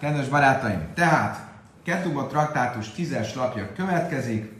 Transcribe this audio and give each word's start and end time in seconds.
Kedves 0.00 0.28
barátaim, 0.28 0.92
tehát 0.94 1.46
Ketuba 1.82 2.26
traktátus 2.26 2.90
tízes 2.90 3.34
lapja 3.34 3.72
következik. 3.72 4.52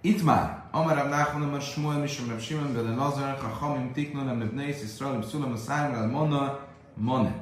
Itt 0.00 0.24
már 0.24 0.62
Amarab 0.70 1.08
Nachman 1.08 1.54
a 1.54 1.60
Smuel 1.60 1.98
Mishom 1.98 2.28
Reb 2.28 2.40
Shimon 2.40 2.72
Bele 2.72 2.94
Lazar 2.94 3.38
a 3.42 3.64
Hamim 3.64 3.92
Tiknon 3.92 4.24
Nem 4.24 4.38
Nebneis 4.38 4.80
Yisraelim 4.80 5.22
Szulam 5.22 5.52
a 5.52 5.56
Szájmel 5.56 6.06
Mona 6.06 6.58
Mone. 6.94 7.34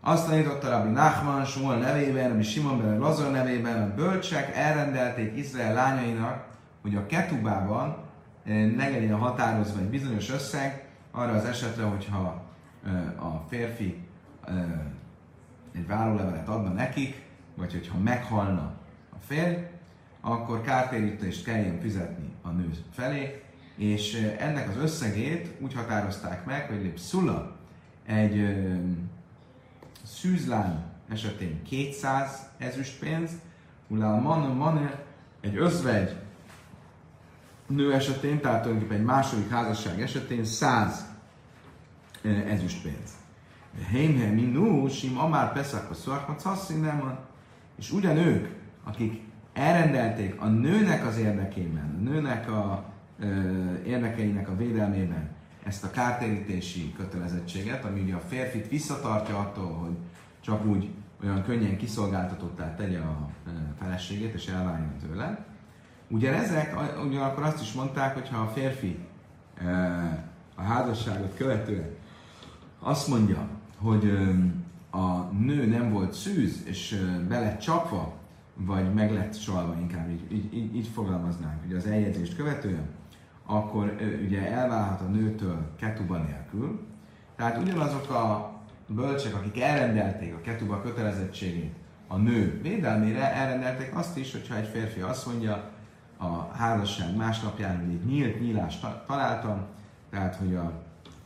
Azt 0.00 0.26
tanította 0.26 0.68
Rabbi 0.68 0.90
Nachman 0.90 1.44
Smuel 1.44 1.78
nevében, 1.78 2.28
Rabbi 2.28 2.42
Simon 2.42 2.78
Bele 2.78 2.96
Lazar 2.96 3.30
nevében, 3.30 3.82
a 3.82 3.94
bölcsek 3.94 4.56
elrendelték 4.56 5.36
Izrael 5.36 5.74
lányainak, 5.74 6.44
hogy 6.82 6.94
a 6.94 7.06
Ketubában 7.06 7.96
eh, 8.44 8.70
ne 8.76 8.88
legyen 8.88 9.18
határozva 9.18 9.80
egy 9.80 9.88
bizonyos 9.88 10.30
összeg, 10.30 10.88
arra 11.10 11.32
az 11.32 11.44
esetre, 11.44 11.82
hogyha 11.82 12.42
eh, 12.86 13.24
a 13.24 13.44
férfi 13.48 13.84
eh, 13.84 14.07
egy 15.74 15.86
várólevelet 15.86 16.48
adna 16.48 16.72
nekik, 16.72 17.22
vagy 17.54 17.72
hogyha 17.72 17.98
meghalna 17.98 18.72
a 19.10 19.18
férj, 19.26 19.56
akkor 20.20 20.60
kártérítést 20.60 21.44
kelljen 21.44 21.80
fizetni 21.80 22.32
a 22.42 22.48
nő 22.48 22.70
felé, 22.92 23.42
és 23.76 24.34
ennek 24.38 24.68
az 24.68 24.76
összegét 24.76 25.54
úgy 25.60 25.74
határozták 25.74 26.44
meg, 26.44 26.68
hogy 26.68 26.96
szula 26.96 27.56
egy 28.06 28.38
ö, 28.38 28.74
szűzlány 30.02 30.82
esetén 31.08 31.62
200 31.62 32.48
ezüstpénz, 32.58 33.30
ulál 33.88 34.20
man, 34.20 34.56
man, 34.56 34.90
egy 35.40 35.56
özvegy 35.56 36.16
nő 37.66 37.94
esetén, 37.94 38.40
tehát 38.40 38.62
tulajdonképpen 38.62 39.00
egy 39.00 39.06
második 39.06 39.50
házasság 39.50 40.02
esetén 40.02 40.44
100 40.44 41.06
ezüstpénz. 42.22 43.17
Heimhe 43.90 44.30
minú, 44.30 44.88
sim 44.88 45.18
amár 45.18 45.52
peszak 45.52 45.90
a 45.90 45.94
szuakmat 45.94 46.44
nem 46.80 47.18
És 47.78 47.92
ugyan 47.92 48.16
ők, 48.16 48.48
akik 48.84 49.22
elrendelték 49.52 50.40
a 50.40 50.46
nőnek 50.46 51.06
az 51.06 51.18
érdekében, 51.18 51.94
a 51.98 52.02
nőnek 52.02 52.50
a 52.50 52.84
ö, 53.18 53.26
érdekeinek 53.86 54.48
a 54.48 54.56
védelmében 54.56 55.36
ezt 55.64 55.84
a 55.84 55.90
kártérítési 55.90 56.92
kötelezettséget, 56.96 57.84
ami 57.84 58.00
ugye 58.00 58.14
a 58.14 58.22
férfit 58.28 58.68
visszatartja 58.68 59.38
attól, 59.38 59.72
hogy 59.72 59.96
csak 60.40 60.66
úgy 60.66 60.90
olyan 61.24 61.42
könnyen 61.42 61.76
kiszolgáltatottá 61.76 62.74
tegye 62.74 62.98
a 62.98 63.28
feleségét 63.78 64.34
és 64.34 64.46
elváljon 64.46 64.96
tőle. 65.02 65.46
Ugye 66.08 66.34
ezek 66.34 66.76
ugyanakkor 67.06 67.42
azt 67.42 67.62
is 67.62 67.72
mondták, 67.72 68.14
hogy 68.14 68.28
ha 68.28 68.40
a 68.40 68.48
férfi 68.48 68.98
a 70.54 70.62
házasságot 70.62 71.34
követően 71.36 71.96
azt 72.78 73.08
mondja, 73.08 73.48
hogy 73.78 74.10
a 74.90 75.18
nő 75.20 75.66
nem 75.66 75.92
volt 75.92 76.12
szűz, 76.12 76.62
és 76.64 77.04
be 77.28 77.40
lett 77.40 77.60
csapva, 77.60 78.16
vagy 78.54 78.94
meg 78.94 79.12
lett 79.12 79.40
csalva, 79.40 79.76
inkább 79.80 80.10
így, 80.10 80.32
így, 80.32 80.54
így, 80.54 80.76
így 80.76 80.86
fogalmaznánk, 80.86 81.64
ugye 81.66 81.76
az 81.76 81.86
eljegyzést 81.86 82.36
követően, 82.36 82.86
akkor 83.46 83.96
ugye 84.24 84.52
elválhat 84.52 85.00
a 85.00 85.08
nőtől 85.10 85.70
ketuba 85.76 86.16
nélkül. 86.16 86.86
Tehát 87.36 87.62
ugyanazok 87.62 88.10
a 88.10 88.52
bölcsek, 88.86 89.34
akik 89.34 89.60
elrendelték 89.60 90.34
a 90.34 90.40
ketuba 90.40 90.80
kötelezettségét 90.80 91.74
a 92.06 92.16
nő 92.16 92.60
védelmére, 92.62 93.34
elrendelték 93.34 93.96
azt 93.96 94.16
is, 94.16 94.32
hogyha 94.32 94.56
egy 94.56 94.66
férfi 94.66 95.00
azt 95.00 95.26
mondja 95.26 95.70
a 96.16 96.56
házasság 96.56 97.16
másnapján, 97.16 97.84
hogy 97.84 97.94
egy 97.94 98.04
nyílt 98.04 98.40
nyílást 98.40 98.86
találtam, 99.06 99.66
tehát 100.10 100.34
hogy 100.34 100.54
a, 100.54 100.72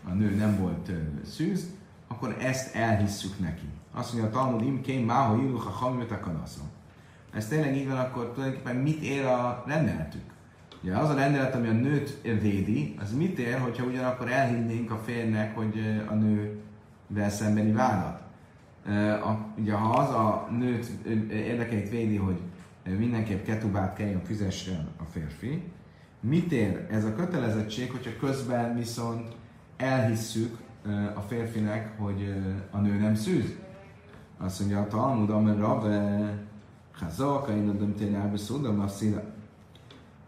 a 0.09 0.13
nő 0.13 0.35
nem 0.37 0.59
volt 0.59 0.91
szűz, 1.25 1.71
akkor 2.13 2.37
ezt 2.41 2.75
elhisszük 2.75 3.39
neki. 3.39 3.67
Azt 3.93 4.13
mondja 4.13 4.31
a 4.31 4.33
Talmud, 4.33 4.63
im 4.63 4.81
kém 4.81 5.05
máha 5.05 5.37
iluch 5.37 5.67
a 5.67 5.71
hamjot 5.71 6.11
a 6.11 6.21
kanaszom. 6.21 6.67
Ez 7.35 7.49
tényleg 7.49 7.77
így 7.77 7.89
van, 7.89 7.99
akkor 7.99 8.33
tulajdonképpen 8.35 8.77
mit 8.77 9.03
ér 9.03 9.25
a 9.25 9.65
rendeletük? 9.67 10.23
Ugye 10.83 10.97
az 10.97 11.11
a 11.11 11.15
rendelet, 11.15 11.55
ami 11.55 11.69
a 11.69 11.73
nőt 11.73 12.21
védi, 12.23 12.95
az 13.01 13.13
mit 13.17 13.39
ér, 13.39 13.59
hogyha 13.59 13.85
ugyanakkor 13.85 14.31
elhinnénk 14.31 14.91
a 14.91 15.01
férnek, 15.05 15.57
hogy 15.57 16.03
a 16.09 16.15
nővel 16.15 17.31
szembeni 17.31 17.73
vádat? 17.73 18.21
Ugye 19.59 19.73
ha 19.73 19.99
az 19.99 20.11
a 20.11 20.49
nőt 20.51 20.87
érdekeit 21.31 21.91
védi, 21.91 22.17
hogy 22.17 22.41
mindenképp 22.99 23.45
ketubát 23.45 23.97
kelljen 23.97 24.23
fizessen 24.25 24.89
a 24.97 25.05
férfi, 25.13 25.63
mit 26.21 26.53
ér 26.53 26.87
ez 26.91 27.05
a 27.05 27.15
kötelezettség, 27.15 27.91
hogyha 27.91 28.17
közben 28.21 28.77
viszont 28.77 29.35
elhisszük 29.77 30.59
a 31.15 31.21
férfinek, 31.21 31.99
hogy 31.99 32.35
a 32.71 32.79
nő 32.79 32.99
nem 32.99 33.15
szűz. 33.15 33.57
Azt 34.39 34.61
mondja 34.61 34.81
a 34.81 34.87
Talmud, 34.87 35.31
amely 35.31 35.57
Rave, 35.57 36.35
Chazak, 36.99 37.49
én 37.49 37.69
adom 37.69 37.95
tényleg 37.95 38.37
szúdom 38.37 38.81
a 38.81 38.89
szíve. 38.89 39.25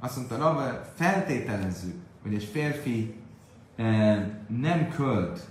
Azt 0.01 0.17
mondta, 0.17 0.37
Rave, 0.37 0.93
feltételezzük, 0.95 1.95
hogy 2.23 2.35
egy 2.35 2.45
férfi 2.45 3.15
nem 4.47 4.89
költ 4.97 5.49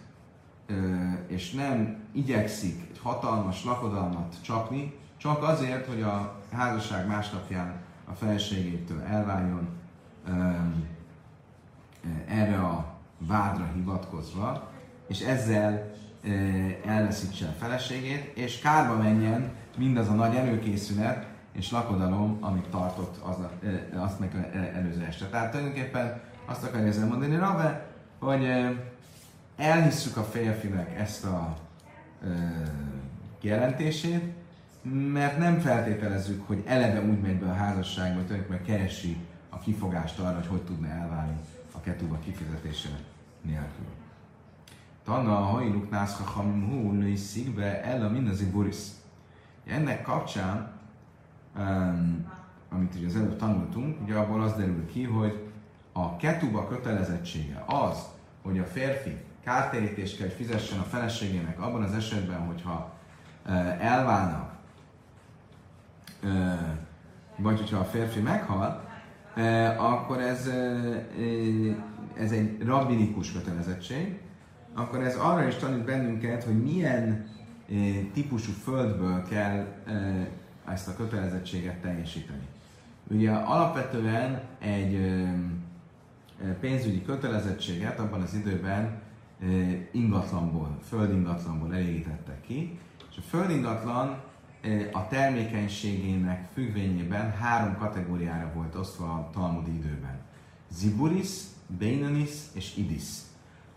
és 1.28 1.52
nem 1.52 1.98
igyekszik 2.12 2.88
egy 2.92 3.00
hatalmas 3.00 3.64
lakodalmat 3.64 4.36
csapni, 4.42 4.94
csak 5.18 5.44
azért, 5.44 5.88
hogy 5.88 6.02
a 6.02 6.42
házasság 6.52 7.08
másnapján 7.08 7.82
a 8.06 8.14
feleségétől 8.14 9.02
elváljon 9.02 9.68
erre 12.28 12.60
a 12.60 12.94
vádra 13.18 13.72
hivatkozva, 13.76 14.72
és 15.08 15.20
ezzel 15.20 15.92
elveszítse 16.86 17.46
a 17.46 17.56
feleségét, 17.60 18.38
és 18.38 18.60
kárba 18.60 18.96
menjen 18.96 19.52
mindaz 19.78 20.10
a 20.10 20.14
nagy 20.14 20.36
előkészület 20.36 21.28
és 21.52 21.72
lakodalom, 21.72 22.38
amit 22.42 22.68
tartott 22.70 23.18
az, 23.24 23.36
azt 23.96 24.20
meg 24.20 24.50
előző 24.76 25.04
este. 25.04 25.26
Tehát 25.26 25.52
tulajdonképpen 25.52 26.22
azt 26.46 26.64
akarja 26.64 26.88
ezzel 26.88 27.08
mondani 27.08 27.36
Rave, 27.36 27.88
hogy 28.20 28.48
elhisszük 29.58 30.18
a 30.18 30.24
férfinek 30.24 31.00
ezt 31.00 31.26
a 31.26 31.58
kijelentését, 33.40 34.34
mert 35.14 35.38
nem 35.38 35.60
feltételezzük, 35.60 36.48
hogy 36.48 36.64
eleve 36.66 37.02
úgy 37.02 37.20
megy 37.20 37.40
be 37.40 37.50
a 37.50 37.54
házasságba, 37.54 38.16
hogy 38.16 38.26
tulajdonképpen 38.26 38.66
keresi 38.66 39.18
a 39.50 39.60
kifogást 39.60 40.20
arra, 40.20 40.36
hogy 40.36 40.48
hogy 40.48 40.62
tudna 40.62 40.88
elválni 40.88 41.36
a 41.72 41.82
ketuba 41.82 42.20
kifizetése 42.20 42.90
nélkül. 43.42 44.03
Tanna 45.04 45.38
a 45.38 45.44
hajluk 45.44 45.90
nászha 45.90 46.24
hamim 46.24 46.70
hú 46.70 46.92
nőiszik 46.92 47.56
be 47.56 47.84
el 47.84 48.06
a 48.06 48.10
mindazi 48.10 48.50
buris. 48.50 48.78
Ennek 49.66 50.02
kapcsán, 50.02 50.72
um, 51.58 52.32
amit 52.70 52.96
ugye 52.96 53.08
az 53.08 53.16
előbb 53.16 53.38
tanultunk, 53.38 54.02
ugye 54.02 54.16
abból 54.16 54.42
az 54.42 54.54
derül 54.54 54.86
ki, 54.86 55.04
hogy 55.04 55.52
a 55.92 56.16
ketuba 56.16 56.68
kötelezettsége 56.68 57.64
az, 57.66 57.98
hogy 58.42 58.60
a 58.60 58.64
férfi 58.64 59.18
kártérítést 59.44 60.18
kell, 60.18 60.28
fizessen 60.28 60.80
a 60.80 60.84
feleségének 60.84 61.62
abban 61.62 61.84
az 61.84 61.94
esetben, 61.94 62.40
hogyha 62.40 62.94
uh, 63.46 63.86
elválnak, 63.86 64.52
uh, 66.24 66.32
vagy 67.36 67.60
hogyha 67.60 67.78
a 67.78 67.86
férfi 67.86 68.20
meghal, 68.20 68.90
uh, 69.36 69.92
akkor 69.92 70.20
ez, 70.20 70.50
ez 72.18 72.32
egy 72.32 72.64
rabbinikus 72.64 73.32
kötelezettség, 73.32 74.23
akkor 74.74 75.04
ez 75.04 75.16
arra 75.16 75.48
is 75.48 75.56
tanít 75.56 75.84
bennünket, 75.84 76.44
hogy 76.44 76.64
milyen 76.64 77.26
e, 77.70 77.74
típusú 78.14 78.52
földből 78.52 79.24
kell 79.24 79.66
e, 79.86 80.30
ezt 80.66 80.88
a 80.88 80.96
kötelezettséget 80.96 81.82
teljesíteni. 81.82 82.48
Ugye 83.08 83.32
alapvetően 83.32 84.42
egy 84.60 84.96
e, 84.96 85.34
pénzügyi 86.60 87.04
kötelezettséget 87.04 88.00
abban 88.00 88.22
az 88.22 88.34
időben 88.34 89.02
ingatlanból, 89.92 90.78
földingatlanból 90.88 91.74
elégítettek 91.74 92.42
ki, 92.42 92.80
és 93.12 93.18
a 93.18 93.22
földingatlan 93.22 94.22
a 94.92 95.08
termékenységének 95.08 96.50
függvényében 96.54 97.32
három 97.32 97.78
kategóriára 97.78 98.52
volt 98.54 98.76
osztva 98.76 99.06
a 99.06 99.30
Talmudi 99.34 99.72
időben. 99.72 100.20
Ziburis, 100.72 101.30
Beinanis 101.68 102.32
és 102.54 102.78
Idis. 102.78 103.08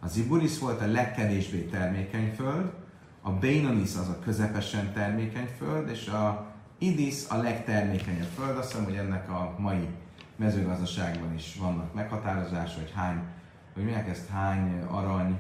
A 0.01 0.09
Ziburis 0.09 0.59
volt 0.59 0.81
a 0.81 0.87
legkevésbé 0.87 1.61
termékeny 1.61 2.35
föld, 2.35 2.73
a 3.21 3.31
Beinonis 3.31 3.95
az 3.95 4.09
a 4.09 4.19
közepesen 4.19 4.93
termékeny 4.93 5.49
föld, 5.59 5.89
és 5.89 6.07
a 6.07 6.55
Idis 6.79 7.29
a 7.29 7.37
legtermékenyebb 7.37 8.29
föld. 8.35 8.57
Azt 8.57 8.71
hiszem, 8.71 8.85
hogy 8.85 8.97
ennek 8.97 9.31
a 9.31 9.55
mai 9.59 9.89
mezőgazdaságban 10.37 11.35
is 11.35 11.57
vannak 11.61 11.95
meghatározás, 11.95 12.75
hogy 12.75 12.93
hány, 12.95 13.23
hogy 13.75 13.85
milyen 13.85 14.05
ezt 14.05 14.29
hány 14.29 14.83
arany, 14.91 15.39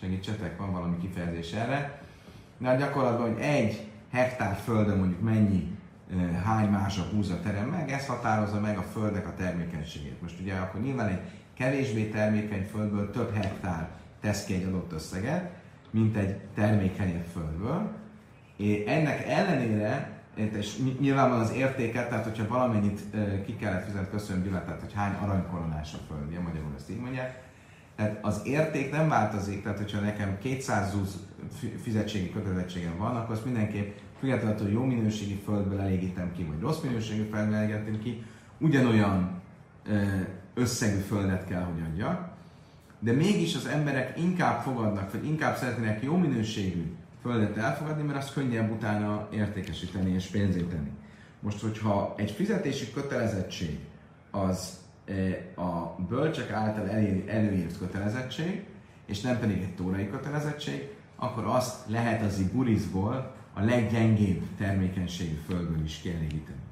segítsetek, 0.00 0.58
van 0.58 0.72
valami 0.72 0.98
kifejezés 0.98 1.52
erre. 1.52 2.02
De 2.58 2.68
a 2.68 2.74
gyakorlatban, 2.74 3.32
hogy 3.32 3.42
egy 3.42 3.90
hektár 4.10 4.56
földön 4.56 4.98
mondjuk 4.98 5.22
mennyi 5.22 5.76
hány 6.44 6.68
másra 6.68 7.02
húzza 7.02 7.40
terem 7.40 7.68
meg, 7.68 7.90
ez 7.90 8.06
határozza 8.06 8.60
meg 8.60 8.78
a 8.78 8.82
földek 8.82 9.26
a 9.26 9.34
termékenységét. 9.34 10.22
Most 10.22 10.40
ugye 10.40 10.54
akkor 10.54 10.80
nyilván 10.80 11.08
egy 11.08 11.20
kevésbé 11.56 12.08
termékeny 12.08 12.66
földből 12.70 13.10
több 13.10 13.34
hektár 13.34 13.88
tesz 14.20 14.44
ki 14.44 14.54
egy 14.54 14.64
adott 14.64 14.92
összeget, 14.92 15.50
mint 15.90 16.16
egy 16.16 16.36
termékenyebb 16.54 17.26
földből. 17.32 17.90
ennek 18.86 19.28
ellenére, 19.28 20.10
és 20.34 20.78
nyilván 21.00 21.30
az 21.30 21.52
értéket, 21.52 22.08
tehát 22.08 22.24
hogyha 22.24 22.48
valamennyit 22.48 23.00
ki 23.46 23.56
kellett 23.56 23.84
fizetni, 23.84 24.08
köszönöm 24.10 24.42
Gyula, 24.42 24.64
tehát 24.64 24.80
hogy 24.80 24.92
hány 24.92 25.14
aranykoronás 25.22 25.94
a 25.94 25.98
földje, 26.08 26.40
magyarul 26.40 26.72
ezt 26.76 26.90
így 26.90 27.00
mondják, 27.00 27.44
tehát 27.96 28.18
az 28.22 28.40
érték 28.44 28.92
nem 28.92 29.08
változik, 29.08 29.62
tehát 29.62 29.78
hogyha 29.78 30.00
nekem 30.00 30.38
200 30.38 30.90
zúz 30.90 31.26
fizetségi 31.82 32.30
kötelezettségem 32.30 32.96
van, 32.98 33.16
akkor 33.16 33.34
azt 33.34 33.44
mindenképp 33.44 33.96
függetlenül, 34.18 34.58
hogy 34.58 34.72
jó 34.72 34.84
minőségi 34.84 35.40
földből 35.44 35.80
elégítem 35.80 36.32
ki, 36.32 36.42
vagy 36.42 36.60
rossz 36.60 36.80
minőségi 36.80 37.22
földből 37.22 37.54
elégítem 37.54 37.98
ki, 38.02 38.24
ugyanolyan 38.58 39.42
összegű 40.56 40.98
földet 40.98 41.46
kell, 41.46 41.62
hogy 41.62 41.82
adjak, 41.90 42.28
de 42.98 43.12
mégis 43.12 43.54
az 43.54 43.66
emberek 43.66 44.18
inkább 44.18 44.62
fogadnak, 44.62 45.12
vagy 45.12 45.24
inkább 45.24 45.56
szeretnének 45.56 46.02
jó 46.02 46.16
minőségű 46.16 46.92
földet 47.22 47.56
elfogadni, 47.56 48.02
mert 48.02 48.18
az 48.18 48.32
könnyebb 48.32 48.70
utána 48.70 49.28
értékesíteni 49.32 50.14
és 50.14 50.26
pénzíteni. 50.26 50.90
Most, 51.40 51.60
hogyha 51.60 52.14
egy 52.16 52.30
fizetési 52.30 52.92
kötelezettség 52.92 53.78
az 54.30 54.78
a 55.56 56.02
bölcsek 56.08 56.50
által 56.50 56.88
előírt 57.26 57.78
kötelezettség, 57.78 58.64
és 59.06 59.20
nem 59.20 59.38
pedig 59.38 59.56
egy 59.62 59.74
tórai 59.74 60.10
kötelezettség, 60.10 60.88
akkor 61.16 61.44
azt 61.44 61.88
lehet 61.88 62.22
az 62.22 62.38
iburizból 62.38 63.34
a 63.54 63.60
leggyengébb 63.60 64.42
termékenységű 64.58 65.38
földből 65.46 65.84
is 65.84 65.98
kielégíteni. 66.02 66.65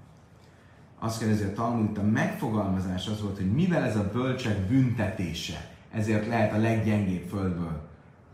Azt 1.04 1.18
kérdezi 1.18 1.44
a 1.44 1.52
Talmud, 1.52 1.98
a 1.98 2.02
megfogalmazás 2.02 3.06
az 3.08 3.22
volt, 3.22 3.36
hogy 3.36 3.52
mivel 3.52 3.84
ez 3.84 3.96
a 3.96 4.10
bölcsek 4.12 4.58
büntetése, 4.58 5.70
ezért 5.90 6.26
lehet 6.26 6.52
a 6.52 6.56
leggyengébb 6.56 7.28
földből 7.28 7.80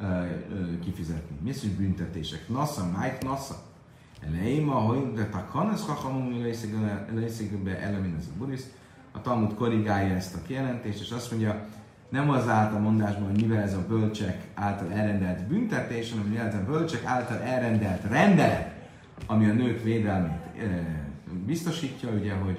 ö, 0.01 0.05
ö, 0.05 0.79
kifizetni. 0.85 1.37
Mi 1.43 1.51
az, 1.51 1.61
hogy 1.61 1.71
büntetések? 1.71 2.49
Nasza, 2.49 2.91
májt 2.97 3.23
nasza. 3.23 3.55
Eleima, 4.27 4.75
hogy 4.75 5.13
de 5.13 5.27
takanas 5.27 5.85
kachamum 5.85 6.43
be 7.65 7.81
elemin 7.81 8.17
ez 8.19 8.27
a 8.35 8.39
buddhist. 8.39 8.67
A 9.13 9.21
Talmud 9.21 9.55
korrigálja 9.55 10.15
ezt 10.15 10.35
a 10.35 10.43
kijelentést, 10.47 11.01
és 11.01 11.11
azt 11.11 11.31
mondja, 11.31 11.67
nem 12.09 12.31
az 12.31 12.49
állt 12.49 12.75
a 12.75 12.79
mondásban, 12.79 13.31
hogy 13.31 13.41
mivel 13.41 13.63
ez 13.63 13.75
a 13.75 13.87
bölcsek 13.89 14.47
által 14.55 14.93
elrendelt 14.93 15.47
büntetés, 15.47 16.11
hanem 16.11 16.27
mivel 16.27 16.47
ez 16.47 16.55
a 16.55 16.65
bölcsek 16.65 17.05
által 17.05 17.39
elrendelt 17.39 18.03
rendelet, 18.03 18.75
ami 19.27 19.49
a 19.49 19.53
nők 19.53 19.83
védelmét 19.83 20.39
biztosítja, 21.47 22.11
ugye, 22.11 22.35
hogy 22.35 22.59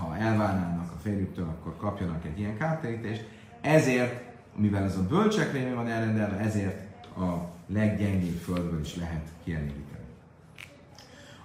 ha 0.00 0.16
elválnának 0.16 0.92
a 0.92 0.98
férjüktől, 1.02 1.44
akkor 1.44 1.76
kapjanak 1.76 2.24
egy 2.24 2.38
ilyen 2.38 2.56
kártérítést. 2.56 3.28
Ezért, 3.60 4.22
mivel 4.56 4.84
ez 4.84 4.96
a 4.96 5.06
bölcsek 5.06 5.52
révén 5.52 5.74
van 5.74 5.88
elrendelve, 5.88 6.36
ezért 6.36 7.06
a 7.16 7.50
leggyengébb 7.66 8.36
földből 8.36 8.80
is 8.80 8.96
lehet 8.96 9.28
kielégíteni. 9.44 10.04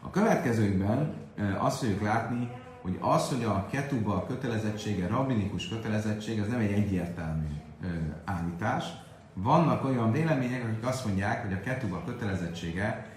A 0.02 0.10
következőkben 0.10 1.14
azt 1.58 1.78
fogjuk 1.78 2.02
látni, 2.02 2.50
hogy 2.82 2.98
az, 3.00 3.30
hogy 3.30 3.44
a 3.44 3.68
ketuba 3.72 4.26
kötelezettsége, 4.28 5.08
rabinikus 5.08 5.68
kötelezettség, 5.68 6.40
ez 6.40 6.48
nem 6.48 6.60
egy 6.60 6.72
egyértelmű 6.72 7.48
ö, 7.84 7.88
állítás. 8.26 8.86
Vannak 9.34 9.86
olyan 9.86 10.12
vélemények, 10.12 10.64
akik 10.64 10.86
azt 10.88 11.06
mondják, 11.06 11.44
hogy 11.44 11.54
a 11.54 11.60
ketuba 11.60 12.04
kötelezettsége 12.06 13.13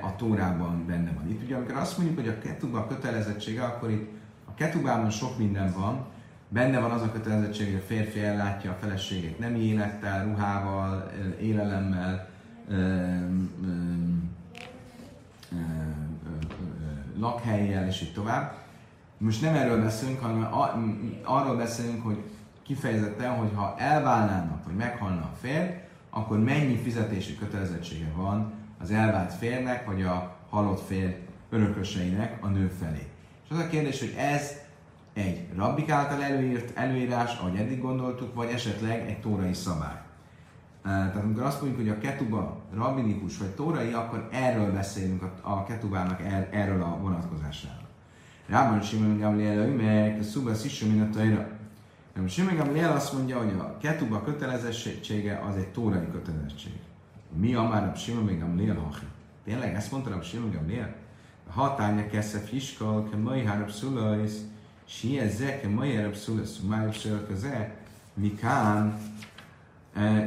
a 0.00 0.16
Tórában 0.16 0.86
benne 0.86 1.12
van. 1.16 1.28
Itt 1.28 1.42
ugye, 1.42 1.56
amikor 1.56 1.76
azt 1.76 1.98
mondjuk, 1.98 2.18
hogy 2.18 2.28
a 2.28 2.38
ketuba 2.38 2.86
kötelezettsége, 2.86 3.62
akkor 3.62 3.90
itt 3.90 4.10
a 4.44 4.54
ketubában 4.54 5.10
sok 5.10 5.38
minden 5.38 5.72
van, 5.72 6.06
benne 6.48 6.80
van 6.80 6.90
az 6.90 7.02
a 7.02 7.12
kötelezettség, 7.12 7.66
hogy 7.66 7.80
a 7.82 7.86
férfi 7.86 8.20
ellátja 8.20 8.70
a 8.70 8.76
feleségét 8.80 9.38
nem 9.38 9.54
élettel, 9.54 10.24
ruhával, 10.24 11.10
élelemmel, 11.40 12.28
ö, 12.68 12.74
ö, 12.74 13.16
ö, 15.52 15.56
lakhelyjel, 17.18 17.86
és 17.86 18.02
így 18.02 18.12
tovább. 18.12 18.54
Most 19.18 19.42
nem 19.42 19.54
erről 19.54 19.82
beszélünk, 19.82 20.20
hanem 20.20 20.48
arról 21.24 21.56
beszélünk, 21.56 22.04
hogy 22.04 22.22
kifejezetten, 22.62 23.30
hogy 23.30 23.50
ha 23.54 23.74
elválnának, 23.78 24.64
vagy 24.64 24.74
meghalna 24.74 25.20
a 25.20 25.36
férj, 25.40 25.70
akkor 26.10 26.38
mennyi 26.38 26.76
fizetési 26.76 27.36
kötelezettsége 27.36 28.12
van 28.16 28.52
az 28.82 28.90
elvált 28.90 29.32
férnek, 29.32 29.86
vagy 29.86 30.02
a 30.02 30.36
halott 30.50 30.86
férj 30.86 31.16
örököseinek 31.50 32.44
a 32.44 32.48
nő 32.48 32.72
felé. 32.80 33.06
És 33.44 33.50
az 33.50 33.58
a 33.58 33.68
kérdés, 33.68 34.00
hogy 34.00 34.14
ez 34.18 34.52
egy 35.12 35.48
rabbik 35.56 35.90
által 35.90 36.22
előírt 36.22 36.76
előírás, 36.78 37.38
ahogy 37.38 37.56
eddig 37.56 37.80
gondoltuk, 37.80 38.34
vagy 38.34 38.50
esetleg 38.50 39.08
egy 39.08 39.20
tórai 39.20 39.54
szabály. 39.54 40.00
Tehát 40.82 41.16
amikor 41.16 41.42
azt 41.42 41.60
mondjuk, 41.60 41.80
hogy 41.80 41.90
a 41.90 41.98
ketuba 41.98 42.60
rabbinikus 42.74 43.38
vagy 43.38 43.48
tórai, 43.48 43.92
akkor 43.92 44.28
erről 44.32 44.72
beszélünk 44.72 45.22
a, 45.40 45.64
ketubának 45.64 46.20
er, 46.20 46.48
erről 46.50 46.82
a 46.82 46.98
vonatkozásáról. 47.00 47.88
Rában 48.46 48.82
Simon 48.82 49.18
Gamliel, 49.18 49.66
meg 49.66 50.18
a 50.20 50.22
szuba 50.22 50.54
sziső, 50.54 50.86
mint 50.86 51.02
a 51.02 51.18
tajra. 51.18 51.48
Nem 52.14 52.26
Simon 52.26 52.56
Gamliel 52.56 52.92
azt 52.92 53.12
mondja, 53.12 53.38
hogy 53.38 53.52
a 53.58 53.76
ketuba 53.80 54.22
kötelezettsége 54.22 55.42
az 55.48 55.56
egy 55.56 55.68
tórai 55.68 56.10
kötelezettség. 56.12 56.72
Mi 57.35 57.53
a 57.53 57.61
már 57.61 57.91
a 57.93 57.95
Simon 57.95 58.39
Gamliel 58.39 58.75
hachi? 58.75 59.05
Tényleg 59.43 59.75
ezt 59.75 59.91
mondta 59.91 60.15
a 60.15 60.21
Simon 60.21 60.51
Gamliel? 60.51 60.95
Hatánya 61.49 62.07
keszef 62.07 62.49
hiskal, 62.49 63.09
ke 63.09 63.17
mai 63.17 63.45
hárab 63.45 63.69
szulajsz, 63.69 64.37
si 64.85 65.19
ezek, 65.19 65.61
ke 65.61 65.67
mai 65.67 65.95
hárab 65.95 66.15
szulajsz, 66.15 66.59
májab 66.59 66.95
szölköze, 66.95 67.75
mikán, 68.13 68.97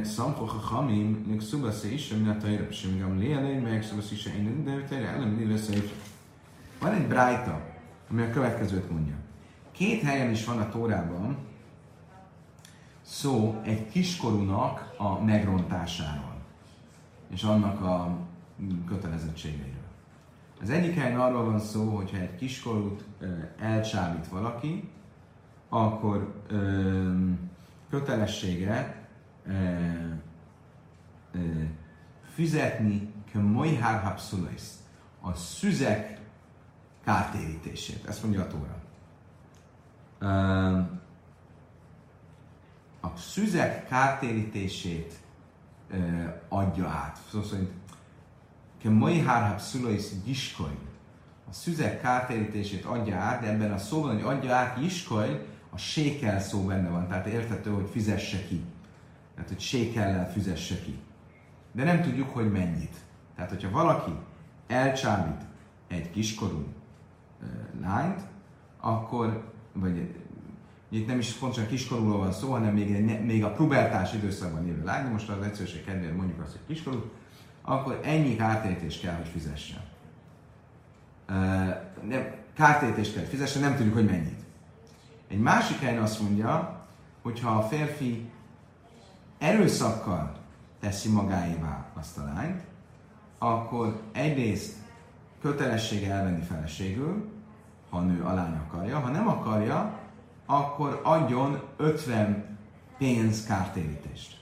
סמכו 0.03 0.47
חכמים 0.47 1.23
נכסו 1.27 1.61
בסעישה 1.61 2.17
מן 2.17 2.29
התאירה, 2.29 2.65
שגם 2.71 3.19
לי 3.19 3.33
עליהם 3.33 3.63
מהכסו 3.63 3.97
בסעישה 3.97 4.29
אין 4.29 4.65
de 4.65 4.89
תאירה, 4.89 5.15
אלא 5.15 5.25
מני 5.25 5.45
לסעישה. 5.45 5.95
Van 6.81 6.93
egy 6.93 7.07
brájta, 7.07 7.61
ami 8.09 8.21
a 8.21 8.29
következőt 8.29 8.91
mondja. 8.91 9.13
Két 9.71 10.01
helyen 10.01 10.31
is 10.31 10.45
van 10.45 10.59
a 10.59 10.69
Tórában 10.69 11.37
szó 13.01 13.61
egy 13.63 13.89
kiskorúnak 13.89 14.93
a 14.97 15.23
megrontásáról, 15.23 16.34
és 17.30 17.42
annak 17.42 17.80
a 17.80 18.18
kötelezettségeiről. 18.86 19.84
Az 20.60 20.70
egyik 20.70 20.94
helyen 20.94 21.20
arról 21.20 21.44
van 21.44 21.60
szó, 21.60 21.96
hogyha 21.96 22.16
egy 22.16 22.34
kiskorút 22.34 23.04
elcsábít 23.58 24.28
valaki, 24.28 24.90
akkor 25.68 26.42
ö, 26.48 27.22
kötelessége 27.90 29.08
ö, 29.46 29.52
ö, 31.32 31.38
fizetni 32.34 33.12
kemojhár 33.32 34.14
a 35.20 35.34
szüzek 35.34 36.20
kártérítését. 37.04 38.06
Ezt 38.06 38.22
mondja 38.22 38.42
a 38.42 38.46
Tóra. 38.46 38.84
A 43.00 43.16
szüzek 43.16 43.86
kártérítését 43.88 45.12
adja 46.48 46.88
át. 46.88 47.18
Szó 47.30 47.42
szerint 47.42 47.70
ke 48.82 48.90
mai 48.90 49.20
hárhab 49.20 49.58
szulais 49.58 50.22
giskoly. 50.24 50.78
A 51.48 51.52
szüzek 51.52 52.00
kártérítését 52.00 52.84
adja 52.84 53.16
át, 53.16 53.40
de 53.40 53.48
ebben 53.48 53.72
a 53.72 53.78
szóban, 53.78 54.14
hogy 54.14 54.36
adja 54.36 54.54
át 54.54 54.78
giskoly, 54.78 55.46
a 55.70 55.78
sékel 55.78 56.40
szó 56.40 56.64
benne 56.64 56.88
van, 56.88 57.08
tehát 57.08 57.26
értető, 57.26 57.70
hogy 57.70 57.88
fizesse 57.90 58.46
ki. 58.46 58.64
Tehát, 59.34 59.50
hogy 59.50 59.60
sékellel 59.60 60.32
fizesse 60.32 60.80
ki. 60.80 60.98
De 61.72 61.84
nem 61.84 62.02
tudjuk, 62.02 62.30
hogy 62.30 62.52
mennyit. 62.52 62.96
Tehát, 63.34 63.50
hogyha 63.50 63.70
valaki 63.70 64.12
elcsábít 64.66 65.40
egy 65.88 66.10
kiskorú 66.10 66.64
lányt, 67.80 68.20
akkor, 68.80 69.52
vagy 69.72 70.14
itt 70.88 71.06
nem 71.06 71.18
is 71.18 71.32
pontosan 71.32 71.66
kiskorúról 71.66 72.18
van 72.18 72.32
szó, 72.32 72.50
hanem 72.50 72.74
még, 72.74 73.20
még 73.24 73.44
a 73.44 73.52
pubertás 73.52 74.14
időszakban 74.14 74.66
élő 74.66 74.84
lány, 74.84 75.10
most 75.10 75.28
az 75.28 75.44
egyszerűség 75.44 75.84
kedvéért 75.84 76.16
mondjuk 76.16 76.40
azt, 76.40 76.50
hogy 76.50 76.74
kiskorú, 76.74 77.10
akkor 77.62 78.00
ennyi 78.04 78.36
kártérítést 78.36 79.00
kell, 79.00 79.14
hogy 79.14 79.28
fizessen. 79.28 79.80
Nem, 82.08 82.34
kártérítést 82.54 83.14
kell, 83.14 83.24
fizessen, 83.24 83.62
nem 83.62 83.76
tudjuk, 83.76 83.94
hogy 83.94 84.04
mennyit. 84.04 84.44
Egy 85.28 85.38
másik 85.38 85.78
helyen 85.78 86.02
azt 86.02 86.20
mondja, 86.20 86.84
hogy 87.22 87.40
ha 87.40 87.50
a 87.50 87.62
férfi 87.62 88.30
erőszakkal 89.38 90.36
teszi 90.80 91.08
magáévá 91.08 91.86
azt 91.94 92.18
a 92.18 92.24
lányt, 92.34 92.62
akkor 93.38 94.00
egyrészt 94.12 94.74
kötelessége 95.40 96.12
elvenni 96.12 96.42
feleségül, 96.42 97.30
ha 97.90 97.96
a 97.96 98.00
nő 98.00 98.22
a 98.22 98.34
lány 98.34 98.56
akarja, 98.66 98.98
ha 98.98 99.10
nem 99.10 99.28
akarja, 99.28 99.98
akkor 100.46 101.00
adjon 101.04 101.62
50 101.76 102.58
pénz 102.98 103.46
kártérítést. 103.46 104.36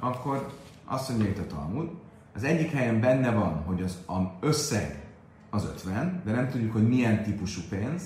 Akkor 0.00 0.52
azt 0.84 1.08
mondja 1.08 1.28
itt 1.28 1.38
a 1.38 1.46
Talmud, 1.46 1.90
az 2.34 2.44
egyik 2.44 2.70
helyen 2.70 3.00
benne 3.00 3.30
van, 3.30 3.62
hogy 3.64 3.82
az 3.82 3.98
összeg 4.40 5.02
az 5.50 5.64
50, 5.64 6.22
de 6.24 6.32
nem 6.32 6.48
tudjuk, 6.48 6.72
hogy 6.72 6.88
milyen 6.88 7.22
típusú 7.22 7.60
pénz. 7.68 8.02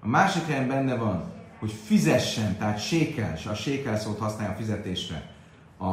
A 0.00 0.08
másik 0.08 0.46
helyen 0.46 0.68
benne 0.68 0.94
van, 0.94 1.32
hogy 1.58 1.72
fizessen, 1.72 2.56
tehát 2.56 2.78
sékel, 2.78 3.38
a 3.48 3.54
sékel 3.54 3.98
szót 3.98 4.18
használja 4.18 4.52
a 4.52 4.56
fizetésre 4.56 5.34
a, 5.78 5.86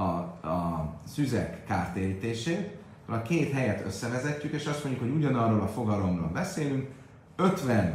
a, 0.00 0.08
a 0.48 0.94
szüzek 1.06 1.64
kártérítését, 1.64 2.76
a 3.06 3.22
két 3.22 3.52
helyet 3.52 3.86
összevezetjük, 3.86 4.52
és 4.52 4.66
azt 4.66 4.84
mondjuk, 4.84 5.04
hogy 5.04 5.16
ugyanarról 5.16 5.60
a 5.60 5.68
fogalomról 5.68 6.28
beszélünk, 6.28 6.88
50 7.36 7.92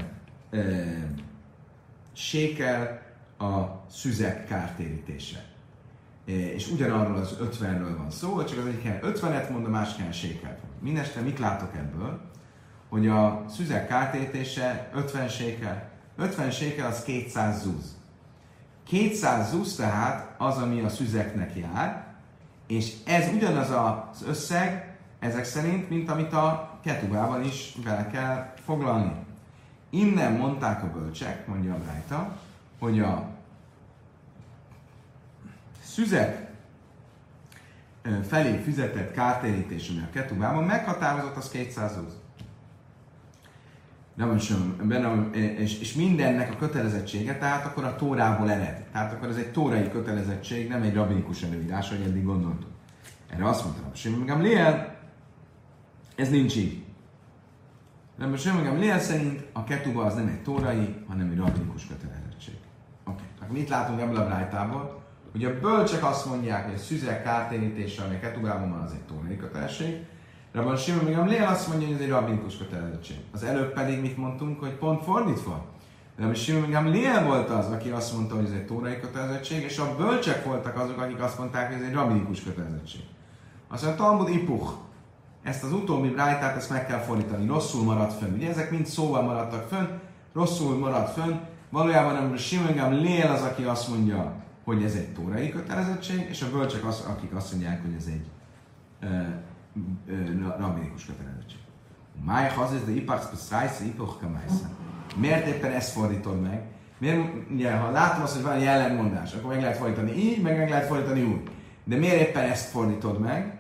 e, 0.52 0.60
sékel 2.14 3.02
a 3.38 3.84
szüzek 3.90 4.48
kártérítése. 4.48 5.46
E, 6.28 6.32
és 6.32 6.72
ugyanarról 6.72 7.18
az 7.18 7.38
50-ről 7.42 7.94
van 7.98 8.12
szó, 8.12 8.44
csak 8.44 8.58
az 8.58 8.66
egyik 8.66 9.00
50-et 9.02 9.50
mond, 9.50 9.66
a 9.66 9.70
másik 9.70 9.98
helyen 9.98 10.12
sékelt. 10.12 10.60
Mindestre 10.80 11.22
mit 11.22 11.40
látok 11.40 11.76
ebből? 11.76 12.22
Hogy 12.90 13.08
a 13.08 13.46
szüzek 13.50 13.88
kártérítése 13.88 14.90
50 14.94 15.28
sékel. 15.28 15.90
50 16.18 16.52
sékel 16.52 16.88
az 16.88 17.04
200 17.04 17.62
zúz. 17.62 17.96
200 18.88 19.50
zúz 19.50 19.76
tehát 19.76 20.36
az, 20.38 20.58
ami 20.58 20.82
a 20.82 20.90
szüzeknek 20.90 21.56
jár, 21.56 22.06
és 22.68 22.94
ez 23.06 23.34
ugyanaz 23.34 23.70
az 23.70 24.24
összeg, 24.28 24.98
ezek 25.20 25.46
szerint, 25.46 25.90
mint 25.90 26.10
amit 26.10 26.34
a 26.34 26.80
ketubával 26.84 27.44
is 27.44 27.76
bele 27.84 28.08
kell 28.08 28.54
foglalni. 28.66 29.12
Innen 29.94 30.34
mondták 30.34 30.84
a 30.84 30.92
bölcsek, 30.92 31.48
mondja 31.48 31.74
a 31.74 31.78
Brájta, 31.78 32.38
hogy 32.80 33.00
a 33.00 33.30
szüzek 35.84 36.52
felé 38.28 38.58
fizetett 38.58 39.12
kártérítés, 39.12 39.90
ami 39.90 40.00
a 40.00 40.10
ketubában 40.12 40.64
meghatározott, 40.64 41.36
az 41.36 41.50
200 41.50 41.94
zúz. 41.94 42.14
Nem 44.14 44.38
sem, 44.38 44.76
benne, 44.84 45.30
és, 45.32 45.80
és 45.80 45.94
mindennek 45.94 46.52
a 46.52 46.58
kötelezettsége, 46.58 47.38
tehát 47.38 47.66
akkor 47.66 47.84
a 47.84 47.96
tórából 47.96 48.52
ered. 48.52 48.84
Tehát 48.92 49.14
akkor 49.14 49.28
ez 49.28 49.38
egy 49.38 49.52
tórai 49.52 49.90
kötelezettség, 49.90 50.68
nem 50.68 50.82
egy 50.82 50.94
rabinikus 50.94 51.42
előírás, 51.42 51.90
hogy 51.90 52.02
eddig 52.02 52.24
gondoltuk. 52.24 52.70
Erre 53.30 53.50
azt 53.50 53.64
mondtam, 53.64 53.86
hogy 53.86 54.26
Gamliel, 54.26 55.00
ez 56.16 56.30
nincs 56.30 56.56
így. 56.56 56.84
Most 58.18 58.44
Semmi 58.44 58.80
Lél 58.80 59.00
szerint 59.00 59.44
a 59.54 59.64
ketuba 59.64 60.04
az 60.04 60.16
nem 60.16 60.28
egy 60.28 60.42
tórai, 60.42 60.96
hanem 61.08 61.30
egy 61.30 61.38
rabinikus 61.38 61.88
kötelezettség. 61.88 62.54
Oké, 63.04 63.12
okay. 63.12 63.26
akkor 63.42 63.58
mit 63.58 63.70
látunk 63.70 64.00
ebből 64.00 64.18
a 64.18 64.26
brájtából? 64.26 65.02
Hogy 65.32 65.46
a 65.46 65.60
bölcsek 65.60 66.06
azt 66.06 66.26
mondják, 66.26 66.66
hogy 66.66 66.74
a 66.74 66.78
szüzek 66.78 67.24
kártérítése, 67.24 68.04
ami 68.04 68.16
a 68.16 68.20
ketubában 68.20 68.70
van, 68.70 68.82
az 68.82 68.92
egy 68.92 69.02
tórai 69.02 69.38
kötelezettség. 69.38 70.06
Rabban 70.52 70.78
Simon 70.78 71.28
Lél 71.28 71.44
azt 71.44 71.68
mondja, 71.68 71.88
hogy 71.88 71.96
ez 71.96 72.02
egy 72.02 72.10
rabinikus 72.10 72.58
kötelezettség. 72.58 73.18
Az 73.32 73.44
előbb 73.44 73.74
pedig 73.74 74.02
mit 74.02 74.18
mondtunk, 74.18 74.60
hogy 74.60 74.74
pont 74.74 75.04
fordítva. 75.04 75.66
Rabban 76.18 76.36
Simon 76.36 76.90
Lél 76.90 77.24
volt 77.24 77.50
az, 77.50 77.66
aki 77.66 77.90
azt 77.90 78.14
mondta, 78.14 78.36
hogy 78.36 78.46
ez 78.46 78.52
egy 78.52 78.66
tórai 78.66 79.00
kötelezettség, 79.00 79.64
és 79.64 79.78
a 79.78 79.96
bölcsek 79.96 80.46
voltak 80.46 80.78
azok, 80.78 80.98
akik 81.02 81.22
azt 81.22 81.38
mondták, 81.38 81.72
hogy 81.72 81.82
ez 81.82 81.88
egy 81.88 81.94
rabinikus 81.94 82.44
kötelezettség. 82.44 83.02
Azt 83.68 83.84
mondja, 83.84 84.04
Talmud 84.04 84.30
Ipuch, 84.30 84.72
ezt 85.44 85.64
az 85.64 85.74
utóbbi 85.74 86.10
brájtát, 86.10 86.56
ezt 86.56 86.70
meg 86.70 86.86
kell 86.86 87.00
fordítani. 87.00 87.48
Rosszul 87.48 87.84
maradt 87.84 88.14
fönn. 88.14 88.34
Ugye 88.34 88.50
ezek 88.50 88.72
mind 88.72 88.86
szóval 88.86 89.22
maradtak 89.22 89.68
fönn, 89.68 89.88
rosszul 90.34 90.78
maradt 90.78 91.14
fönn. 91.14 91.34
Valójában 91.70 92.14
nem 92.14 92.36
Simongam 92.36 92.94
Lél 92.94 93.28
az, 93.28 93.42
aki 93.42 93.64
azt 93.64 93.90
mondja, 93.90 94.34
hogy 94.64 94.84
ez 94.84 94.96
egy 94.96 95.14
tórai 95.14 95.50
kötelezettség, 95.50 96.28
és 96.30 96.42
a 96.42 96.52
bölcsek 96.52 96.86
az, 96.86 97.06
akik 97.08 97.36
azt 97.36 97.52
mondják, 97.52 97.82
hogy 97.82 97.94
ez 97.98 98.06
egy 98.06 98.26
rabinikus 100.58 101.06
kötelezettség. 101.06 101.60
Máj 102.26 102.50
hazez 102.50 102.86
de 102.86 102.92
ipachsz 102.92 103.30
beszrájsz, 103.30 103.82
ipoch 103.82 104.24
Miért 105.16 105.48
éppen 105.48 105.72
ezt 105.72 105.92
fordítod 105.92 106.42
meg? 106.42 106.62
Miért, 106.98 107.52
ugye, 107.52 107.76
ha 107.76 107.92
látom 107.92 108.24
azt, 108.24 108.34
hogy 108.34 108.44
van 108.44 108.54
egy 108.54 108.66
ellenmondás, 108.66 109.34
akkor 109.34 109.50
meg 109.50 109.62
lehet 109.62 109.78
fordítani 109.78 110.12
így, 110.12 110.42
meg 110.42 110.58
meg 110.58 110.70
lehet 110.70 110.88
fordítani 110.88 111.24
úgy. 111.24 111.50
De 111.84 111.96
miért 111.96 112.28
éppen 112.28 112.50
ezt 112.50 112.70
fordítod 112.70 113.20
meg? 113.20 113.60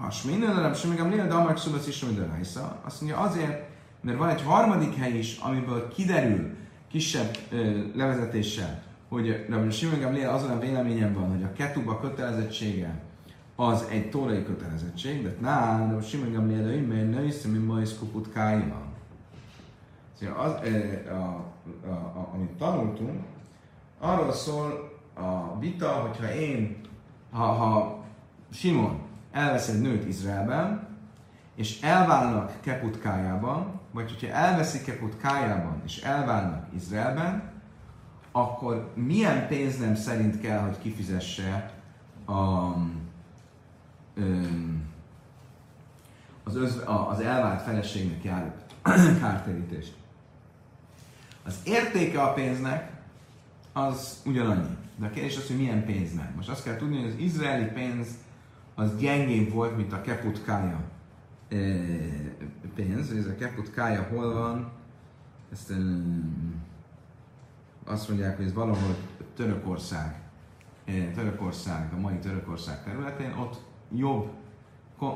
Hasmin, 0.00 0.38
nem 0.38 0.74
sem 0.74 0.90
még 0.90 1.26
de 1.26 1.34
Amar 1.34 1.58
Szubasz 1.58 1.86
is, 1.86 2.00
de 2.00 2.26
Raisa. 2.26 2.80
Azt 2.84 3.00
mondja 3.00 3.18
azért, 3.20 3.68
mert 4.00 4.18
van 4.18 4.28
egy 4.28 4.42
harmadik 4.42 4.94
hely 4.94 5.18
is, 5.18 5.38
amiből 5.38 5.88
kiderül 5.88 6.56
kisebb 6.90 7.36
ö, 7.50 7.80
levezetéssel, 7.94 8.82
hogy 9.08 9.46
Rabbi 9.48 9.70
Simon 9.70 10.00
Gamliel 10.00 10.34
azon 10.34 10.50
a 10.50 10.58
véleményem 10.58 11.12
van, 11.12 11.30
hogy 11.30 11.42
a 11.42 11.52
ketuba 11.52 12.00
kötelezettsége 12.00 13.02
az 13.56 13.86
egy 13.90 14.10
tórai 14.10 14.44
kötelezettség, 14.44 15.22
de 15.22 15.34
ná, 15.40 15.78
Rabbi 15.90 16.06
Simon 16.06 16.32
Gamliel 16.32 16.70
ő, 16.70 16.86
mert 16.86 17.10
női 17.10 17.30
szemű 17.30 17.64
majsz 17.64 17.98
kuput 17.98 18.32
kájma. 18.32 18.80
Az, 20.20 20.26
a, 20.26 20.60
a, 21.10 21.46
a, 21.86 21.90
a, 21.90 22.30
amit 22.34 22.50
tanultunk, 22.50 23.22
arról 23.98 24.32
szól 24.32 24.98
a 25.14 25.58
vita, 25.58 25.88
hogyha 25.88 26.34
én, 26.34 26.80
ha, 27.30 27.44
ha 27.44 28.04
Simon 28.52 29.08
elvesz 29.32 29.68
egy 29.68 29.80
nőt 29.80 30.08
Izraelben, 30.08 30.88
és 31.54 31.80
elválnak 31.80 32.52
Keputkájában, 32.60 33.80
vagy 33.90 34.10
hogyha 34.10 34.36
elveszik 34.36 34.84
Keputkájában, 34.84 35.82
és 35.84 36.02
elválnak 36.02 36.66
Izraelben, 36.74 37.52
akkor 38.32 38.92
milyen 38.94 39.48
pénznem 39.48 39.94
szerint 39.94 40.40
kell, 40.40 40.58
hogy 40.58 40.78
kifizesse 40.78 41.72
a, 42.26 42.32
az, 46.44 46.56
öz, 46.56 46.82
az 47.08 47.20
elvált 47.20 47.62
feleségnek 47.62 48.24
járó 48.24 48.52
kártérítést. 49.20 49.94
Az 51.44 51.58
értéke 51.64 52.22
a 52.22 52.32
pénznek 52.32 52.90
az 53.72 54.22
ugyanannyi. 54.24 54.76
De 54.96 55.06
a 55.06 55.10
kérdés 55.10 55.36
az, 55.36 55.46
hogy 55.46 55.56
milyen 55.56 55.84
pénznek. 55.84 56.34
Most 56.34 56.48
azt 56.48 56.64
kell 56.64 56.76
tudni, 56.76 57.00
hogy 57.00 57.10
az 57.10 57.18
izraeli 57.18 57.64
pénz 57.64 58.08
az 58.80 58.96
gyengébb 58.98 59.52
volt, 59.52 59.76
mint 59.76 59.92
a 59.92 60.00
keputkája 60.00 60.80
pénz. 62.74 63.12
Ez 63.12 63.26
a 63.26 63.34
keputkája 63.38 64.02
hol 64.02 64.32
van? 64.32 64.70
Ezt 65.52 65.72
azt 67.84 68.08
mondják, 68.08 68.36
hogy 68.36 68.44
ez 68.44 68.52
valahol 68.52 68.96
Törökország, 69.36 70.20
Törökország, 71.14 71.92
a 71.92 72.00
mai 72.00 72.18
Törökország 72.18 72.84
területén, 72.84 73.32
ott 73.32 73.62
jobb, 73.94 74.30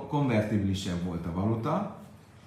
konvertibilisebb 0.09 1.05
volt 1.05 1.27
a 1.27 1.33
valuta, 1.33 1.97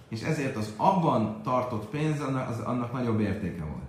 és 0.09 0.21
ezért 0.21 0.55
az 0.55 0.73
abban 0.75 1.41
tartott 1.41 1.85
pénz 1.85 2.21
annak, 2.21 2.49
az, 2.49 2.59
annak 2.59 2.91
nagyobb 2.91 3.19
értéke 3.19 3.63
volt. 3.63 3.87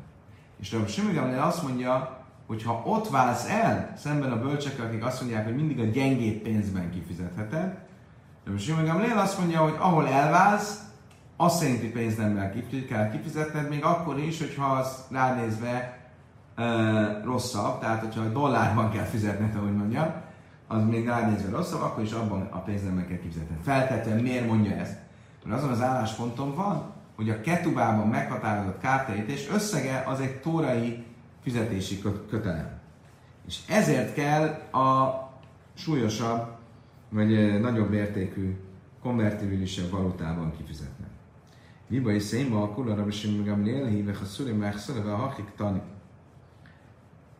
És 0.60 0.72
Rabbi 0.72 0.90
Simon 0.90 1.34
azt 1.34 1.62
mondja, 1.62 2.17
hogyha 2.48 2.82
ott 2.86 3.08
válsz 3.08 3.48
el, 3.48 3.92
szemben 3.96 4.32
a 4.32 4.40
bölcsekkel, 4.40 4.86
akik 4.86 5.04
azt 5.04 5.20
mondják, 5.20 5.44
hogy 5.44 5.54
mindig 5.54 5.80
a 5.80 5.84
gyengébb 5.84 6.42
pénzben 6.42 6.90
kifizetheted, 6.90 7.78
de 8.44 8.50
most 8.50 8.64
Simon 8.64 8.84
Gamliel 8.84 9.18
azt 9.18 9.38
mondja, 9.38 9.60
hogy 9.60 9.74
ahol 9.78 10.08
elválsz, 10.08 10.82
azt 11.36 11.66
pénz 11.92 12.16
nem 12.16 12.52
kell 12.88 13.10
kifizetned, 13.10 13.68
még 13.68 13.84
akkor 13.84 14.18
is, 14.18 14.38
hogyha 14.38 14.66
az 14.66 15.04
ránézve 15.10 15.98
uh, 16.56 17.24
rosszabb, 17.24 17.80
tehát 17.80 18.00
hogyha 18.00 18.20
a 18.20 18.28
dollárban 18.28 18.90
kell 18.90 19.04
fizetned, 19.04 19.54
ahogy 19.56 19.76
mondja, 19.76 20.22
az 20.66 20.84
még 20.84 21.06
ránézve 21.06 21.56
rosszabb, 21.56 21.80
akkor 21.80 22.02
is 22.02 22.12
abban 22.12 22.48
a 22.50 22.58
pénznemben 22.58 23.06
kell 23.08 23.18
kifizetned. 23.18 23.58
Feltetően 23.64 24.18
miért 24.18 24.46
mondja 24.46 24.76
ezt? 24.76 24.96
Mert 25.44 25.58
azon 25.58 25.72
az 25.72 25.82
állásponton 25.82 26.54
van, 26.54 26.92
hogy 27.16 27.30
a 27.30 27.40
ketubában 27.40 28.08
meghatározott 28.08 28.80
kártérítés 28.80 29.48
összege 29.50 30.04
az 30.06 30.20
egy 30.20 30.40
tórai 30.40 31.04
fizetési 31.48 32.02
kötelem. 32.28 32.78
És 33.46 33.58
ezért 33.68 34.14
kell 34.14 34.44
a 34.82 35.14
súlyosabb, 35.74 36.46
vagy 37.08 37.60
nagyobb 37.60 37.92
értékű, 37.92 38.56
konvertibilisebb 39.02 39.90
valutában 39.90 40.52
kifizetni. 40.56 41.04
Miba 41.86 42.12
is 42.12 42.22
szénba 42.22 42.62
a 42.62 42.68
kula 42.68 42.94
rabbi 42.94 43.10
Simon 43.10 43.44
Gamliel 43.44 43.86
híve, 43.86 44.14
ha 44.14 44.24
szuri 44.24 44.52
megszorva 44.52 45.12
a 45.12 45.16
hakik 45.16 45.48
tani. 45.56 45.80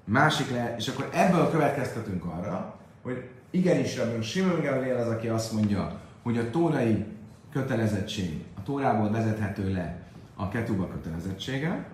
Másik 0.05 0.51
le, 0.51 0.75
és 0.77 0.89
akkor 0.89 1.09
ebből 1.13 1.51
következtetünk 1.51 2.25
arra, 2.25 2.79
hogy 3.03 3.29
igenis 3.51 3.97
Rabbi 3.97 4.23
Simon 4.23 4.61
Gamliel 4.63 5.01
az, 5.01 5.09
aki 5.09 5.29
azt 5.29 5.53
mondja, 5.53 6.01
hogy 6.23 6.39
a 6.39 6.51
tórai 6.51 7.05
kötelezettség, 7.53 8.45
a 8.57 8.63
tórából 8.63 9.11
vezethető 9.11 9.73
le 9.73 10.03
a 10.37 10.49
ketuba 10.49 10.89
kötelezettsége, 10.89 11.87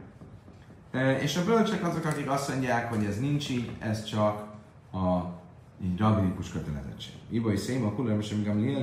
és 1.22 1.36
a 1.36 1.44
bölcsek 1.44 1.86
azok, 1.86 2.04
akik 2.04 2.30
azt 2.30 2.48
mondják, 2.48 2.88
hogy 2.88 3.04
ez 3.04 3.20
nincs 3.20 3.50
így, 3.50 3.70
ez 3.78 4.04
csak 4.04 4.46
a 4.92 5.34
így 5.84 5.98
rabinikus 5.98 6.48
kötelezettség. 6.48 7.12
Ibai 7.30 7.56
széma, 7.56 7.92
kulőm, 7.92 8.20
és 8.20 8.32
amíg 8.32 8.48
amíg 8.48 8.76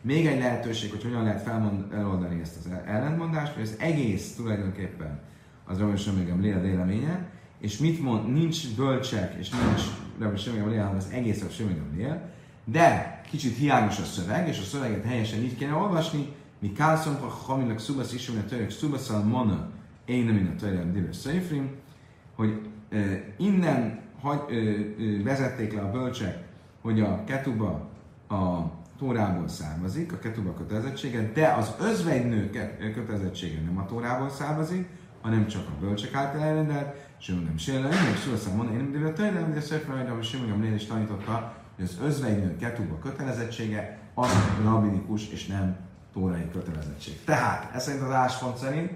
még 0.00 0.26
egy 0.26 0.38
lehetőség, 0.38 0.90
hogy 0.90 1.02
hogyan 1.02 1.22
lehet 1.22 1.42
felmond, 1.42 1.92
eloldani 1.92 2.40
ezt 2.40 2.56
az 2.56 2.70
ellentmondást, 2.86 3.52
hogy 3.52 3.62
az 3.62 3.74
egész 3.78 4.34
tulajdonképpen 4.34 5.20
az 5.64 5.78
Rabbi 5.78 5.96
Semigam 5.96 6.40
Léla 6.40 6.60
véleménye, 6.60 7.30
és 7.58 7.78
mit 7.78 8.02
mond, 8.02 8.32
nincs 8.32 8.74
bölcsek, 8.76 9.34
és 9.38 9.48
nincs 9.48 9.82
Rabbi 10.18 10.36
Semigam 10.36 10.68
Léla, 10.68 10.82
hanem 10.82 10.96
az 10.96 11.08
egész 11.12 11.40
Rabbi 11.40 11.54
Semigam 11.54 11.96
Léla, 11.96 12.20
de 12.64 13.20
kicsit 13.28 13.56
hiányos 13.56 13.98
a 13.98 14.04
szöveg, 14.04 14.48
és 14.48 14.58
a 14.58 14.62
szöveget 14.62 15.04
helyesen 15.04 15.42
így 15.42 15.56
kéne 15.56 15.74
olvasni, 15.74 16.28
mi 16.58 16.72
kálszom, 16.72 17.16
ha 17.20 17.26
hamilag 17.26 17.78
szubasz 17.78 18.12
is, 18.12 18.28
a 18.28 18.44
török 18.48 18.70
szubaszal 18.70 19.22
mona, 19.22 19.68
én 20.06 20.24
nem 20.24 20.52
a 20.56 20.60
Tajrán 20.60 20.92
Diver 20.92 21.14
Seifrim, 21.14 21.70
hogy 22.34 22.68
innen 23.36 24.00
hagy, 24.20 24.40
vezették 25.22 25.72
le 25.72 25.80
a 25.80 25.90
bölcsek, 25.90 26.44
hogy 26.80 27.00
a 27.00 27.24
ketuba 27.24 27.88
a 28.28 28.74
Tórából 28.98 29.48
származik, 29.48 30.12
a 30.12 30.18
ketuba 30.18 30.54
kötelezettsége, 30.54 31.30
de 31.34 31.52
az 31.52 31.74
özvegynő 31.80 32.50
kötelezettsége 32.94 33.60
nem 33.60 33.78
a 33.78 33.86
Tórából 33.86 34.30
származik, 34.30 34.88
hanem 35.20 35.46
csak 35.46 35.68
a 35.68 35.80
bölcsek 35.80 36.14
által 36.14 36.40
elrendelt, 36.40 36.96
és 37.18 37.28
ő 37.28 37.34
nem 37.34 37.56
sérle, 37.56 37.88
szó 38.36 38.52
mondani, 38.56 38.78
én 38.78 39.00
nem 39.02 39.14
tőlem, 39.14 39.52
de 39.52 39.60
Szefra 39.60 40.14
hogy 40.14 40.24
Simon 40.24 40.74
is 40.74 40.84
tanította, 40.84 41.54
hogy 41.76 41.84
az 41.84 41.98
özvegynő 42.02 42.56
ketuba 42.56 42.98
kötelezettsége 42.98 43.98
az 44.14 44.30
rabinikus 44.64 45.28
és 45.28 45.46
nem 45.46 45.76
tórai 46.12 46.50
kötelezettség. 46.52 47.24
Tehát, 47.24 47.74
ez 47.74 47.82
szerint 47.82 48.02
az 48.02 48.10
áspont 48.10 48.56
szerint 48.56 48.92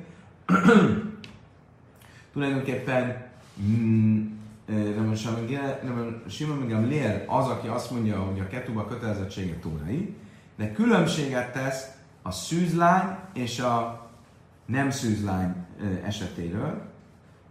tulajdonképpen 2.33 3.28
mm, 3.62 4.26
Simon 6.28 6.69
Gamliel 6.69 7.25
az, 7.26 7.47
aki 7.47 7.66
azt 7.69 7.90
mondja, 7.90 8.19
hogy 8.19 8.40
a 8.40 8.47
ketuba 8.47 8.87
kötelezettsége 8.87 9.54
tórai, 9.54 10.14
de 10.57 10.73
különbséget 10.73 11.52
tesz 11.52 11.87
a 12.23 12.30
szűzlány 12.30 13.16
és 13.33 13.59
a 13.59 14.09
nem 14.66 14.90
szűzlány 14.90 15.54
esetéről, 16.04 16.88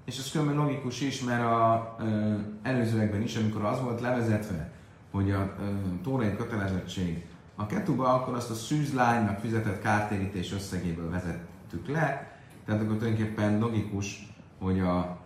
és 0.05 0.17
ez 0.17 0.31
különben 0.31 0.55
logikus 0.55 1.01
is, 1.01 1.21
mert 1.21 1.43
a 1.43 1.95
ö, 1.99 2.33
előzőekben 2.63 3.21
is, 3.21 3.35
amikor 3.35 3.63
az 3.63 3.81
volt 3.81 4.01
levezetve, 4.01 4.71
hogy 5.11 5.31
a 5.31 5.55
tórai 6.03 6.35
kötelezettség 6.35 7.25
a 7.55 7.65
ketuba, 7.65 8.13
akkor 8.13 8.33
azt 8.33 8.49
a 8.49 8.53
szűzlánynak 8.53 9.39
fizetett 9.39 9.81
kártérítés 9.81 10.53
összegéből 10.53 11.09
vezettük 11.09 11.87
le, 11.87 12.28
tehát 12.69 12.83
akkor 12.83 12.97
tulajdonképpen 12.97 13.59
logikus, 13.59 14.33
hogy 14.59 14.79
a, 14.79 15.19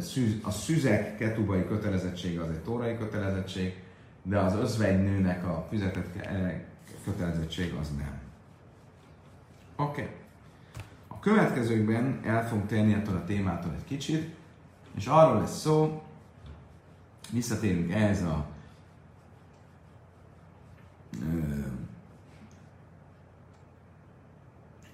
szűz, 0.00 0.36
a 0.42 0.50
szüzek 0.50 1.16
ketubai 1.16 1.66
kötelezettsége 1.66 2.42
az 2.42 2.50
egy 2.50 2.62
tórai 2.62 2.98
kötelezettség, 2.98 3.82
de 4.22 4.38
az 4.38 4.54
özvegynőnek 4.54 5.46
a 5.46 5.66
fizetett 5.70 6.28
kötelezettség 7.04 7.74
az 7.80 7.90
nem. 7.96 8.20
Oké. 9.76 10.02
Okay. 10.02 10.14
A 11.08 11.18
következőkben 11.18 12.20
el 12.24 12.48
fogunk 12.48 12.66
térni 12.66 12.92
ettől 12.92 13.16
a 13.16 13.24
témától 13.24 13.72
egy 13.76 13.84
kicsit, 13.84 14.34
és 14.94 15.06
arról 15.06 15.40
lesz 15.40 15.60
szó, 15.60 16.02
visszatérünk 17.30 17.92
ehhez 17.92 18.22
a 18.22 18.46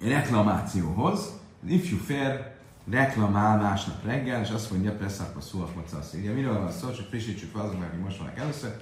reklamációhoz. 0.00 1.38
Az 1.64 1.70
ifjú 1.70 1.96
fér 1.96 2.50
reklamál 2.90 3.56
másnap 3.56 4.04
reggel, 4.04 4.42
és 4.42 4.50
azt 4.50 4.70
mondja, 4.70 4.96
Presszakba 4.96 5.40
Szuach 5.40 5.74
Macasz. 5.74 6.12
Ugye 6.12 6.32
miről 6.32 6.58
van 6.58 6.70
szó, 6.70 6.90
csak 6.90 7.06
frissítsük 7.06 7.50
fel 7.50 7.60
azoknak, 7.60 7.88
akik 7.88 8.04
most 8.04 8.18
vannak 8.18 8.38
először. 8.38 8.76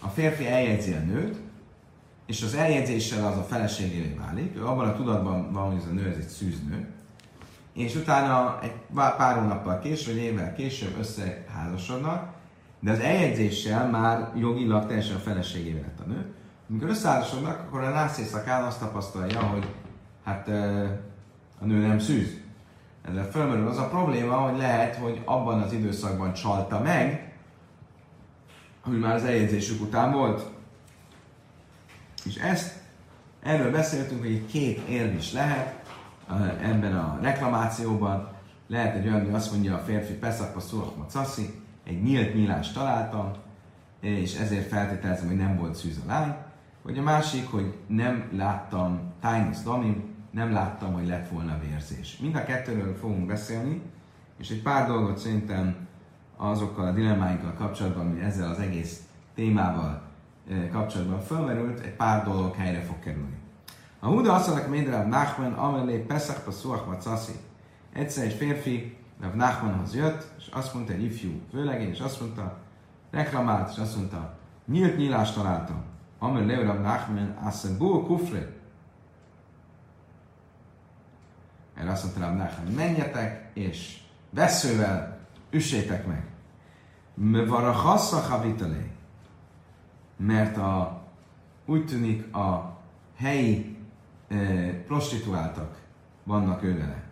A 0.00 0.08
férfi 0.08 0.46
eljegyzi 0.46 0.92
a 0.92 0.98
nőt, 0.98 1.36
és 2.26 2.42
az 2.42 2.54
eljegyzéssel 2.54 3.26
az 3.26 3.36
a 3.36 3.42
feleségévé 3.42 4.18
válik. 4.20 4.56
Ő 4.56 4.66
abban 4.66 4.88
a 4.88 4.94
tudatban 4.94 5.52
van, 5.52 5.70
hogy 5.70 5.80
ez 5.80 5.86
a 5.90 5.92
nő 5.92 6.08
ez 6.08 6.16
egy 6.16 6.28
szűznő. 6.28 6.88
És 7.72 7.94
utána 7.94 8.58
egy 8.62 8.72
pár 8.94 9.36
hónappal 9.38 9.78
később, 9.78 10.14
vagy 10.14 10.22
évvel 10.22 10.54
később 10.54 10.98
összeházasodnak, 10.98 12.34
de 12.80 12.90
az 12.90 12.98
eljegyzéssel 12.98 13.90
már 13.90 14.32
jogilag 14.36 14.86
teljesen 14.86 15.16
a 15.16 15.18
feleségévé 15.18 15.80
lett 15.80 16.00
a 16.00 16.08
nő. 16.08 16.26
Amikor 16.70 16.88
összeházasodnak, 16.88 17.60
akkor 17.60 17.82
a 17.82 17.90
nász 17.90 18.18
éjszakán 18.18 18.64
azt 18.64 18.80
tapasztalja, 18.80 19.40
hogy 19.40 19.66
hát 20.24 20.50
a 21.62 21.66
nő 21.66 21.86
nem 21.86 21.98
szűz. 21.98 22.40
Ezzel 23.08 23.30
fölmerül 23.30 23.68
az 23.68 23.78
a 23.78 23.88
probléma, 23.88 24.36
hogy 24.36 24.58
lehet, 24.58 24.96
hogy 24.96 25.22
abban 25.24 25.60
az 25.60 25.72
időszakban 25.72 26.32
csalta 26.32 26.80
meg, 26.80 27.32
ami 28.84 28.98
már 28.98 29.14
az 29.14 29.24
eljegyzésük 29.24 29.80
után 29.80 30.12
volt. 30.12 30.50
És 32.24 32.36
ezt, 32.36 32.80
erről 33.42 33.70
beszéltünk, 33.70 34.20
hogy 34.20 34.46
két 34.46 34.88
érv 34.88 35.14
is 35.14 35.32
lehet 35.32 35.82
ebben 36.62 36.96
a 36.96 37.18
reklamációban. 37.20 38.28
Lehet 38.66 38.96
egy 38.96 39.06
olyan, 39.06 39.24
hogy 39.24 39.34
azt 39.34 39.52
mondja 39.52 39.74
a 39.74 39.78
férfi, 39.78 40.12
Peszakpa 40.12 40.60
Szurachma 40.60 41.06
Cassi, 41.06 41.62
egy 41.84 42.02
nyílt 42.02 42.34
nyílást 42.34 42.74
találtam, 42.74 43.32
és 44.00 44.34
ezért 44.34 44.68
feltételezem, 44.68 45.26
hogy 45.26 45.36
nem 45.36 45.56
volt 45.56 45.74
szűz 45.74 46.00
a 46.04 46.08
lány. 46.08 46.34
Vagy 46.82 46.98
a 46.98 47.02
másik, 47.02 47.50
hogy 47.50 47.74
nem 47.86 48.28
láttam 48.32 49.00
Tainus 49.20 49.62
Damim, 49.62 50.11
nem 50.32 50.52
láttam, 50.52 50.92
hogy 50.92 51.06
lett 51.06 51.28
volna 51.28 51.58
vérzés. 51.68 52.18
Mind 52.18 52.34
a 52.34 52.44
kettőről 52.44 52.96
fogunk 52.96 53.26
beszélni, 53.26 53.82
és 54.38 54.50
egy 54.50 54.62
pár 54.62 54.86
dolgot 54.86 55.18
szerintem 55.18 55.76
azokkal 56.36 56.86
a 56.86 56.92
dilemmáinkkal 56.92 57.52
kapcsolatban, 57.52 58.06
ami 58.06 58.20
ezzel 58.20 58.50
az 58.50 58.58
egész 58.58 59.02
témával 59.34 60.02
eh, 60.50 60.68
kapcsolatban 60.72 61.20
felmerült, 61.20 61.80
egy 61.80 61.96
pár 61.96 62.24
dolog 62.24 62.54
helyre 62.54 62.80
fog 62.80 62.98
kerülni. 62.98 63.40
A 64.00 64.06
Huda 64.06 64.34
azt 64.34 64.68
mondja, 64.68 64.90
Rav 64.90 65.06
Nachman, 65.06 65.52
amelé 65.52 65.98
Pesach 65.98 66.40
Pasuach 66.44 66.86
Macaszi. 66.86 67.32
Egyszer 67.92 68.24
egy 68.24 68.32
férfi 68.32 68.96
Rav 69.20 69.34
Nachmanhoz 69.34 69.94
jött, 69.94 70.26
és 70.38 70.48
azt 70.52 70.74
mondta, 70.74 70.92
egy 70.92 71.02
ifjú 71.02 71.30
főlegény, 71.50 71.90
és 71.90 72.00
azt 72.00 72.20
mondta, 72.20 72.58
reklamált, 73.10 73.70
és 73.70 73.78
azt 73.78 73.96
mondta, 73.96 74.34
nyílt 74.66 74.96
nyílást 74.96 75.34
találtam. 75.34 75.82
Amelé 76.18 76.54
Rav 76.54 76.80
Nachman, 76.80 77.36
Asebu 77.44 78.06
Kufre, 78.06 78.61
Erre 81.82 81.90
azt 81.90 82.02
mondta 82.02 82.20
Rab 82.20 82.36
Nachman, 82.36 82.72
menjetek, 82.72 83.50
és 83.52 83.98
veszővel 84.30 85.18
üssétek 85.50 86.06
meg. 86.06 86.24
Van 87.46 87.64
a 87.64 87.72
hassa 87.72 88.16
havitelé. 88.16 88.90
Mert 90.16 90.56
a, 90.56 91.02
úgy 91.66 91.86
tűnik 91.86 92.34
a 92.34 92.78
helyi 93.16 93.76
e, 94.28 94.36
prostituáltak 94.86 95.80
vannak 96.22 96.62
ő 96.62 96.78
vele. 96.78 97.02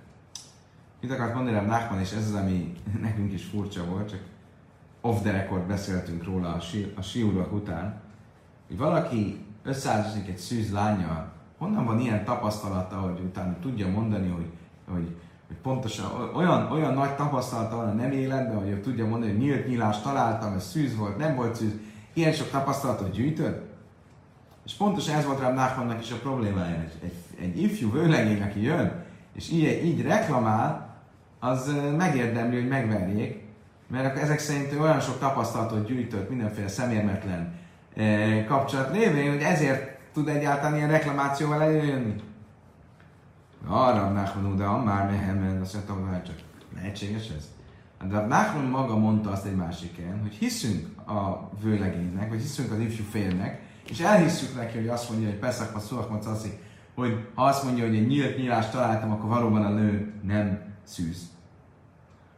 Mit 1.00 1.10
akart 1.10 1.34
mondani 1.34 1.56
Rab 1.56 1.66
Nachman, 1.66 2.00
és 2.00 2.12
ez 2.12 2.26
az, 2.26 2.34
ami 2.34 2.72
nekünk 3.00 3.32
is 3.32 3.44
furcsa 3.44 3.84
volt, 3.84 4.10
csak 4.10 4.20
off 5.00 5.20
the 5.20 5.32
record 5.32 5.66
beszéltünk 5.66 6.24
róla 6.24 6.54
a, 6.54 6.60
si, 6.60 6.92
a 6.96 7.02
siúrok 7.02 7.52
után, 7.52 8.00
hogy 8.66 8.76
valaki 8.76 9.44
összeáldozik 9.62 10.28
egy 10.28 10.38
szűz 10.38 10.72
lányjal, 10.72 11.32
honnan 11.60 11.84
van 11.84 12.00
ilyen 12.00 12.24
tapasztalata, 12.24 12.96
hogy 12.96 13.20
utána 13.20 13.56
tudja 13.60 13.88
mondani, 13.88 14.28
hogy, 14.28 14.50
hogy, 14.92 15.16
hogy 15.46 15.56
pontosan 15.62 16.30
olyan, 16.34 16.72
olyan 16.72 16.94
nagy 16.94 17.14
tapasztalata 17.14 17.76
van 17.76 17.88
a 17.88 17.92
nem 17.92 18.12
életben, 18.12 18.58
hogy 18.58 18.82
tudja 18.82 19.06
mondani, 19.06 19.32
hogy 19.32 19.40
nyílt 19.40 19.66
nyílást 19.66 20.02
találtam, 20.02 20.54
ez 20.54 20.68
szűz 20.68 20.96
volt, 20.96 21.18
nem 21.18 21.34
volt 21.34 21.54
szűz, 21.54 21.72
ilyen 22.12 22.32
sok 22.32 22.50
tapasztalatot 22.50 23.10
gyűjtött. 23.10 23.68
És 24.64 24.72
pontosan 24.72 25.14
ez 25.14 25.24
volt 25.24 25.40
rám 25.40 25.54
Nachmannak 25.54 26.00
is 26.00 26.10
a 26.10 26.16
problémája. 26.16 26.80
Egy, 26.80 26.92
egy, 27.02 27.44
egy 27.44 27.62
ifjú 27.62 27.92
vőlegény, 27.92 28.42
aki 28.42 28.62
jön, 28.62 29.04
és 29.32 29.50
így, 29.50 29.84
így 29.84 30.02
reklamál, 30.02 30.96
az 31.40 31.74
megérdemli, 31.96 32.56
hogy 32.56 32.68
megverjék, 32.68 33.42
mert 33.86 34.18
ezek 34.18 34.38
szerint 34.38 34.72
ő 34.72 34.80
olyan 34.80 35.00
sok 35.00 35.18
tapasztalatot 35.18 35.86
gyűjtött 35.86 36.28
mindenféle 36.28 36.68
szemérmetlen 36.68 37.58
kapcsolat 38.46 38.92
lévén, 38.92 39.32
hogy 39.32 39.42
ezért 39.42 39.98
tud 40.12 40.28
egyáltalán 40.28 40.76
ilyen 40.76 40.90
reklamációval 40.90 41.62
eljönni? 41.62 42.14
Arra 43.66 44.08
Nachman 44.08 44.56
de 44.56 44.66
már 44.66 45.10
mehemen, 45.10 45.60
azt 45.60 45.74
mondtam, 45.74 46.00
hogy 46.00 46.12
hát 46.12 46.24
csak 46.24 46.36
lehetséges 46.74 47.28
ez. 47.28 47.48
De 48.08 48.26
Nachman 48.26 48.64
maga 48.64 48.96
mondta 48.96 49.30
azt 49.30 49.46
egy 49.46 49.56
másik 49.56 49.96
helyen, 49.96 50.20
hogy 50.20 50.32
hiszünk 50.32 51.08
a 51.08 51.50
vőlegénynek, 51.62 52.28
vagy 52.28 52.40
hiszünk 52.40 52.72
az 52.72 52.78
ifjú 52.78 53.04
félnek, 53.04 53.62
és 53.88 54.00
elhisszük 54.00 54.56
neki, 54.56 54.78
hogy 54.78 54.88
azt 54.88 55.10
mondja, 55.10 55.28
hogy 55.28 55.38
Peszak 55.38 55.76
a 55.76 55.78
Szurach 55.78 56.10
hogy 56.94 57.28
ha 57.34 57.44
azt 57.44 57.64
mondja, 57.64 57.86
hogy 57.86 57.96
egy 57.96 58.06
nyílt 58.06 58.36
nyílást 58.36 58.72
találtam, 58.72 59.10
akkor 59.10 59.28
valóban 59.28 59.64
a 59.64 59.68
nő 59.68 60.12
nem 60.22 60.60
szűz. 60.82 61.30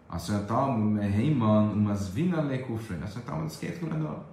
Azt 0.06 0.28
mondta, 0.28 0.78
Heiman, 1.00 1.86
az 1.86 2.12
Vinan 2.14 2.46
Lekufrin. 2.46 3.02
Azt 3.02 3.14
mondta, 3.14 3.32
hogy 3.32 3.44
ez 3.44 3.58
két 3.58 3.78
külön 3.78 3.98
dolog. 3.98 4.24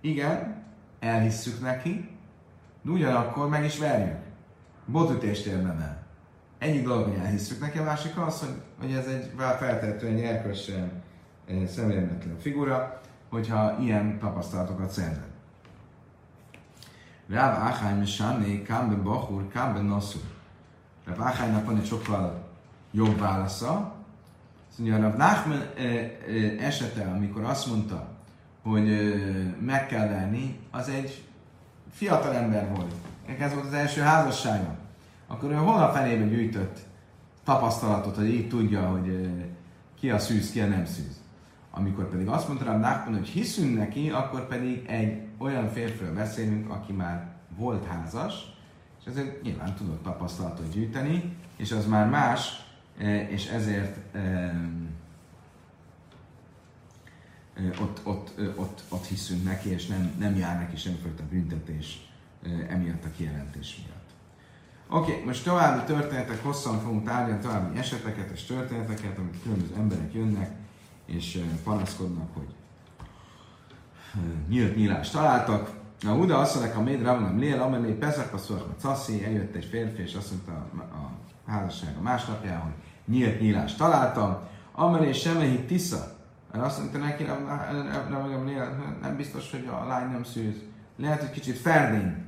Igen, 0.00 0.62
elhisszük 1.00 1.60
neki, 1.60 2.08
de 2.82 2.90
ugyanakkor 2.90 3.48
meg 3.48 3.64
is 3.64 3.78
verjük. 3.78 4.18
Botütést 4.86 5.46
érdemel. 5.46 6.03
Egyik 6.64 6.84
dolog, 6.84 7.08
hogy 7.08 7.18
elhisszük 7.24 7.60
neki, 7.60 7.78
a 7.78 7.82
másik 7.82 8.18
az, 8.18 8.40
hogy, 8.40 8.54
hogy 8.80 8.92
ez 8.92 9.06
egy 9.06 9.30
feltehetően 9.36 10.18
erkölcsön 10.18 11.02
eh, 11.48 11.66
szemérmetlen 11.66 12.38
figura, 12.38 13.00
hogyha 13.28 13.78
ilyen 13.80 14.18
tapasztalatokat 14.18 14.90
szerzett. 14.90 15.32
Ráv 17.28 17.58
Áhány 17.58 18.04
Sáné, 18.04 18.62
Kámben 18.62 19.02
Bachur, 19.02 19.48
Kámben 19.48 19.84
Nassur. 19.84 20.20
Ráv 21.06 21.22
Áhánynak 21.22 21.66
van 21.66 21.76
egy 21.76 21.86
sokkal 21.86 22.44
jobb 22.90 23.18
válasza. 23.18 23.94
Azt 24.68 24.78
mondja, 24.78 24.98
Ráv 24.98 25.16
Nachman 25.16 25.62
eh, 25.76 25.84
eh, 25.84 26.66
esete, 26.66 27.04
amikor 27.04 27.44
azt 27.44 27.66
mondta, 27.66 28.08
hogy 28.62 28.88
meg 29.60 29.86
kell 29.86 30.08
verni, 30.08 30.58
az 30.70 30.88
egy 30.88 31.24
fiatal 31.90 32.34
ember 32.34 32.68
volt. 32.74 32.92
Ez 33.38 33.54
volt 33.54 33.66
az 33.66 33.72
első 33.72 34.00
házassága. 34.00 34.82
Akkor 35.26 35.50
ő 35.50 35.54
hol 35.54 35.82
a 35.82 35.92
fenébe 35.92 36.24
gyűjtött 36.24 36.78
tapasztalatot, 37.44 38.16
hogy 38.16 38.28
így 38.34 38.48
tudja, 38.48 38.88
hogy 38.88 39.30
ki 39.98 40.10
a 40.10 40.18
szűz, 40.18 40.50
ki 40.50 40.60
a 40.60 40.66
nem 40.66 40.84
szűz. 40.84 41.22
Amikor 41.70 42.08
pedig 42.08 42.28
azt 42.28 42.48
mondta 42.48 42.64
rám 42.64 42.80
Nachman, 42.80 43.18
hogy 43.18 43.28
hiszünk 43.28 43.76
neki, 43.76 44.10
akkor 44.10 44.46
pedig 44.46 44.84
egy 44.86 45.22
olyan 45.38 45.68
férfiről 45.68 46.14
beszélünk, 46.14 46.70
aki 46.70 46.92
már 46.92 47.34
volt 47.56 47.86
házas, 47.86 48.34
és 49.00 49.06
ezért 49.06 49.42
nyilván 49.42 49.74
tudott 49.74 50.02
tapasztalatot 50.02 50.72
gyűjteni, 50.72 51.36
és 51.56 51.72
az 51.72 51.86
már 51.86 52.08
más, 52.08 52.66
és 53.28 53.46
ezért 53.46 53.96
ott, 57.80 58.00
ott, 58.02 58.32
ott, 58.56 58.82
ott 58.88 59.04
hiszünk 59.04 59.44
neki, 59.44 59.68
és 59.68 59.86
nem, 59.86 60.14
nem 60.18 60.36
jár 60.36 60.58
neki 60.58 60.76
semmifajta 60.76 61.22
büntetés 61.30 62.08
emiatt 62.68 63.04
a 63.04 63.10
kijelentés 63.16 63.76
miatt. 63.76 63.93
Oké, 64.88 65.12
okay, 65.12 65.24
most 65.24 65.44
további 65.44 65.92
történetek, 65.92 66.42
hosszan 66.42 66.80
fogunk 66.80 67.04
tárgyalni 67.04 67.42
további 67.42 67.78
eseteket 67.78 68.30
és 68.30 68.44
történeteket, 68.44 69.18
amit 69.18 69.42
különböző 69.42 69.74
emberek 69.76 70.14
jönnek, 70.14 70.50
és 71.06 71.42
panaszkodnak, 71.64 72.34
hogy 72.34 72.54
nyílt 74.48 74.76
nyílást 74.76 75.12
találtak. 75.12 75.70
A 76.06 76.10
Uda 76.10 76.38
azt 76.38 76.54
mondja, 76.54 76.78
a 76.78 76.82
Méd 76.82 77.02
Ravanam 77.02 77.38
Lél, 77.38 77.60
amely 77.60 77.92
Peszak 77.92 78.32
a 78.32 78.38
Szorma 78.38 78.74
Cassi, 78.78 79.24
eljött 79.24 79.54
egy 79.54 79.64
férfi, 79.64 80.02
és 80.02 80.14
azt 80.14 80.30
mondta 80.30 80.52
a, 80.52 80.82
a 80.82 81.10
házassága 81.50 82.00
másnapján, 82.00 82.60
hogy 82.60 82.72
nyílt 83.06 83.40
nyílást 83.40 83.78
találtam. 83.78 84.38
Amelé 84.72 85.12
Semehi 85.12 85.64
Tisza, 85.64 86.16
mert 86.52 86.64
azt 86.64 86.78
mondta 86.78 86.98
neki, 86.98 87.24
nem 89.02 89.16
biztos, 89.16 89.50
hogy 89.50 89.68
a 89.82 89.86
lány 89.86 90.10
nem 90.10 90.24
szűz. 90.24 90.54
Lehet, 90.96 91.20
hogy 91.20 91.30
kicsit 91.30 91.56
ferdén, 91.56 92.23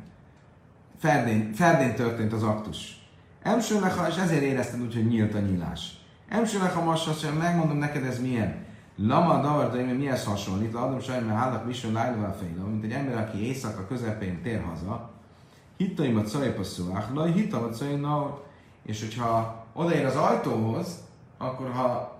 ferdén, 0.98 1.52
ferdén 1.54 1.94
történt 1.94 2.32
az 2.32 2.42
aktus. 2.42 3.08
Emsőlecha, 3.42 4.08
és 4.08 4.16
ezért 4.16 4.42
érezted 4.42 4.80
úgy, 4.80 4.94
hogy 4.94 5.06
nyílt 5.06 5.34
a 5.34 5.38
nyílás. 5.38 6.00
Emsőlecha 6.28 6.84
massas, 6.84 7.26
megmondom 7.38 7.76
neked 7.76 8.04
ez 8.04 8.20
milyen. 8.20 8.64
Lama 8.96 9.40
davar, 9.40 9.70
de 9.70 9.82
mihez 9.82 10.24
hasonlít? 10.24 10.74
Adom 10.74 11.00
sajnálom, 11.00 11.28
mert 11.28 11.40
hálak 11.40 11.66
vision 11.66 11.92
lájlóval 11.92 12.36
fejlő, 12.40 12.60
mint 12.60 12.84
egy 12.84 12.90
ember, 12.90 13.16
aki 13.16 13.46
éjszaka 13.46 13.86
közepén 13.86 14.42
tér 14.42 14.62
haza. 14.62 15.10
Hittaim 15.76 16.16
a 16.16 16.22
cajpaszúák, 16.22 17.14
laj, 17.14 17.32
hittam 17.32 17.62
a 17.64 18.44
és 18.82 19.00
hogyha 19.00 19.64
odaér 19.72 20.04
az 20.04 20.16
ajtóhoz, 20.16 21.04
akkor 21.38 21.70
ha 21.70 22.18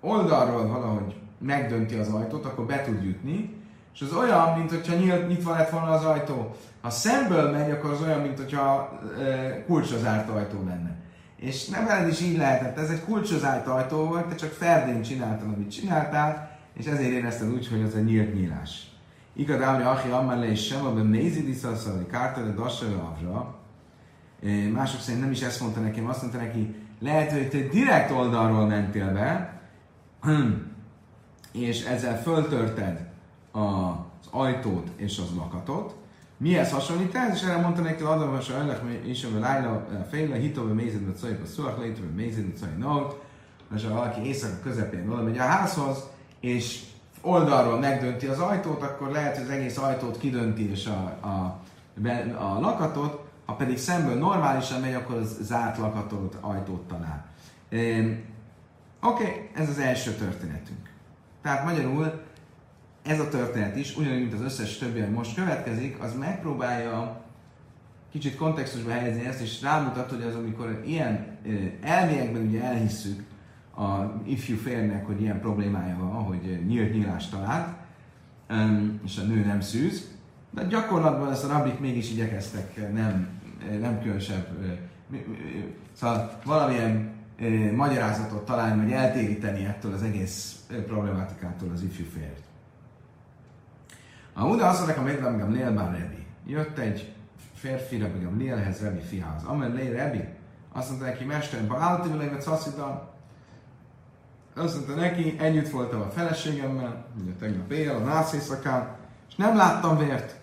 oldalról 0.00 0.66
valahogy 0.66 1.14
megdönti 1.38 1.94
az 1.94 2.08
ajtót, 2.08 2.44
akkor 2.44 2.66
be 2.66 2.82
tud 2.82 3.04
jutni, 3.04 3.54
és 3.96 4.02
az 4.02 4.12
olyan, 4.12 4.58
mint 4.58 4.70
hogyha 4.70 4.94
nyílt, 4.94 5.28
nyitva 5.28 5.52
lett 5.52 5.70
volna 5.70 5.90
az 5.90 6.04
ajtó. 6.04 6.56
Ha 6.80 6.90
szemből 6.90 7.50
megy, 7.50 7.70
akkor 7.70 7.90
az 7.90 8.02
olyan, 8.02 8.20
mint 8.20 8.38
hogyha 8.38 8.98
e, 9.20 9.64
kulcsra 9.64 10.10
ajtó 10.34 10.64
lenne. 10.66 10.96
És 11.36 11.68
nem 11.68 11.86
veled 11.86 12.08
is 12.08 12.20
így 12.20 12.36
lehetett, 12.36 12.78
ez 12.78 12.90
egy 12.90 13.04
kulcsra 13.04 13.38
zárt 13.38 13.66
ajtó 13.66 14.04
volt, 14.04 14.26
te 14.26 14.34
csak 14.34 14.50
ferdén 14.50 15.02
csináltad, 15.02 15.48
amit 15.54 15.70
csináltál, 15.70 16.58
és 16.74 16.86
ezért 16.86 17.10
érezted 17.10 17.52
úgy, 17.52 17.68
hogy 17.68 17.82
az 17.82 17.94
egy 17.94 18.04
nyílt 18.04 18.34
nyílás. 18.34 18.90
Igadából, 19.32 19.86
Achi 19.86 20.08
Ammele 20.08 20.50
és 20.50 20.66
sem, 20.66 20.84
abban 20.84 21.06
nézi 21.06 21.42
diszaszali, 21.42 22.06
kártele, 22.06 22.50
dassele, 22.50 22.96
avra. 22.96 23.54
Mások 24.72 25.00
szerint 25.00 25.22
nem 25.22 25.30
is 25.30 25.42
ezt 25.42 25.60
mondta 25.60 25.80
nekem, 25.80 26.08
azt 26.08 26.22
mondta 26.22 26.38
neki, 26.38 26.74
lehet, 27.00 27.32
hogy 27.32 27.48
te 27.48 27.58
direkt 27.58 28.10
oldalról 28.10 28.66
mentél 28.66 29.12
be, 29.12 29.60
és 31.68 31.84
ezzel 31.84 32.22
föltörted 32.22 33.14
az 33.56 34.28
ajtót 34.30 34.90
és 34.96 35.18
az 35.18 35.36
lakatot. 35.36 35.94
Mihez 36.36 36.70
hasonlít 36.70 37.14
ez? 37.14 37.34
És 37.34 37.42
erre 37.42 37.56
mondta 37.56 37.82
neki, 37.82 38.02
adom, 38.02 38.30
hogy 38.30 38.42
sajnálok, 38.42 38.80
és 39.04 39.24
a 39.24 39.38
lájla 39.38 39.86
féle, 40.10 40.36
hitóve 40.36 40.72
mézedbe 40.72 41.12
a 41.42 41.46
szólak, 41.46 41.80
létve 41.80 42.06
mézedbe 42.14 42.56
szajba 42.56 43.24
és 43.74 43.84
ha 43.84 43.94
valaki 43.94 44.26
éjszaka 44.26 44.60
közepén 44.62 45.10
oda 45.10 45.42
a 45.42 45.46
házhoz, 45.46 46.08
és 46.40 46.82
oldalról 47.20 47.78
megdönti 47.78 48.26
az 48.26 48.38
ajtót, 48.38 48.82
akkor 48.82 49.10
lehet, 49.10 49.36
hogy 49.36 49.44
az 49.44 49.50
egész 49.50 49.78
ajtót 49.78 50.18
kidönti 50.18 50.70
és 50.70 50.86
a, 50.86 51.26
a, 51.26 51.60
a 52.38 52.60
lakatot, 52.60 53.24
ha 53.46 53.52
pedig 53.52 53.78
szemből 53.78 54.18
normálisan 54.18 54.80
megy, 54.80 54.94
akkor 54.94 55.16
az 55.16 55.38
zárt 55.40 55.78
lakatot, 55.78 56.36
ajtót 56.40 56.88
talál. 56.88 57.26
Oké, 57.70 58.22
okay, 59.00 59.50
ez 59.54 59.68
az 59.68 59.78
első 59.78 60.10
történetünk. 60.10 60.90
Tehát 61.42 61.64
magyarul 61.64 62.20
ez 63.06 63.20
a 63.20 63.28
történet 63.28 63.76
is, 63.76 63.96
ugyanúgy, 63.96 64.20
mint 64.20 64.32
az 64.32 64.40
összes 64.40 64.78
többi, 64.78 65.00
ami 65.00 65.14
most 65.14 65.34
következik, 65.34 66.02
az 66.02 66.16
megpróbálja 66.18 67.24
kicsit 68.12 68.36
kontextusba 68.36 68.90
helyezni 68.90 69.26
ezt, 69.26 69.40
és 69.40 69.62
rámutat, 69.62 70.10
hogy 70.10 70.22
az, 70.22 70.34
amikor 70.34 70.82
ilyen 70.86 71.26
elmélyekben 71.82 72.46
ugye 72.46 72.62
elhisszük 72.62 73.22
a 73.76 74.20
ifjú 74.24 74.56
férnek, 74.56 75.06
hogy 75.06 75.20
ilyen 75.20 75.40
problémája 75.40 75.96
van, 75.96 76.24
hogy 76.24 76.60
nyílt 76.66 76.92
nyílást 76.92 77.30
talált, 77.30 77.68
és 79.04 79.18
a 79.18 79.26
nő 79.26 79.44
nem 79.44 79.60
szűz, 79.60 80.10
de 80.50 80.64
gyakorlatban 80.64 81.30
ezt 81.30 81.44
a 81.44 81.48
rabik 81.48 81.78
mégis 81.78 82.10
igyekeztek 82.10 82.92
nem, 82.92 83.28
nem 83.80 84.00
különösebb, 84.00 84.46
szóval 85.92 86.38
valamilyen 86.44 87.14
magyarázatot 87.74 88.44
találni, 88.44 88.82
vagy 88.82 88.92
eltéríteni 88.92 89.64
ettől 89.64 89.92
az 89.92 90.02
egész 90.02 90.64
problematikától 90.86 91.70
az 91.74 91.82
ifjú 91.82 92.04
férjt. 92.04 92.45
A 94.38 94.44
Uda 94.44 94.68
azt 94.68 94.78
mondják, 94.78 94.98
hogy 94.98 95.20
Rabbi 95.20 95.38
Gamliel 95.38 95.72
már 95.72 95.90
Rebi. 95.90 96.26
Jött 96.46 96.78
egy 96.78 97.14
férfi 97.54 97.98
Rabbi 97.98 98.24
Gamlielhez, 98.24 98.80
Rebi 98.80 99.00
fiához. 99.00 99.42
Amen 99.44 99.72
lé 99.72 99.88
Rebi, 99.88 100.24
azt 100.72 100.88
mondta 100.88 101.06
neki, 101.06 101.24
mesterem, 101.24 101.74
állati 101.74 102.08
vele, 102.08 102.40
szaszidal. 102.40 103.14
Azt 104.56 104.74
mondta 104.74 104.94
neki, 104.94 105.36
együtt 105.38 105.68
voltam 105.68 106.00
a 106.00 106.10
feleségemmel, 106.10 107.06
ugye 107.22 107.32
tegnap 107.32 107.70
éjjel, 107.70 107.96
a 107.96 107.98
nász 107.98 108.32
éjszakán, 108.32 108.96
és 109.28 109.34
nem 109.34 109.56
láttam 109.56 109.98
vért. 109.98 110.40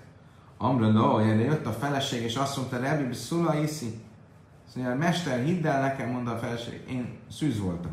Amra 0.58 0.88
no, 0.88 1.20
jött 1.20 1.66
a 1.66 1.72
feleség, 1.72 2.24
és 2.24 2.36
azt 2.36 2.58
mondta, 2.58 2.80
Rebi, 2.80 3.14
szula 3.14 3.56
iszi. 3.56 4.02
Azt 4.66 4.76
mondja, 4.76 4.96
mester, 4.96 5.44
hidd 5.44 5.68
el 5.68 5.82
nekem, 5.82 6.10
mondta 6.10 6.32
a 6.32 6.38
feleség, 6.38 6.82
én 6.90 7.18
szűz 7.32 7.60
voltam. 7.60 7.92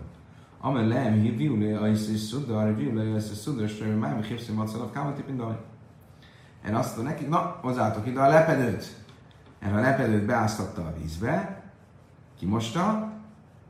Amen 0.60 0.88
lem, 0.88 1.36
viu 1.36 1.58
le, 1.58 1.78
a 1.78 1.88
iszi 1.88 2.16
szudar, 2.16 2.76
viu 2.76 2.94
le, 2.94 3.12
a 3.12 3.16
iszi 3.16 3.34
szudar, 3.34 3.64
és 3.64 3.84
már 3.98 4.16
mi 4.16 4.26
hívszim 4.26 4.54
macalav, 4.54 4.90
kámati 4.90 5.22
pindaj. 5.22 5.56
Én 6.66 6.74
azt 6.74 6.96
mondta 6.96 7.12
neki, 7.12 7.24
na, 7.24 7.58
hozzátok 7.60 8.06
ide 8.06 8.20
a 8.20 8.28
lepedőt. 8.28 8.96
Erre 9.58 9.76
a 9.76 9.80
lepedőt 9.80 10.26
beáztatta 10.26 10.86
a 10.86 10.94
vízbe, 10.98 11.62
kimosta, 12.38 13.12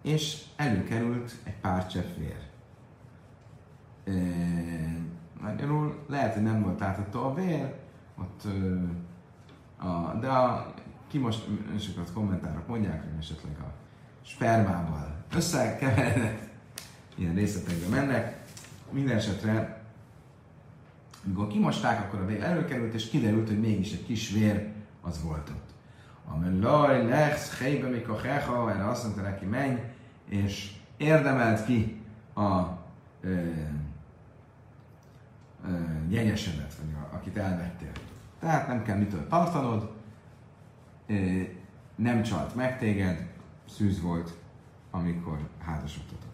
és 0.03 0.45
előkerült 0.57 1.33
egy 1.45 1.57
pár 1.61 1.87
csepp 1.87 2.17
vér. 2.17 2.39
E, 4.05 4.13
magyarul 5.41 6.05
lehet, 6.09 6.35
hogy 6.35 6.43
nem 6.43 6.63
volt 6.63 6.83
átadta 6.83 7.27
a 7.27 7.35
vér, 7.35 7.75
ott, 8.19 8.43
a, 9.79 10.15
de 10.21 10.29
a 10.29 10.75
kimost, 11.09 11.47
sokat 11.79 12.13
kommentárok 12.13 12.67
mondják, 12.67 13.03
hogy 13.03 13.19
esetleg 13.19 13.57
a 13.61 13.73
spermával 14.23 15.25
összekeveredett, 15.35 16.49
ilyen 17.15 17.35
részletekbe 17.35 17.97
mennek. 17.97 18.43
Minden 18.91 19.17
esetre 19.17 19.80
amikor 21.27 21.47
kimosták, 21.47 22.01
akkor 22.01 22.21
a 22.21 22.27
vér 22.27 22.43
előkerült, 22.43 22.95
és 22.95 23.09
kiderült, 23.09 23.49
hogy 23.49 23.61
mégis 23.61 23.93
egy 23.93 24.05
kis 24.05 24.31
vér 24.31 24.73
az 25.01 25.23
volt 25.23 25.49
ott. 25.49 25.69
Amen 26.27 26.59
laj, 26.59 27.07
lechsz, 27.07 27.59
helybe, 27.59 27.89
mikor 27.89 28.21
hecha, 28.21 28.71
erre 28.71 28.89
azt 28.89 29.03
mondta 29.05 29.23
neki, 29.23 29.45
menj, 29.45 29.79
és 30.29 30.73
érdemelt 30.97 31.65
ki 31.65 32.03
a 32.35 32.63
ö, 33.21 33.35
ö, 35.65 35.71
jegyesedet, 36.09 36.75
vagy 36.75 36.95
a, 36.95 37.15
akit 37.15 37.37
elvettél. 37.37 37.93
Tehát 38.39 38.69
nem 38.69 38.83
kell 38.83 38.97
mitől 38.97 39.27
tartanod, 39.29 39.93
ö, 41.07 41.41
nem 41.95 42.23
csalt 42.23 42.55
meg 42.55 42.79
téged, 42.79 43.29
szűz 43.69 44.01
volt, 44.01 44.35
amikor 44.91 45.49
házasodtatok. 45.59 46.31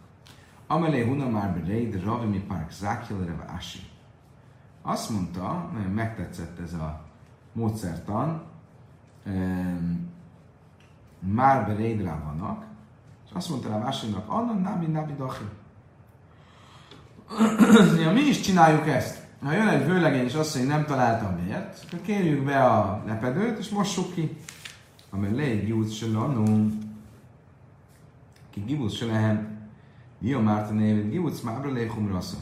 Amelé 0.67 1.05
huna 1.05 1.29
már 1.29 1.59
bereid, 1.59 2.05
ravi 2.05 2.27
mi 2.27 2.39
park 2.39 2.71
zákjel, 2.71 3.19
reve 3.19 3.45
asi. 3.57 3.79
Azt 4.89 5.11
mondta, 5.11 5.71
nagyon 5.73 5.91
megtetszett 5.91 6.59
ez 6.59 6.73
a 6.73 7.01
módszertan, 7.53 8.43
már 11.19 11.67
berédrá 11.67 12.23
vannak, 12.25 12.65
és 13.27 13.31
azt 13.33 13.49
mondta 13.49 13.69
rá 13.69 13.79
Vásinak, 13.79 14.29
annan 14.29 14.61
nábi 14.61 14.87
nábi 14.87 15.13
dachi. 15.15 15.45
ja, 18.03 18.13
mi 18.13 18.21
is 18.21 18.41
csináljuk 18.41 18.87
ezt. 18.87 19.27
Ha 19.43 19.53
jön 19.53 19.69
egy 19.69 19.87
vőlegény, 19.87 20.25
és 20.25 20.35
azt 20.35 20.55
mondja, 20.55 20.75
hogy 20.75 20.83
nem 20.83 20.97
találtam 20.97 21.35
miért, 21.35 21.85
akkor 21.87 22.01
kérjük 22.01 22.45
be 22.45 22.65
a 22.65 23.03
lepedőt, 23.07 23.59
és 23.59 23.69
mossuk 23.69 24.15
ki. 24.15 24.37
Ami 25.11 25.29
légy 25.29 25.69
júz 25.69 25.93
se 25.93 26.07
lanum, 26.07 26.79
ki 28.51 28.61
gibus 28.61 28.97
se 28.97 29.07
lehem, 29.07 29.69
Dio 30.19 30.41
Márta 30.41 30.73
névét, 30.73 31.11
gibus 31.11 31.41
mábra 31.41 31.71
léhum 31.71 32.09
rasszom. 32.13 32.41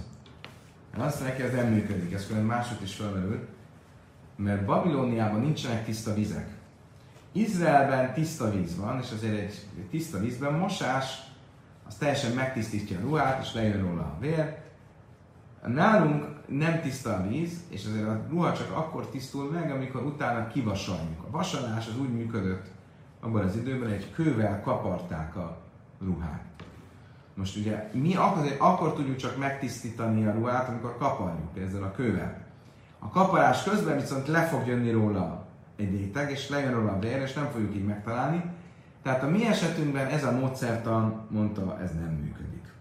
Azt 0.98 1.22
neki, 1.22 1.42
ez 1.42 1.52
nem 1.52 1.72
működik, 1.72 2.12
ez 2.12 2.26
külön 2.26 2.44
másod 2.44 2.82
is 2.82 2.94
felmerült, 2.94 3.48
mert 4.36 4.64
Babilóniában 4.64 5.40
nincsenek 5.40 5.84
tiszta 5.84 6.14
vizek. 6.14 6.48
Izraelben 7.32 8.12
tiszta 8.12 8.50
víz 8.50 8.76
van, 8.76 9.00
és 9.02 9.10
azért 9.10 9.38
egy, 9.38 9.66
tiszta 9.90 10.18
vízben 10.18 10.52
mosás, 10.52 11.22
az 11.86 11.94
teljesen 11.94 12.32
megtisztítja 12.32 12.98
a 12.98 13.00
ruhát, 13.00 13.42
és 13.42 13.54
lejön 13.54 13.80
róla 13.80 14.02
a 14.02 14.16
vér. 14.20 14.62
Nálunk 15.66 16.24
nem 16.48 16.80
tiszta 16.80 17.14
a 17.14 17.28
víz, 17.28 17.62
és 17.68 17.84
ezért 17.84 18.06
a 18.06 18.20
ruha 18.28 18.52
csak 18.52 18.70
akkor 18.70 19.08
tisztul 19.08 19.50
meg, 19.50 19.70
amikor 19.70 20.02
utána 20.02 20.46
kivasaljuk. 20.46 21.22
A 21.26 21.30
vasalás 21.30 21.86
az 21.86 21.98
úgy 21.98 22.12
működött 22.12 22.66
abban 23.20 23.44
az 23.44 23.56
időben, 23.56 23.90
egy 23.90 24.12
kővel 24.12 24.60
kaparták 24.60 25.36
a 25.36 25.58
ruhát. 26.00 26.63
Most 27.34 27.56
ugye 27.56 27.90
mi 27.92 28.14
akkor, 28.14 28.56
akkor 28.58 28.92
tudjuk 28.92 29.16
csak 29.16 29.38
megtisztítani 29.38 30.26
a 30.26 30.32
ruhát, 30.32 30.68
amikor 30.68 30.96
kaparjuk 30.98 31.58
ezzel 31.66 31.82
a 31.82 31.90
kővel. 31.90 32.42
A 32.98 33.08
kaparás 33.08 33.62
közben 33.62 33.96
viszont 33.96 34.28
le 34.28 34.42
fog 34.42 34.66
jönni 34.66 34.90
róla 34.90 35.46
egy 35.76 35.90
réteg, 35.90 36.30
és 36.30 36.48
lejön 36.48 36.74
róla 36.74 36.92
a 36.92 36.98
vér, 36.98 37.20
és 37.20 37.32
nem 37.32 37.48
fogjuk 37.52 37.74
így 37.74 37.84
megtalálni. 37.84 38.42
Tehát 39.02 39.22
a 39.22 39.28
mi 39.28 39.46
esetünkben 39.46 40.06
ez 40.06 40.24
a 40.24 40.30
módszertan, 40.30 41.26
mondta, 41.30 41.78
ez 41.82 41.90
nem 41.92 42.12
működik. 42.22 42.72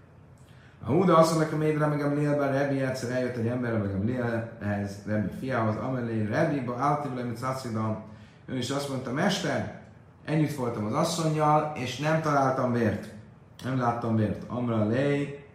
A 0.83 0.91
Húda 0.91 1.17
azt 1.17 1.37
mondja, 1.37 1.57
hogy 1.57 1.77
meg 1.77 2.01
a 2.01 2.13
Lélben 2.13 2.51
Rebi 2.51 2.81
egyszer 2.81 3.11
eljött 3.11 3.35
egy 3.35 3.47
ember, 3.47 3.77
meg 3.77 3.95
a 3.95 4.03
Lélhez, 4.03 4.97
Rebi 5.05 5.29
fiához, 5.39 5.75
amelé 5.75 6.25
Rebiba, 6.25 6.75
általában, 6.79 7.23
mint 7.23 7.37
Szacidam, 7.37 8.03
ő 8.45 8.57
is 8.57 8.69
azt 8.69 8.89
mondta, 8.89 9.11
Mester, 9.11 9.81
ennyit 10.25 10.55
voltam 10.55 10.85
az 10.85 10.93
asszonyjal, 10.93 11.71
és 11.75 11.97
nem 11.97 12.21
találtam 12.21 12.71
vért. 12.71 13.13
Nem 13.63 13.77
láttam 13.77 14.15
vért. 14.15 14.43
Amra 14.47 14.87
lej, 14.87 15.45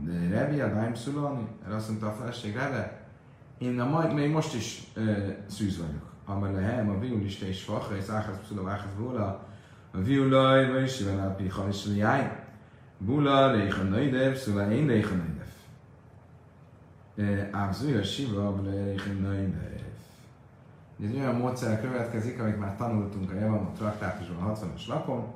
de 0.00 0.28
Rebi, 0.28 0.60
a 0.60 0.68
Daim 0.68 0.94
Szulani, 0.94 1.46
erre 1.64 1.74
azt 1.74 1.88
mondta 1.88 2.06
a 2.06 2.12
feleség, 2.12 2.54
Rebe, 2.54 3.00
én 3.58 3.80
a 3.80 3.88
majd, 3.88 4.14
még 4.14 4.30
most 4.30 4.54
is 4.54 4.82
ö, 4.94 5.12
szűz 5.46 5.78
vagyok. 5.78 6.10
Amra 6.24 6.52
lehem, 6.52 6.88
a 6.88 6.98
viuliste 6.98 7.48
és 7.48 7.62
facha, 7.62 7.96
és 7.96 8.08
áház 8.08 8.36
Szula, 8.48 8.70
áház 8.70 8.94
Vóla, 8.98 9.46
a 9.90 9.98
viulaj, 9.98 10.72
vagy 10.72 10.82
is, 10.82 10.94
Sivan 10.94 11.18
Alpi, 11.18 11.48
Halis, 11.48 11.86
Jáj, 11.96 12.40
Bula, 12.98 13.50
Leicha 13.50 13.82
Naidev, 13.82 14.34
Szula, 14.34 14.70
én 14.70 14.86
Leicha 14.86 15.14
Naidev. 15.14 15.50
Ávzúja, 17.52 18.02
Siva, 18.02 18.60
Leicha 18.62 19.12
Naidev. 19.12 19.80
Ez 21.04 21.14
olyan 21.14 21.34
módszer 21.34 21.80
következik, 21.80 22.40
amit 22.40 22.58
már 22.58 22.76
tanultunk 22.76 23.30
a 23.30 23.34
Javamot 23.34 23.74
traktátusban 23.74 24.50
a 24.50 24.54
60-as 24.54 24.86
lapon. 24.86 25.34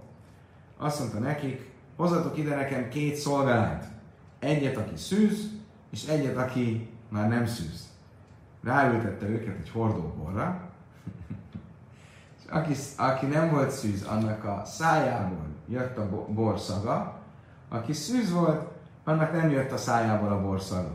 Azt 0.76 0.98
mondta 0.98 1.18
nekik, 1.18 1.70
hozzatok 1.96 2.38
ide 2.38 2.54
nekem 2.54 2.88
két 2.88 3.16
szolgálányt. 3.16 3.85
Egyet, 4.38 4.76
aki 4.76 4.96
szűz, 4.96 5.50
és 5.90 6.06
egyet, 6.06 6.37
aki 6.37 6.90
már 7.09 7.28
nem 7.28 7.46
szűz. 7.46 7.88
Ráültette 8.62 9.26
őket 9.26 9.56
egy 9.59 9.70
hordóborra, 9.70 10.61
aki, 12.50 12.72
aki 12.96 13.26
nem 13.26 13.50
volt 13.50 13.70
szűz, 13.70 14.02
annak 14.02 14.44
a 14.44 14.62
szájából 14.64 15.46
jött 15.68 15.96
a 15.96 16.26
borszaga, 16.28 17.18
aki 17.68 17.92
szűz 17.92 18.32
volt, 18.32 18.68
annak 19.04 19.32
nem 19.32 19.50
jött 19.50 19.70
a 19.70 19.76
szájából 19.76 20.28
a 20.28 20.40
borszaga. 20.40 20.90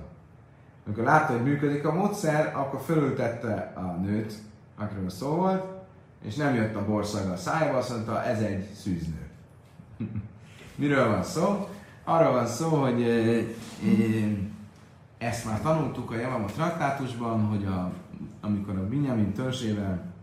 Amikor 0.85 1.03
látta, 1.03 1.33
hogy 1.33 1.43
működik 1.43 1.85
a 1.85 1.93
módszer, 1.93 2.55
akkor 2.55 2.79
fölültette 2.81 3.73
a 3.75 3.81
nőt, 3.81 4.33
akiről 4.77 5.09
szó 5.09 5.35
volt, 5.35 5.65
és 6.21 6.35
nem 6.35 6.55
jött 6.55 6.75
a 6.75 6.85
borszaga 6.85 7.31
a 7.31 7.37
szájába, 7.37 7.77
azt 7.77 7.89
mondta, 7.89 8.23
ez 8.23 8.41
egy 8.41 8.73
szűznő. 8.73 9.29
Miről 10.81 11.07
van 11.07 11.23
szó? 11.23 11.69
Arra 12.03 12.31
van 12.31 12.45
szó, 12.47 12.69
hogy 12.69 13.03
ezt 15.17 15.45
már 15.45 15.61
tanultuk 15.61 16.11
a 16.11 16.15
Javam 16.15 16.43
a 16.43 16.45
traktátusban, 16.45 17.45
hogy 17.45 17.65
a, 17.65 17.91
amikor 18.39 18.77
a 18.77 18.87
Binyamin 18.87 19.33
törzsével 19.33 20.13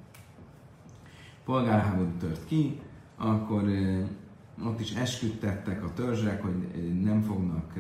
polgárháború 1.44 2.10
tört 2.20 2.46
ki, 2.46 2.80
akkor 3.16 3.62
ott 4.64 4.80
is 4.80 4.92
esküdtettek 4.92 5.84
a 5.84 5.92
törzsek, 5.92 6.42
hogy 6.42 7.02
nem 7.02 7.22
fognak 7.22 7.72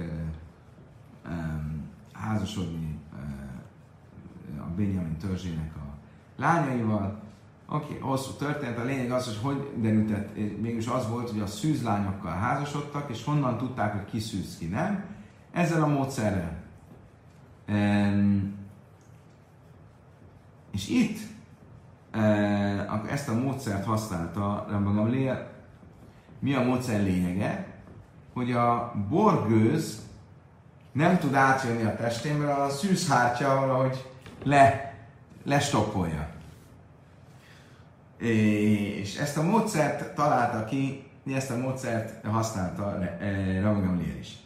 házasodni 2.12 2.98
a 4.58 4.74
Benjamin 4.76 5.16
törzsének 5.16 5.76
a 5.76 5.96
lányaival. 6.36 7.20
Oké, 7.70 7.84
okay, 7.84 7.98
hosszú 7.98 8.32
történet. 8.32 8.78
A 8.78 8.84
lényeg 8.84 9.10
az, 9.10 9.26
hogy 9.26 9.38
hogy 9.42 9.80
derült, 9.80 10.36
mégis 10.60 10.86
az 10.86 11.08
volt, 11.08 11.30
hogy 11.30 11.40
a 11.40 11.46
szűzlányokkal 11.46 12.32
házasodtak, 12.32 13.10
és 13.10 13.24
honnan 13.24 13.58
tudták, 13.58 13.92
hogy 13.92 14.04
ki 14.04 14.20
szűz, 14.20 14.58
ki 14.58 14.66
nem. 14.66 15.04
Ezzel 15.52 15.82
a 15.82 15.86
módszerrel. 15.86 16.56
Um, 17.68 18.54
és 20.72 20.88
itt 20.88 21.18
uh, 22.14 23.12
ezt 23.12 23.28
a 23.28 23.34
módszert 23.34 23.84
használta 23.84 24.66
Rambam 24.70 24.94
Gamliel. 24.94 25.50
Mi 26.38 26.54
a 26.54 26.62
módszer 26.62 27.02
lényege? 27.02 27.66
Hogy 28.32 28.52
a 28.52 28.92
borgőz 29.08 30.02
nem 30.92 31.18
tud 31.18 31.34
átjönni 31.34 31.84
a 31.84 31.96
testén, 31.96 32.36
mert 32.36 32.58
a 32.58 32.68
szűzhártya 32.68 33.60
valahogy 33.60 34.10
le 34.42 34.94
lestoppolja. 35.44 36.36
És 38.18 39.16
ezt 39.16 39.36
a 39.36 39.42
módszert 39.42 40.14
találta 40.14 40.64
ki, 40.64 41.02
ezt 41.34 41.50
a 41.50 41.56
módszert 41.56 42.26
használta 42.26 43.02
eh, 43.02 43.62
Rami 43.62 43.86
Gamliel 43.86 44.18
is. 44.18 44.36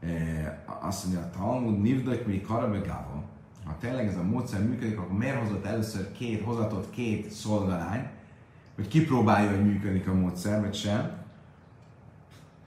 Eh, 0.00 0.52
azt 0.80 1.04
mondja, 1.04 1.22
a 1.22 1.30
Talmud 1.38 1.80
nivdök 1.80 2.26
még 2.26 2.42
karabegáva. 2.42 3.22
Ha 3.64 3.76
tényleg 3.80 4.06
ez 4.06 4.16
a 4.16 4.22
módszer 4.22 4.62
működik, 4.62 4.98
akkor 4.98 5.16
miért 5.16 5.38
hozott 5.38 5.64
először 5.64 6.12
két, 6.12 6.44
hozatott 6.44 6.90
két 6.90 7.30
szolgalány, 7.30 8.08
hogy 8.74 8.88
kipróbálja, 8.88 9.50
hogy 9.50 9.64
működik 9.64 10.08
a 10.08 10.14
módszer, 10.14 10.60
vagy 10.60 10.74
sem. 10.74 11.10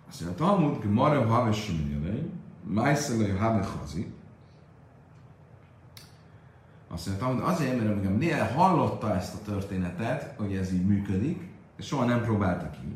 Azt 0.10 0.22
mondja, 0.24 0.46
a 0.46 0.50
Talmud, 0.50 0.82
Gemara 0.82 1.28
Haves 1.28 1.64
Shumilei, 1.64 2.30
Májszelai 2.64 3.30
Habe 3.30 3.60
Chazi, 3.64 4.14
azt 6.94 7.08
mondta, 7.08 7.26
hogy 7.26 7.54
azért, 7.54 7.78
mert 7.78 7.90
amíg 7.90 8.18
Nél 8.18 8.44
hallotta 8.44 9.16
ezt 9.16 9.34
a 9.34 9.52
történetet, 9.52 10.34
hogy 10.38 10.56
ez 10.56 10.74
így 10.74 10.86
működik, 10.86 11.48
és 11.78 11.86
soha 11.86 12.06
nem 12.06 12.22
próbálta 12.22 12.70
ki. 12.70 12.96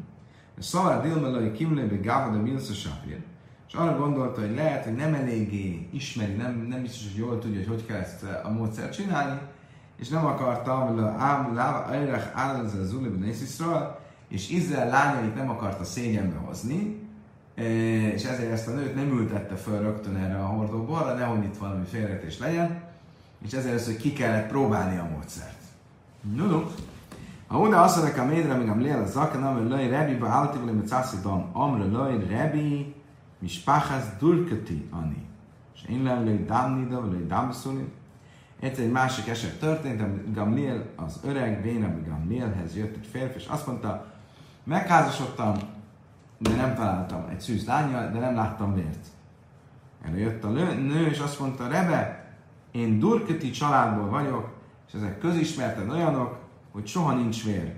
És 0.58 0.66
Szalár 0.66 1.02
Dilmelai 1.02 1.52
Kimlébe 1.52 1.96
Gáva 1.96 2.32
de 2.32 2.38
Milsa 2.38 2.74
Sapir, 2.74 3.22
és 3.68 3.74
arra 3.74 3.98
gondolta, 3.98 4.42
hogy 4.42 4.56
lehet, 4.56 4.84
hogy 4.84 4.96
nem 4.96 5.14
eléggé 5.14 5.90
ismeri, 5.92 6.34
nem, 6.34 6.66
nem 6.70 6.82
biztos, 6.82 7.12
hogy 7.12 7.20
jól 7.20 7.40
tudja, 7.40 7.58
hogy 7.58 7.68
hogy 7.68 7.86
kell 7.86 7.98
ezt 7.98 8.24
a 8.44 8.50
módszert 8.50 8.94
csinálni, 8.94 9.40
és 10.00 10.08
nem 10.08 10.26
akarta, 10.26 10.72
ám 11.18 11.58
Eirech 11.92 12.32
Álezel 12.34 12.84
Zuliben 12.84 13.34
és 14.28 14.50
Izrael 14.50 14.90
lányait 14.90 15.36
nem 15.36 15.50
akarta 15.50 15.84
szégyenbe 15.84 16.36
hozni, 16.36 17.00
és 18.14 18.24
ezért 18.24 18.52
ezt 18.52 18.68
a 18.68 18.72
nőt 18.72 18.96
nem 18.96 19.10
ültette 19.10 19.56
föl 19.56 19.82
rögtön 19.82 20.16
erre 20.16 20.40
a 20.40 20.46
hordóborra, 20.46 21.14
nehogy 21.14 21.44
itt 21.44 21.58
valami 21.58 21.86
félretés 21.86 22.40
legyen, 22.40 22.87
és 23.46 23.52
ezért 23.54 23.76
az, 23.76 23.86
hogy 23.86 23.98
ki 23.98 24.14
kellett 24.14 24.48
próbálni 24.48 24.98
a 24.98 25.10
módszert. 25.14 25.62
No, 26.36 26.46
no. 26.46 26.64
Ha 27.48 27.60
oda 27.60 27.82
azt 27.82 27.96
mondják, 27.96 28.20
a 28.20 28.26
médre, 28.26 28.54
még 28.54 28.70
a 28.70 28.76
mlél, 28.76 28.98
a 28.98 29.06
zaken, 29.06 29.44
amely 29.44 29.68
löj 29.68 29.88
rebi, 29.90 30.16
ba 30.16 30.28
állti 30.28 30.58
vele, 30.58 30.72
mit 30.72 30.88
szászidan, 30.88 31.50
amre 31.54 31.84
löj 31.84 32.28
rebi, 32.28 32.96
mi 33.40 33.48
spáhász 33.48 34.08
dulkati 34.20 34.88
ani. 34.92 35.26
És 35.76 35.84
én 35.90 36.04
lem 36.04 36.24
löj 36.24 36.46
dámnida, 36.46 37.02
vagy 37.02 37.12
löj 37.12 37.26
dámszuni. 37.28 37.92
Egyszer 38.60 38.84
egy 38.84 38.92
másik 38.92 39.28
eset 39.28 39.60
történt, 39.60 40.02
amit 40.02 40.34
Gamliel, 40.34 40.86
az 40.96 41.20
öreg, 41.24 41.62
béna, 41.62 41.94
Gamlielhez 42.08 42.76
jött 42.76 42.96
egy 42.96 43.08
férfi, 43.12 43.38
és 43.38 43.48
azt 43.48 43.68
mondta, 43.68 44.06
megházasodtam, 44.64 45.56
de 46.38 46.56
nem 46.56 46.76
találtam 46.76 47.26
egy 47.30 47.40
szűz 47.40 47.66
lányjal, 47.66 48.12
de 48.12 48.20
nem 48.20 48.36
láttam 48.36 48.74
vért. 48.74 49.06
Erre 50.06 50.18
jött 50.18 50.44
a 50.44 50.50
nő, 50.50 51.08
és 51.08 51.20
azt 51.20 51.40
mondta, 51.40 51.68
Rebe, 51.68 52.27
én 52.72 53.00
durketi 53.00 53.50
családból 53.50 54.10
vagyok, 54.10 54.56
és 54.88 54.94
ezek 54.94 55.20
közismerten 55.20 55.90
olyanok, 55.90 56.40
hogy 56.72 56.88
soha 56.88 57.14
nincs 57.14 57.44
vér. 57.44 57.76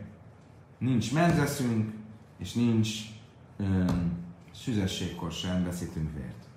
Nincs 0.78 1.14
menzeszünk, 1.14 1.94
és 2.38 2.54
nincs 2.54 2.90
um, 3.58 4.18
szüzességkor 4.54 5.32
sem 5.32 5.64
veszítünk 5.64 6.14
vért. 6.14 6.48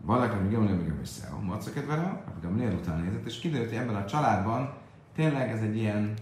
Valaki, 0.00 0.36
még 0.36 0.52
jól 0.52 0.62
még 0.62 0.92
össze 1.00 1.28
a 1.28 1.44
macaket 1.44 1.86
vele, 1.86 2.24
a 2.44 2.48
minél 2.48 2.72
után 2.72 3.00
nézett, 3.00 3.26
és 3.26 3.38
kiderült, 3.38 3.68
hogy 3.68 3.78
ebben 3.78 3.94
a 3.94 4.04
családban 4.04 4.74
tényleg 5.14 5.50
ez 5.50 5.60
egy 5.60 5.76
ilyen, 5.76 6.14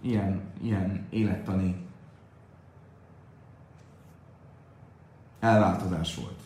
ilyen, 0.00 0.40
ilyen 0.62 1.06
élettani 1.10 1.86
elváltozás 5.40 6.14
volt. 6.14 6.40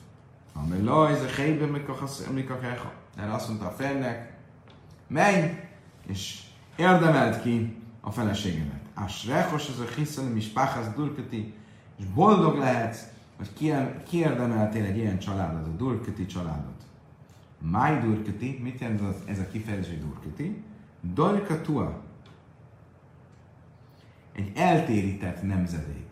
Amely 0.52 0.82
laj, 0.82 1.12
ez 1.12 1.22
a 1.22 1.34
helyben, 1.36 1.68
mikor 1.68 1.98
a 2.02 2.06
erre 3.20 3.33
azt 3.33 3.48
mondta 3.48 3.66
a 3.66 3.70
fennek, 3.70 4.33
menj, 5.06 5.59
és 6.06 6.42
érdemelt 6.76 7.42
ki 7.42 7.76
a 8.00 8.11
feleségemet. 8.11 8.80
Asrechos 8.94 9.68
ez 9.68 9.78
a 9.78 9.94
hiszem, 9.96 10.37
is 10.37 10.46
páhász 10.46 10.94
dulkati, 10.94 11.54
és 11.98 12.04
boldog 12.04 12.59
lehetsz, 12.59 13.00
hogy 13.37 13.80
kiérdemeltél 14.09 14.85
egy 14.85 14.96
ilyen 14.96 15.18
családot, 15.18 15.66
a 15.66 15.76
durkati 15.76 16.26
családot. 16.26 16.83
Máj 17.59 18.00
durkati, 18.00 18.59
mit 18.62 18.80
jelent 18.80 19.00
az, 19.00 19.14
ez 19.26 19.38
a 19.38 19.48
kifejezés, 19.52 19.98
durkati? 19.98 20.62
Dolkatua. 21.00 22.02
Egy 24.33 24.52
eltérített 24.54 25.42
nemzedék. 25.42 26.09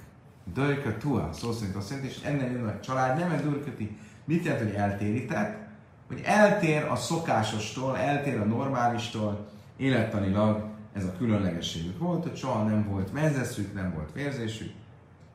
Dolkatua, 0.55 1.33
szó 1.33 1.53
szerint 1.53 1.77
azt 1.77 1.91
jelenti, 1.91 2.11
és 2.11 2.23
ennél 2.23 2.51
jön 2.51 2.67
a 2.67 2.81
család 2.81 3.19
nem 3.19 3.31
egy 3.31 3.43
durkati. 3.43 3.97
Mit 4.25 4.45
jelent, 4.45 4.65
hogy 4.65 4.75
eltérített? 4.75 5.68
Hogy 6.09 6.23
eltér 6.25 6.85
a 6.85 6.97
szokásostól, 6.97 7.97
eltér 7.97 8.41
a 8.41 8.45
normálistól, 8.45 9.47
élettanilag 9.77 10.65
ez 10.93 11.05
a 11.05 11.17
különlegességük 11.19 11.99
volt, 11.99 12.23
hogy 12.23 12.37
soha 12.37 12.63
nem 12.63 12.89
volt 12.89 13.13
menzeszük, 13.13 13.75
nem 13.75 13.93
volt 13.95 14.13
vérzésük, 14.13 14.73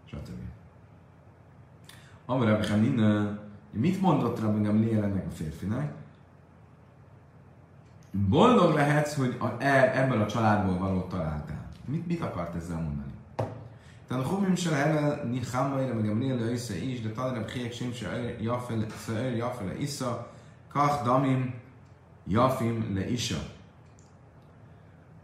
stb. 0.05 0.39
Amire 2.25 2.67
Rabbi 2.67 2.95
mit 3.71 4.01
mondott 4.01 4.39
Rabbi 4.39 4.63
Gamliel 4.63 5.03
ennek 5.03 5.25
a 5.25 5.31
férfinek? 5.31 5.91
Boldog 8.11 8.73
lehetsz, 8.73 9.15
hogy 9.15 9.37
a, 9.39 9.63
e, 9.63 10.01
ebből 10.03 10.21
a 10.21 10.27
családból 10.27 10.77
való 10.77 11.01
találtál. 11.01 11.69
Mit, 11.85 12.07
mit 12.07 12.21
akart 12.21 12.55
ezzel 12.55 12.81
mondani? 12.81 13.11
Tehát 14.07 14.23
a 14.23 14.27
Chumim 14.27 14.55
se 14.55 14.75
hele 14.75 15.23
Nichamaira 15.23 15.93
meg 15.93 16.05
Gamliel 16.05 16.51
Isza 16.51 16.75
is, 16.75 17.01
de 17.01 17.09
talán 17.09 17.45
Chiek 17.45 17.73
Sim 17.73 17.93
se 17.93 18.35
Jafel 18.41 19.65
le 19.65 19.77
Isza, 19.77 20.32
Kach 20.73 21.03
Damim 21.03 21.53
Jafim 22.27 22.93
le 22.95 23.09
Isha. 23.09 23.37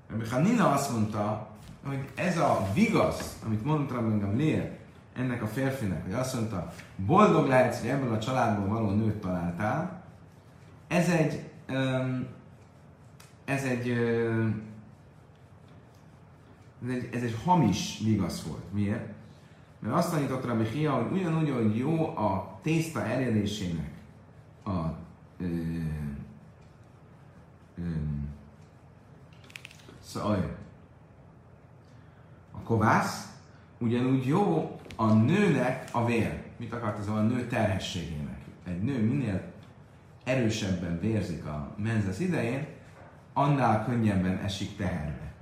Rabbi 0.09 0.29
Hanina 0.29 0.71
azt 0.71 0.91
mondta, 0.91 1.47
hogy 1.85 2.09
ez 2.15 2.37
a 2.37 2.67
vigasz, 2.73 3.39
amit 3.45 3.65
mondta 3.65 3.93
Rabbi 3.93 4.19
Gamliel, 4.19 4.77
ennek 5.13 5.43
a 5.43 5.47
férfinek, 5.47 6.03
hogy 6.03 6.13
azt 6.13 6.33
mondta, 6.33 6.73
boldog 6.95 7.47
lehetsz, 7.47 7.79
hogy 7.79 7.89
ebből 7.89 8.13
a 8.13 8.19
családból 8.19 8.67
való 8.67 8.89
nőt 8.89 9.15
találtál, 9.15 10.03
ez 10.87 11.09
egy, 11.09 11.43
ez 13.45 13.63
egy, 13.63 13.89
ez 16.83 16.89
egy, 16.89 17.09
ez 17.11 17.23
egy 17.23 17.35
hamis 17.45 17.99
vigasz 18.03 18.43
volt. 18.43 18.73
Miért? 18.73 19.07
Mert 19.79 19.95
azt 19.95 20.11
tanított 20.11 20.45
Rabbi 20.45 20.65
Hia, 20.65 20.91
hogy 20.91 21.19
ugyanúgy, 21.19 21.49
hogy 21.49 21.77
jó 21.77 22.17
a 22.17 22.59
tészta 22.61 23.05
elérésének 23.05 23.91
a 24.65 25.07
ö, 25.39 25.45
szóval, 30.01 30.57
a 32.51 32.59
kovász, 32.63 33.37
ugyanúgy 33.77 34.25
jó 34.25 34.75
a 34.95 35.13
nőnek 35.13 35.89
a 35.91 36.05
vér. 36.05 36.43
Mit 36.57 36.73
akart 36.73 36.99
ez 36.99 37.07
a 37.07 37.21
nő 37.21 37.47
terhességének? 37.47 38.41
Egy 38.67 38.81
nő 38.81 39.05
minél 39.05 39.41
erősebben 40.23 40.99
vérzik 40.99 41.45
a 41.45 41.75
menzesz 41.77 42.19
idején, 42.19 42.67
annál 43.33 43.85
könnyebben 43.85 44.37
esik 44.37 44.77
teherbe. 44.77 45.33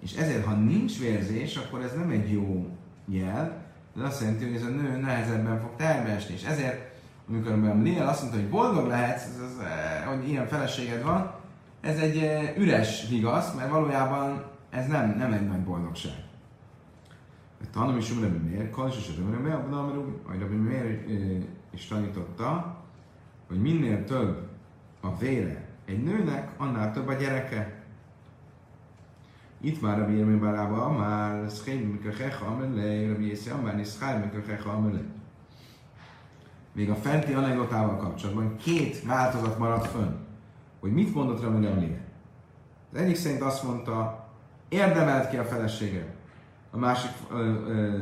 És 0.00 0.12
ezért, 0.12 0.44
ha 0.44 0.54
nincs 0.54 0.98
vérzés, 0.98 1.56
akkor 1.56 1.82
ez 1.82 1.94
nem 1.94 2.10
egy 2.10 2.32
jó 2.32 2.68
jel, 3.08 3.62
de 3.94 4.04
azt 4.04 4.20
jelenti, 4.20 4.44
hogy 4.44 4.54
ez 4.54 4.62
a 4.62 4.68
nő 4.68 4.96
nehezebben 4.96 5.60
fog 5.60 5.76
teherbe 5.76 6.10
esni. 6.10 6.34
És 6.34 6.42
ezért, 6.42 6.93
amikor 7.28 7.52
a 7.52 7.74
Liel 7.82 8.08
azt 8.08 8.20
mondta, 8.20 8.40
hogy 8.40 8.48
boldog 8.48 8.86
lehetsz, 8.86 9.24
ez 9.24 9.40
az, 9.40 9.58
eh, 9.64 10.04
hogy 10.06 10.28
ilyen 10.28 10.46
feleséged 10.46 11.02
van, 11.02 11.34
ez 11.80 11.98
egy 11.98 12.16
eh, 12.16 12.56
üres 12.56 13.08
vigasz, 13.08 13.54
mert 13.54 13.70
valójában 13.70 14.44
ez 14.70 14.86
nem, 14.86 15.14
nem 15.18 15.32
egy 15.32 15.46
nagy 15.46 15.62
boldogság. 15.62 16.24
Tanulom 17.72 17.96
is 17.96 18.10
Rabbi 18.10 18.48
Meir, 18.48 18.70
Kalis 18.70 19.16
Rabbi 19.16 19.42
Meir, 19.42 19.54
abban 19.54 20.18
a 20.26 20.32
Rabbi 20.38 20.56
Meir 20.56 21.04
is 21.70 21.86
tanította, 21.86 22.76
hogy 23.48 23.60
minél 23.60 24.04
több 24.04 24.48
a 25.00 25.16
vére 25.16 25.68
egy 25.84 26.02
nőnek, 26.02 26.52
annál 26.56 26.92
több 26.92 27.08
a 27.08 27.12
gyereke. 27.12 27.82
Itt 29.60 29.80
már 29.80 30.00
a 30.00 30.06
Birmi 30.06 30.38
Barába, 30.38 30.92
már 30.92 31.50
Szchém, 31.50 31.80
mikor 31.80 32.14
Hecha 32.14 32.46
Amelé, 32.46 33.08
Rabbi 33.08 33.26
Yészi 33.26 33.50
Amár, 33.50 33.76
Niszchár, 33.76 34.24
mikor 34.24 34.44
Hecha 34.48 34.70
Amelé. 34.70 35.00
Még 36.74 36.90
a 36.90 36.94
fenti 36.94 37.32
anekdotával 37.32 37.96
kapcsolatban 37.96 38.56
két 38.56 39.04
változat 39.04 39.58
maradt 39.58 39.86
fönn. 39.86 40.12
Hogy 40.80 40.92
mit 40.92 41.14
mondott 41.14 41.42
Rabbi 41.42 41.66
Meir? 41.66 42.00
Az 42.92 42.98
egyik 42.98 43.16
szerint 43.16 43.42
azt 43.42 43.62
mondta, 43.62 44.26
érdemelt 44.68 45.28
ki 45.28 45.36
a 45.36 45.44
feleséget 45.44 46.14
a 46.74 46.78
másik 46.78 47.10
ö, 47.30 47.52
ö, 47.68 47.96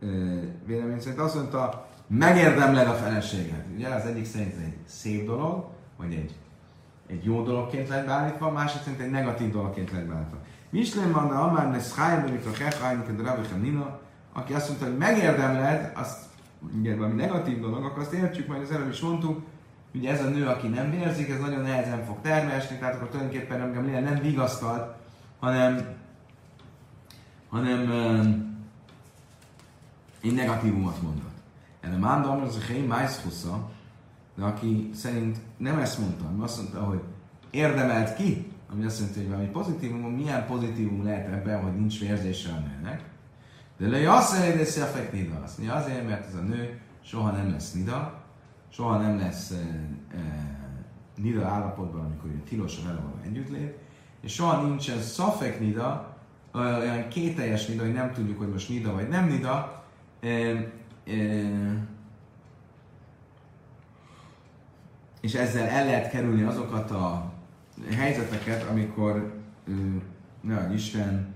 ö, 0.00 0.40
vélemény 0.66 1.00
szerint 1.00 1.20
azt 1.20 1.34
mondta, 1.34 1.88
megérdemled 2.06 2.86
a 2.88 2.92
feleséget. 2.92 3.64
Ugye 3.74 3.88
az 3.88 4.04
egyik 4.04 4.24
szerint 4.24 4.54
egy 4.64 4.76
szép 4.86 5.26
dolog, 5.26 5.64
vagy 5.98 6.12
egy, 6.12 6.34
egy 7.06 7.24
jó 7.24 7.42
dologként 7.42 7.88
lett 7.88 8.06
beállítva, 8.06 8.46
a 8.46 8.52
másik 8.52 8.80
szerint 8.82 9.00
egy 9.00 9.10
negatív 9.10 9.50
dologként 9.50 9.92
lett 9.92 10.06
beállítva. 10.06 10.36
Mislen 10.70 11.12
van, 11.12 11.28
de 11.28 11.34
Amár 11.34 11.70
ne 11.70 11.80
Schájba, 11.80 12.30
mikor 12.30 12.52
Hechaj, 12.52 12.96
mikor 12.96 13.26
Rabbi 13.26 13.60
Nina, 13.60 14.00
aki 14.32 14.52
azt 14.52 14.68
mondta, 14.68 14.86
hogy 14.86 14.96
megérdemled, 14.96 15.92
azt 15.94 16.24
ugye 16.78 16.96
valami 16.96 17.14
negatív 17.14 17.60
dolog, 17.60 17.98
azt 17.98 18.12
értsük, 18.12 18.46
majd 18.46 18.62
az 18.62 18.70
előbb 18.70 18.90
is 18.90 19.00
mondtuk, 19.00 19.42
ugye 19.94 20.10
ez 20.10 20.24
a 20.24 20.28
nő, 20.28 20.46
aki 20.46 20.68
nem 20.68 20.90
vérzik, 20.90 21.28
ez 21.28 21.40
nagyon 21.40 21.62
nehezen 21.62 22.04
fog 22.04 22.16
termesni, 22.20 22.78
tehát 22.78 22.94
akkor 22.94 23.08
tulajdonképpen 23.08 23.70
nem, 23.70 24.04
nem 24.04 24.18
vigasztalt, 24.20 24.94
hanem 25.40 26.00
hanem 27.52 27.90
egy 30.22 30.34
negatívumot 30.34 31.02
mondott. 31.02 31.36
Erre 31.80 31.96
Mándam 31.96 32.42
az 32.42 32.56
a 32.56 32.66
Hei 32.66 32.80
Májszhusza, 32.80 33.70
de 34.34 34.44
aki 34.44 34.90
szerint 34.94 35.38
nem 35.56 35.78
ezt 35.78 35.98
mondta, 35.98 36.24
hanem 36.24 36.42
azt 36.42 36.56
mondta, 36.56 36.80
hogy 36.80 37.00
érdemelt 37.50 38.14
ki, 38.14 38.52
ami 38.72 38.84
azt 38.84 38.98
jelenti, 38.98 39.20
hogy 39.20 39.28
valami 39.28 39.48
pozitívum, 39.48 40.00
milyen 40.00 40.46
pozitívum 40.46 41.04
lehet 41.04 41.32
ebben, 41.32 41.62
hogy 41.62 41.76
nincs 41.76 42.00
vérzése 42.00 42.50
a 42.50 42.58
nőnek. 42.58 43.10
De 43.82 43.88
le 43.88 44.00
mondja, 44.00 44.56
hogy 44.56 44.64
szefek 44.64 45.12
nida. 45.12 45.40
Azt 45.42 45.58
mondja, 45.58 45.76
azért, 45.76 46.06
mert 46.06 46.26
ez 46.26 46.34
a 46.34 46.40
nő 46.40 46.80
soha 47.04 47.30
nem 47.30 47.50
lesz 47.50 47.72
nida, 47.72 48.22
soha 48.68 48.98
nem 48.98 49.18
lesz 49.18 49.50
e, 49.50 49.56
e, 50.14 50.18
nida 51.16 51.46
állapotban, 51.46 52.04
amikor 52.04 52.30
tilos 52.44 52.78
a 52.78 52.86
vele 52.86 53.00
való 53.00 53.14
együttlét, 53.24 53.78
és 54.20 54.32
soha 54.32 54.62
nincsen 54.62 55.00
szafek 55.00 55.60
nida, 55.60 56.16
olyan 56.54 57.08
kételjes 57.08 57.66
nida, 57.66 57.82
hogy 57.82 57.92
nem 57.92 58.12
tudjuk, 58.12 58.38
hogy 58.38 58.48
most 58.48 58.68
nida 58.68 58.92
vagy 58.92 59.08
nem 59.08 59.26
nida, 59.26 59.84
e, 60.20 60.28
e, 60.28 60.68
és 65.20 65.34
ezzel 65.34 65.66
el 65.66 65.84
lehet 65.84 66.10
kerülni 66.10 66.42
azokat 66.42 66.90
a 66.90 67.32
helyzeteket, 67.90 68.62
amikor 68.70 69.42
ne 70.40 70.74
Isten 70.74 71.34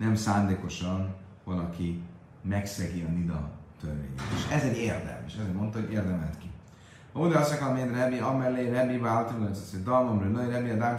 nem 0.00 0.14
szándékosan 0.14 1.14
valaki 1.44 2.02
megszegi 2.42 3.02
a 3.02 3.10
nida 3.10 3.50
törvényét. 3.80 4.20
És 4.34 4.52
ez 4.52 4.62
egy 4.62 4.76
érdem, 4.76 5.22
és 5.26 5.34
ezért 5.34 5.54
mondta, 5.54 5.78
hogy 5.80 5.92
érdemelt 5.92 6.38
ki. 6.38 6.50
Oda 7.12 7.38
azt 7.38 7.52
akarom, 7.52 7.78
hogy 7.78 7.90
Rebi, 7.90 8.18
amellé 8.18 8.70
Rebi 8.70 8.96
váltam, 8.96 9.38
hogy 9.38 9.50
ez 9.50 9.82
dalmamra 9.84 10.28
női 10.28 10.50
Rebi, 10.50 10.70
a 10.70 10.76
dám 10.76 10.96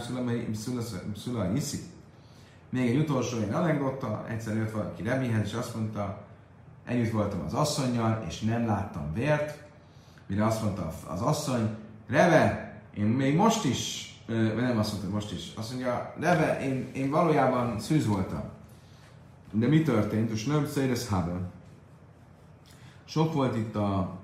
szula 1.14 1.52
iszi. 1.54 1.78
Még 2.68 2.88
egy 2.88 2.96
utolsó 2.96 3.38
egy 3.38 3.52
anekdota, 3.52 4.24
egyszer 4.28 4.56
jött 4.56 4.70
valaki 4.70 5.02
Rebihez, 5.02 5.46
és 5.46 5.54
azt 5.54 5.74
mondta, 5.74 6.24
együtt 6.84 7.12
voltam 7.12 7.40
az 7.46 7.54
asszonynal, 7.54 8.24
és 8.28 8.40
nem 8.40 8.66
láttam 8.66 9.12
vért, 9.14 9.62
mire 10.26 10.44
azt 10.44 10.62
mondta 10.62 10.92
az 11.08 11.20
asszony, 11.20 11.76
Reve, 12.08 12.76
én 12.96 13.04
még 13.04 13.36
most 13.36 13.64
is, 13.64 14.10
vagy 14.26 14.56
nem 14.56 14.78
azt 14.78 14.92
mondta, 14.92 15.10
most 15.10 15.32
is, 15.32 15.52
azt 15.56 15.70
mondja, 15.70 16.14
Reve, 16.20 16.60
én, 16.60 16.90
én 16.92 17.10
valójában 17.10 17.80
szűz 17.80 18.06
voltam. 18.06 18.42
De 19.52 19.66
mi 19.66 19.82
történt? 19.82 20.30
És 20.30 20.44
nem 20.44 20.66
Széres 20.66 21.06
Sok 23.04 23.32
volt 23.32 23.56
itt 23.56 23.76
a, 23.76 24.18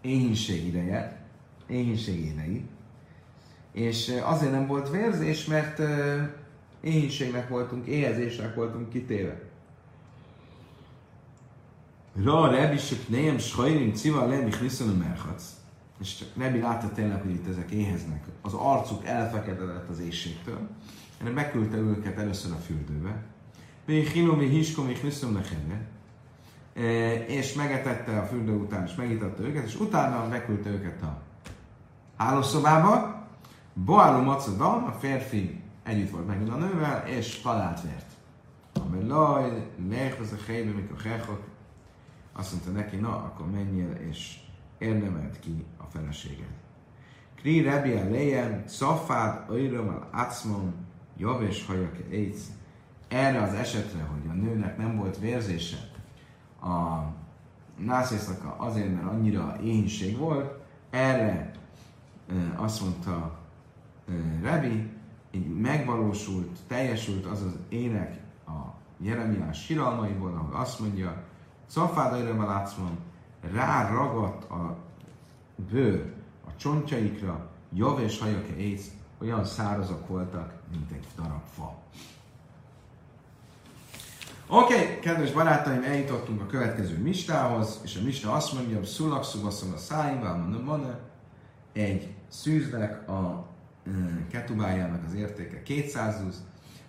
éhínség 0.00 0.66
ideje, 0.66 1.26
éhínség 1.66 2.24
idei, 2.24 2.64
és 3.72 4.12
azért 4.24 4.52
nem 4.52 4.66
volt 4.66 4.90
vérzés, 4.90 5.44
mert 5.44 5.80
éhínségnek 6.80 7.48
voltunk, 7.48 7.86
éhezésnek 7.86 8.54
voltunk 8.54 8.88
kitéve. 8.88 9.42
Ra 12.22 12.50
Rebi 12.50 12.78
nem 13.08 13.38
sajrim 13.38 13.92
civa 13.92 14.26
le 14.26 14.40
michniszon 14.40 14.88
a 14.88 14.96
merhac. 14.96 15.42
És 16.00 16.16
csak 16.16 16.28
Rebi 16.36 16.58
látta 16.58 16.92
tényleg, 16.92 17.22
hogy 17.22 17.30
itt 17.30 17.48
ezek 17.48 17.70
éheznek. 17.70 18.24
Az 18.42 18.54
arcuk 18.54 19.04
elfeketedett 19.04 19.88
az 19.88 19.98
éjségtől. 19.98 20.68
Erre 21.20 21.30
beküldte 21.30 21.76
őket 21.76 22.18
először 22.18 22.52
a 22.52 22.56
fürdőbe. 22.56 23.22
Még 23.84 24.08
hilomi 24.08 24.48
hiskom, 24.48 24.86
michniszon 24.86 25.32
lehenne 25.32 25.92
és 27.26 27.52
megetette 27.52 28.18
a 28.18 28.24
fürdő 28.24 28.52
után, 28.52 28.84
és 28.84 28.94
megitatta 28.94 29.42
őket, 29.42 29.66
és 29.66 29.80
utána 29.80 30.28
beküldte 30.28 30.70
őket 30.70 31.02
a 31.02 31.22
hálószobába. 32.16 33.22
Boáló 33.72 34.22
Macedon, 34.22 34.82
a 34.82 34.92
férfi 34.92 35.60
együtt 35.82 36.10
volt 36.10 36.26
megint 36.26 36.50
a 36.50 36.56
nővel, 36.56 37.06
és 37.06 37.40
talált 37.40 37.82
vért. 37.82 38.06
Amely 38.72 39.06
laj, 39.06 39.68
a 40.18 40.44
helybe, 40.46 40.72
mikor 40.72 41.00
hechok, 41.00 41.42
azt 42.32 42.52
mondta 42.52 42.70
neki, 42.70 42.96
na, 42.96 43.08
akkor 43.08 43.50
menjél, 43.50 43.92
és 44.10 44.36
érdemelt 44.78 45.38
ki 45.38 45.64
a 45.76 45.84
feleséget. 45.84 46.54
Kri 47.36 47.62
Rebi 47.62 47.92
a 47.92 48.10
lejem, 48.10 48.62
szafád, 48.66 49.50
öjröm, 49.50 49.88
al 49.88 50.08
acmon, 50.12 50.74
javes 51.16 51.66
hajak 51.66 51.96
Erre 53.14 53.42
az 53.42 53.54
esetre, 53.54 54.02
hogy 54.02 54.30
a 54.30 54.32
nőnek 54.32 54.76
nem 54.76 54.96
volt 54.96 55.18
vérzése, 55.18 55.76
a 56.62 57.02
nászészaka 57.76 58.56
azért, 58.58 58.94
mert 58.94 59.06
annyira 59.06 59.56
éhínség 59.62 60.18
volt, 60.18 60.58
erre 60.90 61.52
azt 62.56 62.80
mondta 62.80 63.38
Rebi, 64.42 64.90
így 65.30 65.60
megvalósult, 65.60 66.58
teljesült 66.66 67.26
az 67.26 67.42
az 67.42 67.56
ének 67.68 68.20
a 68.46 68.74
Jeremiás 68.98 69.64
síralmaiból, 69.64 70.32
ahol 70.32 70.60
azt 70.60 70.80
mondja, 70.80 71.22
Szafád 71.66 72.20
örömmel 72.20 72.46
látszom, 72.46 72.98
ráragadt 73.52 74.50
a 74.50 74.76
bőr 75.70 76.12
a 76.46 76.56
csontjaikra, 76.56 77.50
jav 77.72 78.00
és 78.00 78.18
hajak 78.18 78.46
olyan 79.20 79.44
szárazak 79.44 80.08
voltak, 80.08 80.52
mint 80.70 80.90
egy 80.90 81.06
darab 81.16 81.42
fa. 81.54 81.82
Oké, 84.48 84.74
okay, 84.74 84.98
kedves 84.98 85.32
barátaim, 85.32 85.82
eljutottunk 85.82 86.40
a 86.40 86.46
következő 86.46 86.98
mistához, 86.98 87.80
és 87.84 87.96
a 87.96 88.04
mista 88.04 88.32
azt 88.32 88.52
mondja, 88.52 88.84
szulak 88.84 89.24
szubaszom 89.24 89.72
a 89.72 89.76
száimban, 89.76 90.38
mondom, 90.38 90.64
van 90.64 90.98
egy 91.72 92.14
szűznek 92.28 93.08
a 93.08 93.46
ketubájának 94.30 95.04
az 95.06 95.14
értéke 95.14 95.62
200 95.62 96.44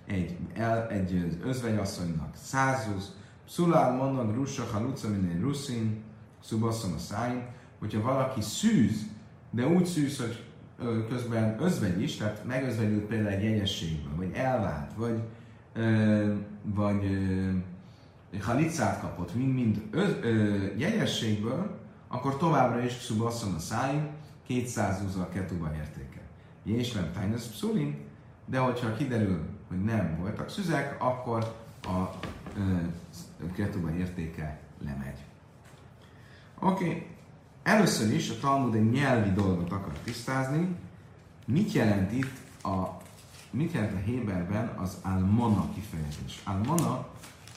egy, 0.06 0.38
el, 0.54 0.88
egy 0.88 1.38
özvegyasszonynak 1.44 2.36
100 2.36 3.14
szulál 3.50 3.92
mondom, 3.92 4.34
russa, 4.34 4.64
haluca, 4.72 5.10
minden 5.10 5.42
ruszin, 5.42 6.04
szubaszom 6.44 6.94
a 6.94 7.00
száim, 7.00 7.46
hogyha 7.80 8.02
valaki 8.02 8.42
szűz, 8.42 9.02
de 9.52 9.68
úgy 9.68 9.86
szűz, 9.86 10.20
hogy 10.20 10.44
közben 11.10 11.62
özvegy 11.62 12.02
is, 12.02 12.16
tehát 12.16 12.46
megözvegyült 12.46 13.06
például 13.06 13.36
egy 13.36 13.44
jegyességből, 13.44 14.16
vagy 14.16 14.32
elvált, 14.34 14.92
vagy, 14.96 15.20
vagy 16.64 17.18
halicát 18.42 19.00
kapott, 19.00 19.36
mind-mind 19.36 19.82
jegyességből, 20.78 21.80
akkor 22.08 22.38
továbbra 22.38 22.84
is 22.84 22.94
szubasszon 22.94 23.54
a 23.54 23.60
száim, 23.60 24.08
200 24.48 25.16
a 25.16 25.30
ketuba 25.30 25.72
értéke. 25.76 26.22
Jéslem 26.64 27.12
tájnasz 27.14 27.48
pszulin, 27.48 27.96
de 28.46 28.58
hogyha 28.58 28.94
kiderül, 28.94 29.40
hogy 29.68 29.84
nem 29.84 30.18
voltak 30.20 30.50
szüzek, 30.50 31.04
akkor 31.04 31.56
a 31.84 32.20
ketuba 33.56 33.96
értéke 33.96 34.60
lemegy. 34.84 35.20
Oké, 36.60 36.86
okay. 36.86 37.06
először 37.64 38.14
is 38.14 38.30
a 38.30 38.40
Talmud 38.40 38.76
egy 38.76 38.92
nyelvi 38.92 39.32
dolgot 39.32 39.72
akar 39.72 39.94
tisztázni. 40.04 40.76
Mit 41.46 41.72
jelent 41.72 42.12
itt 42.12 42.64
a, 42.64 42.98
mit 43.56 43.72
jelent 43.72 43.94
a 43.94 43.98
Héberben 43.98 44.68
az 44.78 44.98
almona 45.04 45.70
kifejezés? 45.74 46.42
Almona 46.46 47.06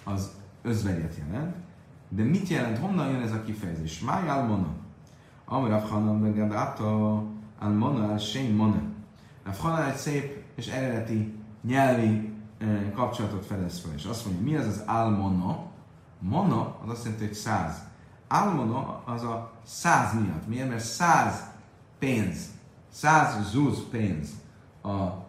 az 0.05 0.30
özvegyet 0.62 1.16
jelent, 1.16 1.57
de 2.09 2.22
mit 2.22 2.49
jelent, 2.49 2.78
honnan 2.78 3.11
jön 3.11 3.22
ez 3.22 3.32
a 3.32 3.42
kifejezés? 3.42 4.01
Máj 4.01 4.28
almona. 4.28 4.68
Amir 5.44 5.72
Afhanan 5.72 6.22
Begadata 6.22 7.24
almona 7.59 8.09
al 8.09 8.18
Shane 8.18 8.55
Mona. 8.55 8.82
Afhanan 9.46 9.82
egy 9.82 9.96
szép 9.96 10.44
és 10.55 10.66
eredeti 10.66 11.34
nyelvi 11.62 12.32
eh, 12.59 12.92
kapcsolatot 12.94 13.44
fedez 13.44 13.80
fel, 13.80 13.94
és 13.94 14.05
azt 14.05 14.26
mondja, 14.26 14.44
mi 14.44 14.57
az 14.57 14.66
az 14.66 14.82
almona? 14.86 15.66
Mona 16.18 16.76
az 16.84 16.90
azt 16.90 17.05
jelenti, 17.05 17.24
hogy 17.24 17.34
száz. 17.34 17.82
Almona 18.28 19.03
az 19.05 19.22
a 19.22 19.53
száz 19.64 20.14
miatt. 20.14 20.49
Miért? 20.49 20.68
Mert 20.68 20.84
száz 20.84 21.51
pénz, 21.99 22.46
száz 22.90 23.51
zúz 23.51 23.88
pénz 23.90 24.28
a 24.82 25.26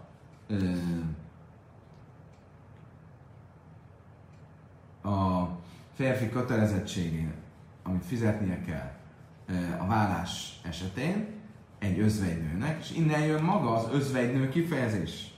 a 5.03 5.47
férfi 5.93 6.29
kötelezettségén, 6.29 7.33
amit 7.83 8.05
fizetnie 8.05 8.61
kell 8.61 8.97
a 9.79 9.87
vállás 9.87 10.61
esetén 10.65 11.27
egy 11.79 11.99
özvegynőnek, 11.99 12.79
és 12.79 12.91
innen 12.91 13.21
jön 13.21 13.43
maga 13.43 13.75
az 13.75 13.87
özvegynő 13.91 14.49
kifejezés. 14.49 15.33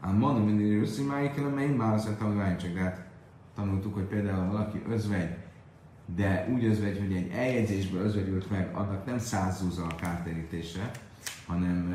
Ám 0.00 0.16
mondom, 0.16 0.44
mindig 0.44 0.78
ruszi 0.78 1.02
májikkel, 1.02 1.44
amely 1.44 1.66
már 1.68 1.94
azt 1.94 2.06
mondtam, 2.06 2.56
csak 2.56 2.72
de 2.72 2.80
hát 2.80 3.06
tanultuk, 3.54 3.94
hogy 3.94 4.04
például 4.04 4.46
valaki 4.46 4.82
özvegy 4.88 5.36
de 6.06 6.48
úgy 6.52 6.64
özvegy, 6.64 6.98
hogy 6.98 7.12
egy 7.12 7.30
eljegyzésből 7.30 8.02
özvegyült 8.02 8.50
meg, 8.50 8.74
annak 8.74 9.06
nem 9.06 9.18
százúza 9.18 9.84
a 9.84 9.94
kártérítése, 9.94 10.90
hanem 11.46 11.94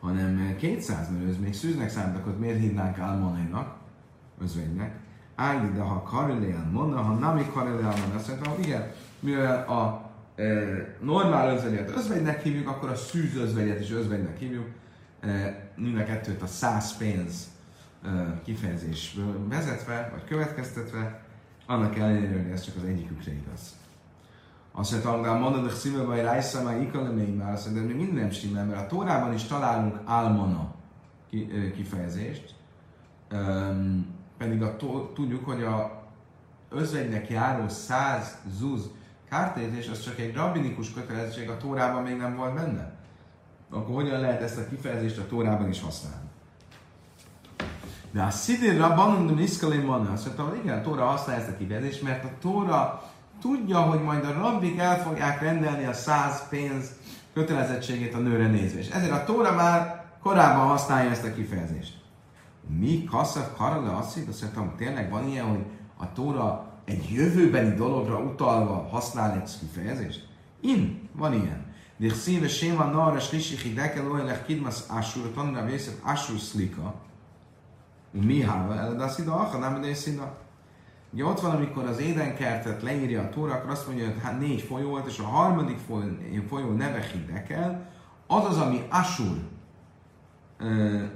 hanem 0.00 0.56
200, 0.56 1.10
mert 1.10 1.28
ez 1.28 1.38
még 1.38 1.54
szűznek 1.54 1.90
számítak, 1.90 2.24
hogy 2.24 2.38
miért 2.38 2.58
hívnánk 2.58 2.98
Almonainak, 2.98 3.76
özvegynek. 4.42 4.98
Ági, 5.34 5.72
de 5.72 5.80
ha 5.80 6.02
Kariléan 6.02 6.68
mondna, 6.72 7.00
ha 7.00 7.12
Nami 7.12 7.46
Kariléan 7.52 7.98
mondna, 7.98 8.14
azt 8.14 8.28
mondta, 8.28 8.50
hogy 8.50 8.64
igen, 8.64 8.92
mivel 9.20 9.68
a 9.68 10.10
e, 10.42 10.44
normál 11.00 11.54
özvegyet 11.54 11.90
özvegynek 11.96 12.42
hívjuk, 12.42 12.68
akkor 12.68 12.88
a 12.88 12.96
szűz 12.96 13.36
özvegyet 13.36 13.80
is 13.80 13.90
özvegynek 13.90 14.38
hívjuk. 14.38 14.66
E, 15.20 15.60
mind 15.76 15.98
a 15.98 16.04
kettőt 16.04 16.42
a 16.42 16.46
száz 16.46 16.96
pénz 16.96 17.48
kifejezésből 18.44 19.48
vezetve, 19.48 20.08
vagy 20.12 20.24
következtetve, 20.24 21.20
annak 21.66 21.98
ellenére, 21.98 22.42
hogy 22.42 22.50
ez 22.50 22.64
csak 22.64 22.76
az 22.76 22.84
egyikükre 22.84 23.32
igaz. 23.32 23.76
Azt 24.72 24.90
mondta, 24.90 25.30
hogy 25.30 25.40
mondod, 25.40 25.60
hogy 25.60 25.70
szíve 25.70 26.02
vagy 26.02 26.20
rájszam, 26.20 26.64
már 26.64 26.80
ikalemei 26.80 27.30
már, 27.30 27.52
azt 27.52 27.64
mondja, 27.64 27.84
hogy 27.84 27.96
minden 27.96 28.30
stimmel, 28.30 28.64
mert 28.64 28.80
a 28.80 28.86
Tórában 28.86 29.32
is 29.32 29.42
találunk 29.42 30.00
álmona 30.04 30.74
kifejezést, 31.74 32.54
pedig 34.38 34.62
a, 34.62 34.76
tudjuk, 35.14 35.44
hogy 35.44 35.62
a 35.62 36.02
özvegynek 36.68 37.28
járó 37.28 37.68
száz 37.68 38.38
zuz 38.58 38.90
kártérítés, 39.28 39.88
az 39.88 40.00
csak 40.00 40.18
egy 40.18 40.34
rabbinikus 40.34 40.92
kötelezettség, 40.92 41.48
a 41.48 41.56
Tórában 41.56 42.02
még 42.02 42.16
nem 42.16 42.36
volt 42.36 42.54
benne. 42.54 42.92
Akkor 43.70 43.94
hogyan 43.94 44.20
lehet 44.20 44.42
ezt 44.42 44.58
a 44.58 44.68
kifejezést 44.68 45.18
a 45.18 45.26
Tórában 45.26 45.68
is 45.68 45.80
használni? 45.80 46.28
De 48.10 48.22
a 48.22 48.30
Szidir 48.30 48.78
Rabbanon 48.78 49.26
de 49.26 49.32
Niszkalén 49.32 49.86
van, 49.86 50.06
azt 50.06 50.24
mondta, 50.24 50.44
hogy 50.44 50.58
igen, 50.64 50.78
a 50.78 50.82
Tóra 50.82 51.04
használja 51.04 51.42
ezt 51.42 51.50
a 51.50 51.56
kifejezést, 51.56 52.02
mert 52.02 52.24
a 52.24 52.30
Tóra 52.40 53.09
tudja, 53.40 53.80
hogy 53.80 54.02
majd 54.02 54.24
a 54.24 54.32
rabbik 54.32 54.78
el 54.78 55.02
fogják 55.02 55.40
rendelni 55.40 55.84
a 55.84 55.92
száz 55.92 56.48
pénz 56.48 56.90
kötelezettségét 57.32 58.14
a 58.14 58.18
nőre 58.18 58.46
nézve. 58.46 58.78
És 58.78 58.88
ezért 58.88 59.12
a 59.12 59.24
Tóra 59.24 59.54
már 59.54 60.04
korábban 60.22 60.66
használja 60.66 61.10
ezt 61.10 61.24
a 61.24 61.34
kifejezést. 61.34 61.98
Mi 62.78 63.04
karale 63.56 63.96
azt 63.96 64.18
azt 64.28 64.42
mondtam, 64.42 64.74
tényleg 64.76 65.10
van 65.10 65.28
ilyen, 65.28 65.46
hogy 65.46 65.64
a 65.96 66.12
Tóra 66.12 66.68
egy 66.84 67.10
jövőbeni 67.12 67.74
dologra 67.74 68.18
utalva 68.18 68.88
használ 68.90 69.32
egy 69.32 69.58
kifejezést? 69.58 70.28
In, 70.60 71.08
van 71.12 71.32
ilyen. 71.32 71.68
De 71.96 72.14
szíve 72.14 72.48
séma 72.48 72.84
narra 72.84 73.18
slisichi 73.18 73.72
dekel 73.72 74.10
olyan 74.10 74.44
kidmas 74.46 74.78
asur, 74.88 75.32
tanra 75.34 75.64
vészet 75.64 76.00
asur 76.02 76.38
slika, 76.38 76.94
mi 78.10 78.42
háva 78.42 78.76
el, 78.76 78.96
de 78.96 79.02
a 79.02 79.08
szida, 79.08 79.32
ha 79.32 79.58
nem 79.58 79.80
de 79.80 79.94
szida. 79.94 80.38
Ugye 81.12 81.24
ott 81.24 81.40
van, 81.40 81.50
amikor 81.50 81.84
az 81.84 82.00
édenkertet 82.00 82.82
leírja 82.82 83.22
a 83.22 83.28
Tóra, 83.28 83.52
akkor 83.54 83.70
azt 83.70 83.86
mondja, 83.86 84.04
hogy 84.04 84.22
hát 84.22 84.40
négy 84.40 84.60
folyó 84.60 84.88
volt, 84.88 85.06
és 85.06 85.18
a 85.18 85.24
harmadik 85.24 85.78
folyó, 86.48 86.72
neve 86.72 87.06
Hidekel, 87.12 87.90
az 88.26 88.44
az, 88.44 88.58
ami 88.58 88.82
Asur 88.90 89.36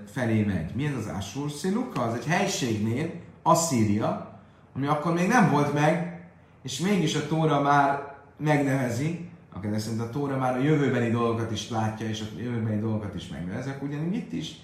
felé 0.07 0.42
megy. 0.42 0.74
Mi 0.74 0.86
ez 0.86 0.95
az 0.97 1.07
Asur? 1.16 1.51
Sziluka, 1.51 2.03
az 2.03 2.14
egy 2.14 2.26
helységnél, 2.26 3.11
Asszíria, 3.42 4.40
ami 4.74 4.86
akkor 4.86 5.12
még 5.12 5.28
nem 5.28 5.51
volt 5.51 5.72
meg, 5.72 6.26
és 6.62 6.78
mégis 6.78 7.14
a 7.14 7.26
Tóra 7.26 7.61
már 7.61 8.14
megnevezi, 8.36 9.28
akkor 9.53 9.78
szerint 9.78 10.01
a 10.01 10.11
Tóra 10.11 10.36
már 10.36 10.57
a 10.57 10.62
jövőbeni 10.62 11.11
dolgokat 11.11 11.51
is 11.51 11.70
látja, 11.70 12.09
és 12.09 12.20
a 12.20 12.40
jövőbeni 12.40 12.80
dolgokat 12.80 13.14
is 13.14 13.28
megnevezek, 13.28 13.82
ugyanígy 13.82 14.14
itt 14.14 14.32
is 14.32 14.57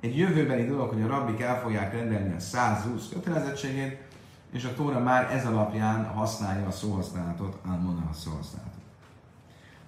egy 0.00 0.18
jövőbeni 0.18 0.66
dolog, 0.66 0.88
hogy 0.88 1.02
a 1.02 1.06
rabbik 1.06 1.40
el 1.40 1.60
fogják 1.60 1.92
rendelni 1.92 2.34
a 2.34 2.40
120 2.40 3.08
kötelezettségét, 3.08 4.05
és 4.52 4.64
a 4.64 4.74
Tóra 4.74 4.98
már 4.98 5.32
ez 5.32 5.46
alapján 5.46 6.06
használja 6.06 6.66
a 6.66 6.70
szóhasználatot, 6.70 7.58
Álmona 7.68 8.08
a 8.10 8.12
szóhasználatot. 8.12 8.74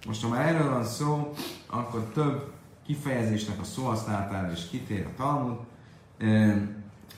Most, 0.06 0.22
ha 0.22 0.28
már 0.28 0.46
erről 0.46 0.70
van 0.70 0.84
szó, 0.84 1.32
akkor 1.66 2.00
több 2.00 2.52
kifejezésnek 2.86 3.60
a 3.60 3.64
szóhasználatára 3.64 4.52
is 4.52 4.68
kitér 4.68 5.06
a 5.06 5.16
Talmud. 5.16 5.58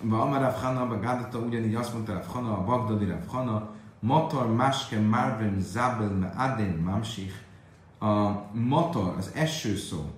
Ba 0.02 0.20
Amarav 0.20 0.54
Hana, 0.62 0.86
ba 0.86 0.98
Gádata 0.98 1.38
ugyanígy 1.38 1.74
azt 1.74 1.92
mondta 1.92 2.12
Rav 2.12 2.26
Hana, 2.26 2.58
a 2.58 2.64
Bagdadi 2.64 3.04
Rav 3.04 3.26
Hana, 3.26 3.68
Motor 3.98 4.54
Maske 4.54 5.00
Marvin 5.00 5.60
Zabel 5.60 6.08
Me 6.08 6.32
Adén 6.36 6.76
Mamsich. 6.84 7.34
A 8.00 8.30
motor, 8.52 9.14
az 9.18 9.30
eső 9.34 9.76
szó, 9.76 10.10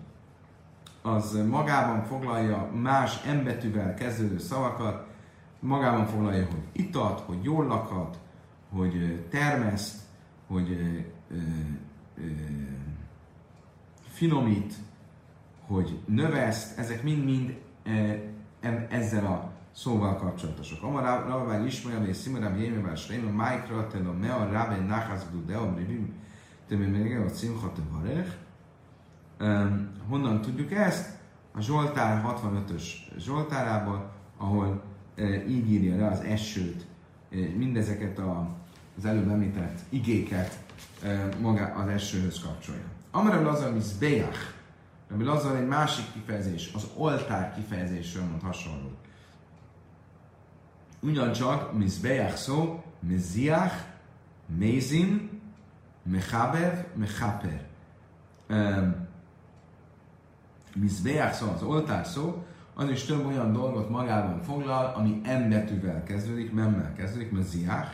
az 1.03 1.39
magában 1.49 2.05
foglalja 2.05 2.71
más 2.83 3.25
embetűvel 3.27 3.95
kezdődő 3.95 4.39
szavakat, 4.39 5.07
magában 5.63 6.07
foglalja, 6.07 6.47
hogy 6.47 6.63
itat, 6.73 7.21
hogy 7.21 7.43
jól 7.43 7.67
lakhat, 7.67 8.19
hogy 8.71 9.27
termeszt, 9.31 10.01
hogy 10.47 10.71
ö, 10.71 11.35
ö, 12.17 12.27
finomít, 14.09 14.75
hogy 15.67 15.99
növeszt, 16.07 16.79
ezek 16.79 17.03
mind-mind 17.03 17.61
ezzel 18.89 19.27
a 19.27 19.51
szóval 19.73 20.17
kapcsolatosak. 20.17 20.83
Amar 20.83 21.27
Rabbi 21.27 21.67
Ismael 21.67 22.07
és 22.07 22.17
Szimarab 22.17 22.57
Jémével 22.57 22.95
Sreima, 22.95 23.31
Májkra, 23.31 23.87
Telo, 23.87 24.13
Mea, 24.13 24.49
Rabbi 24.53 24.85
Nachaz, 24.87 25.27
Brivim, 25.75 26.15
Többi 26.69 26.87
még 26.87 27.17
a 27.17 27.25
Cimcha, 27.25 27.73
Tevarech. 27.73 28.31
Honnan 30.09 30.41
tudjuk 30.41 30.73
ezt? 30.73 31.21
A 31.55 31.61
Zsoltár 31.61 32.25
65-ös 32.27 32.83
Zsoltárából, 33.19 34.13
ahol 34.37 34.83
így 35.49 35.71
írja 35.71 35.97
le 35.97 36.07
az 36.07 36.21
esőt, 36.21 36.87
mindezeket 37.57 38.19
a, 38.19 38.49
az 38.99 39.05
előbb 39.05 39.31
említett 39.31 39.79
igéket 39.89 40.59
maga 41.41 41.65
az 41.65 41.89
esőhöz 41.89 42.39
kapcsolja. 42.41 42.85
Amara 43.11 43.43
Lazar 43.43 43.73
Mizbeach, 43.73 44.39
ami 45.11 45.25
Lazar 45.25 45.57
egy 45.57 45.67
másik 45.67 46.13
kifejezés, 46.13 46.71
az 46.75 46.87
oltár 46.97 47.55
kifejezésről 47.55 48.25
mond 48.25 48.43
hasonló. 48.43 48.91
Ugyancsak 51.01 51.79
Mizbeach 51.79 52.37
szó, 52.37 52.85
Miziach, 53.01 53.75
Mézin, 54.47 55.41
Mechabev, 56.03 56.79
Mechaper. 56.95 57.67
Mizbeach 60.75 61.35
szó, 61.35 61.51
az 61.51 61.63
oltár 61.63 62.07
szó, 62.07 62.45
az 62.75 62.89
is 62.89 63.05
több 63.05 63.27
olyan 63.27 63.53
dolgot 63.53 63.91
magában 63.91 64.43
foglal, 64.43 64.95
ami 64.95 65.11
M 65.11 65.49
betűvel 65.49 66.03
kezdődik, 66.03 66.53
memmel 66.53 66.93
kezdődik, 66.93 67.31
Meziach, 67.31 67.91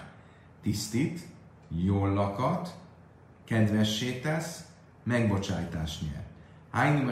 tisztít, 0.63 1.21
jól 1.69 2.13
lakat, 2.13 2.77
kedvessé 3.45 4.21
tesz, 4.21 4.65
megbocsájtás 5.03 6.01
nyer. 6.01 6.27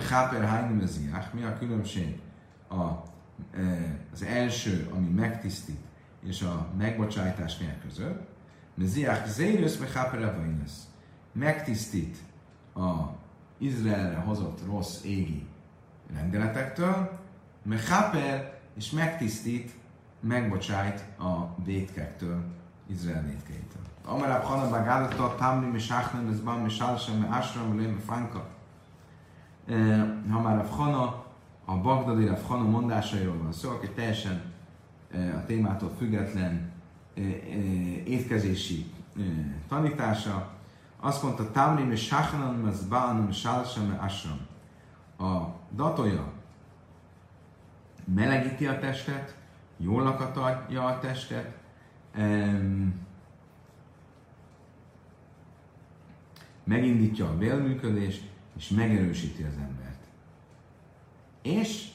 Cháper, 0.08 0.44
hájni 0.44 0.74
me 0.74 0.86
ziach. 0.86 1.34
Mi 1.34 1.42
a 1.42 1.58
különbség 1.58 2.20
a, 2.68 2.84
e, 3.56 3.98
az 4.12 4.22
első, 4.22 4.88
ami 4.94 5.08
megtisztít, 5.08 5.80
és 6.26 6.42
a 6.42 6.66
megbocsájtás 6.78 7.58
nyer 7.58 7.78
között? 7.82 8.28
Me 8.74 8.84
ziach 8.84 9.26
zérusz 9.26 9.76
me 9.76 9.86
cháper 9.86 10.54
Megtisztít 11.32 12.16
a 12.74 12.94
Izraelre 13.58 14.16
hozott 14.16 14.60
rossz 14.66 15.02
égi 15.02 15.46
rendeletektől, 16.14 17.18
me 17.66 17.76
cháper, 17.76 18.58
és 18.74 18.90
megtisztít, 18.90 19.70
megbocsájt 20.20 21.04
a 21.18 21.62
vétkektől, 21.64 22.44
Izrael 22.86 23.22
vétkeitől. 23.22 23.82
Amarab 24.04 24.42
Hanabá 24.42 24.82
Gádata, 24.82 25.34
Tamri, 25.34 25.70
Misachnem, 25.70 26.28
Ezban, 26.28 26.60
Misálsem, 26.60 27.28
Asram, 27.30 27.78
Lém, 27.78 27.98
Fanka. 28.06 28.48
Ha 30.30 30.40
már 30.40 30.58
a 30.58 30.66
Hana, 30.66 31.24
a 31.64 31.76
Bagdadi 31.80 32.26
a 32.26 32.38
Hana 32.46 32.62
mondásairól 32.62 33.36
van 33.42 33.52
szó, 33.52 33.70
aki 33.70 33.88
teljesen 33.88 34.42
a 35.12 35.44
témától 35.46 35.90
független 35.98 36.72
étkezési 38.04 38.92
tanítása. 39.68 40.48
Azt 41.00 41.22
mondta, 41.22 41.50
Tamri, 41.50 41.82
Misachnem, 41.82 42.66
Ezban, 42.66 43.16
Misálsem, 43.16 43.98
Asram. 44.00 44.38
A 45.18 45.54
datoja 45.74 46.32
melegíti 48.14 48.66
a 48.66 48.78
testet, 48.78 49.36
jól 49.76 50.02
lakatja 50.02 50.84
a 50.84 50.98
testet, 50.98 51.56
megindítja 56.64 57.26
a 57.26 57.36
bélműködést, 57.36 58.30
és 58.56 58.68
megerősíti 58.68 59.42
az 59.42 59.54
embert. 59.54 60.04
És 61.42 61.88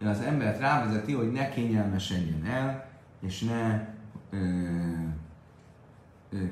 az 0.00 0.20
embert 0.20 0.58
rávezeti, 0.58 1.12
hogy 1.12 1.32
ne 1.32 1.48
kényelmesedjen 1.48 2.44
el, 2.44 2.88
és 3.20 3.40
ne 3.40 3.88
ö, 4.30 4.38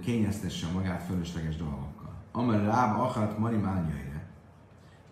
kényeztesse 0.00 0.66
magát 0.72 1.02
fölösleges 1.02 1.56
dolgokkal. 1.56 2.14
Amely 2.32 2.64
rába 2.64 3.02
akart 3.02 3.38
marim 3.38 3.66
ányjaire. 3.66 4.26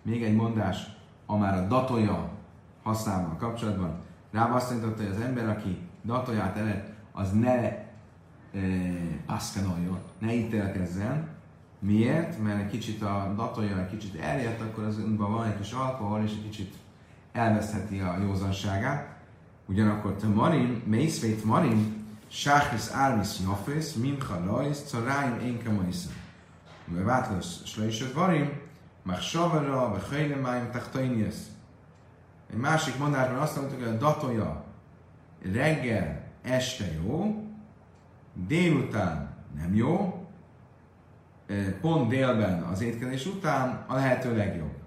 Még 0.02 0.22
egy 0.22 0.34
mondás, 0.34 0.96
amár 1.26 1.58
a 1.58 1.66
datoja 1.66 2.30
használva 2.82 3.36
kapcsolatban. 3.36 3.98
Rába 4.30 4.54
azt 4.54 4.70
mondta, 4.70 5.02
hogy 5.02 5.10
az 5.10 5.20
ember, 5.20 5.48
aki 5.48 5.78
datoját 6.02 6.56
elet, 6.56 6.92
az 7.12 7.32
ne 7.32 7.56
e, 7.56 7.88
paszkanoljon, 9.26 9.98
ne 10.18 10.34
ítélkezzen, 10.34 11.28
Miért? 11.80 12.42
Mert 12.42 12.60
egy 12.60 12.70
kicsit 12.70 13.02
a 13.02 13.32
datója 13.36 13.78
egy 13.78 13.90
kicsit 13.90 14.20
eljedt, 14.20 14.60
akkor 14.60 14.84
az 14.84 14.98
önben 14.98 15.30
van 15.30 15.46
egy 15.46 15.58
kis 15.58 15.72
alkohol, 15.72 16.22
és 16.24 16.30
egy 16.30 16.42
kicsit 16.42 16.74
elvesztheti 17.32 17.98
a 17.98 18.16
józanságát. 18.22 19.18
Ugyanakkor 19.66 20.14
te 20.14 20.26
marim, 20.26 20.82
mészvét 20.86 21.44
marim, 21.44 22.06
sáhis 22.28 22.88
ármis 22.92 23.28
jafész, 23.44 23.94
mincha 23.94 24.42
rajz, 24.44 24.82
caráim 24.86 25.40
énke 25.44 25.70
maiszem. 25.70 26.12
Mert 26.84 27.04
vátlasz, 27.04 27.64
slajsöt 27.64 28.12
varim, 28.12 28.60
már 29.02 29.20
savara, 29.20 29.88
vagy 29.88 30.08
hajlemáim, 30.08 30.70
tachtainiesz. 30.70 31.49
Egy 32.52 32.58
másik 32.58 32.98
mondásban 32.98 33.38
azt 33.38 33.56
mondtuk, 33.56 33.78
hogy 33.78 33.94
a 33.94 33.98
datója 33.98 34.64
reggel, 35.52 36.22
este 36.42 36.84
jó, 37.04 37.44
délután 38.34 39.34
nem 39.56 39.74
jó, 39.74 40.26
pont 41.80 42.08
délben 42.08 42.62
az 42.62 42.80
étkezés 42.80 43.26
után 43.26 43.84
a 43.86 43.94
lehető 43.94 44.36
legjobb. 44.36 44.78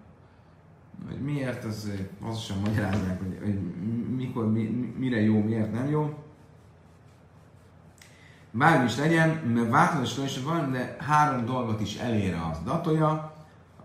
Miért, 1.20 1.64
az 1.64 1.92
hosszasan 2.22 2.58
magyarázzák, 2.60 3.20
hogy, 3.20 3.38
hogy 3.44 3.60
mikor, 4.16 4.52
mi, 4.52 4.94
mire 4.98 5.22
jó, 5.22 5.42
miért 5.42 5.74
nem 5.74 5.90
jó. 5.90 6.24
Bármi 8.52 8.86
is 8.86 8.98
legyen, 8.98 9.30
mert 9.30 9.70
változás 9.70 10.38
is 10.38 10.44
van, 10.44 10.72
de 10.72 10.96
három 11.00 11.46
dolgot 11.46 11.82
is 11.82 11.98
elér 11.98 12.36
az 12.52 12.64
datoja. 12.64 13.34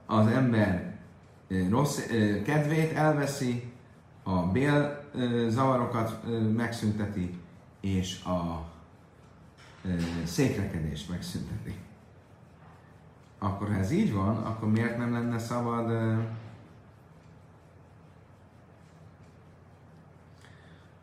Az 0.06 0.26
ember 0.26 0.87
rossz 1.70 1.98
kedvét 2.44 2.92
elveszi, 2.92 3.72
a 4.22 4.46
bél 4.46 5.04
zavarokat 5.48 6.20
megszünteti, 6.56 7.38
és 7.80 8.24
a 8.24 8.66
székrekedést 10.24 11.10
megszünteti 11.10 11.74
akkor 13.38 13.68
ha 13.68 13.74
ez 13.74 13.90
így 13.90 14.14
van, 14.14 14.36
akkor 14.36 14.70
miért 14.70 14.98
nem 14.98 15.12
lenne 15.12 15.38
szabad 15.38 15.92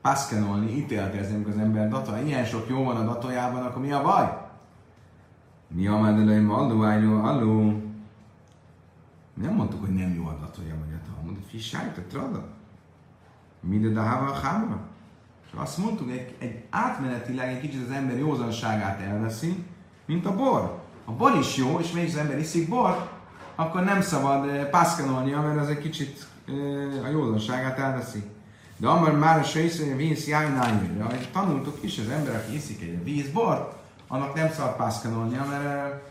paszkenolni, 0.02 0.72
ítélkezni, 0.72 1.36
amikor 1.36 1.52
az 1.54 1.60
ember 1.60 1.90
data, 1.90 2.22
ilyen 2.22 2.46
sok 2.46 2.70
jó 2.70 2.84
van 2.84 2.96
a 2.96 3.04
datójában, 3.04 3.66
akkor 3.66 3.82
mi 3.82 3.92
a 3.92 4.02
baj? 4.02 4.38
Mi 5.68 5.88
a 5.88 5.98
medelőim 5.98 6.52
alú, 6.52 6.84
álló, 6.84 7.24
alú. 7.24 7.84
Nem 9.42 9.54
mondtuk, 9.54 9.80
hogy 9.80 9.94
nem 9.94 10.14
jó 10.14 10.26
a 10.26 10.38
datója, 10.40 10.76
vagy 10.86 10.94
a 10.94 11.12
Talmud. 11.12 11.38
Fissájt, 11.48 11.98
a 11.98 12.02
trada. 12.10 12.48
Minden 13.60 13.98
a 13.98 14.04
hava 14.04 14.32
a 14.32 14.90
És 15.46 15.52
azt 15.56 15.78
mondtuk, 15.78 16.12
egy, 16.12 16.36
egy 16.40 16.64
átmenetileg 16.70 17.50
egy 17.50 17.60
kicsit 17.60 17.86
az 17.86 17.92
ember 17.92 18.18
józanságát 18.18 19.00
elveszi, 19.00 19.66
mint 20.06 20.26
a 20.26 20.36
bor 20.36 20.84
a 21.06 21.12
bor 21.12 21.36
is 21.40 21.56
jó, 21.56 21.80
és 21.80 21.92
mégis 21.92 22.14
az 22.14 22.20
ember 22.20 22.40
iszik 22.40 22.70
bor, 22.70 23.10
akkor 23.56 23.84
nem 23.84 24.02
szabad 24.02 24.46
uh, 24.46 24.64
pászkanolnia, 24.64 25.42
mert 25.42 25.60
az 25.60 25.70
egy 25.70 25.80
kicsit 25.80 26.26
uh, 26.48 27.06
a 27.06 27.08
józanságát 27.10 27.80
elveszi. 27.80 28.24
De 28.78 28.88
amar 28.88 29.18
már 29.18 29.40
a 29.40 29.44
sejsz, 29.44 29.80
hogy 29.80 29.96
víz 29.96 30.28
jájnányőre, 30.28 31.04
ahogy 31.04 31.30
tanultuk 31.32 31.78
is, 31.84 32.00
az 32.00 32.10
ember, 32.10 32.36
aki 32.36 32.56
iszik 32.56 32.82
egy 32.82 33.04
vízbort, 33.04 33.76
annak 34.08 34.36
nem 34.36 34.52
szabad 34.52 34.76
pászkanolnia, 34.76 35.46
mert 35.50 35.94
uh, 35.94 36.02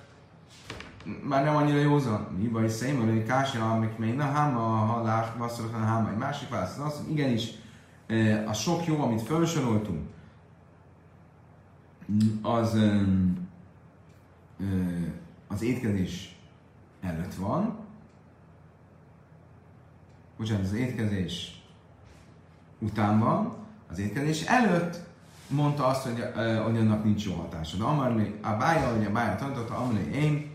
már 1.22 1.44
nem 1.44 1.56
annyira 1.56 1.78
józan. 1.78 2.28
Mi 2.38 2.48
baj, 2.48 2.68
szém, 2.68 3.06
hogy 3.06 3.22
kásja, 3.22 3.70
amik 3.70 3.96
még 3.96 4.14
na 4.14 4.24
háma, 4.24 4.60
halás, 4.60 5.26
vasszorok, 5.38 5.74
a 5.74 5.78
háma. 5.78 6.10
Egy 6.10 6.16
másik 6.16 6.48
válasz 6.48 6.78
az, 6.78 6.96
hogy 6.96 7.10
igenis, 7.10 7.48
a 8.46 8.52
sok 8.52 8.86
jó, 8.86 9.02
amit 9.02 9.22
felsoroltunk, 9.22 10.08
az 12.42 12.74
um, 12.74 13.48
az 15.48 15.62
étkezés 15.62 16.36
előtt 17.00 17.34
van, 17.34 17.78
bocsánat, 20.36 20.62
az 20.62 20.72
étkezés 20.72 21.62
után 22.78 23.18
van, 23.18 23.54
az 23.90 23.98
étkezés 23.98 24.42
előtt 24.42 25.00
mondta 25.48 25.86
azt, 25.86 26.02
hogy, 26.02 26.24
hogy 26.64 26.76
annak 26.76 27.04
nincs 27.04 27.26
jó 27.26 27.34
hatása. 27.34 27.76
De 27.76 27.84
Amarli, 27.84 28.34
a 28.42 28.50
bája, 28.50 28.94
hogy 28.96 29.04
a 29.04 29.12
bája 29.12 29.36
tanította, 29.36 29.76
Amarli 29.76 30.10
én, 30.14 30.50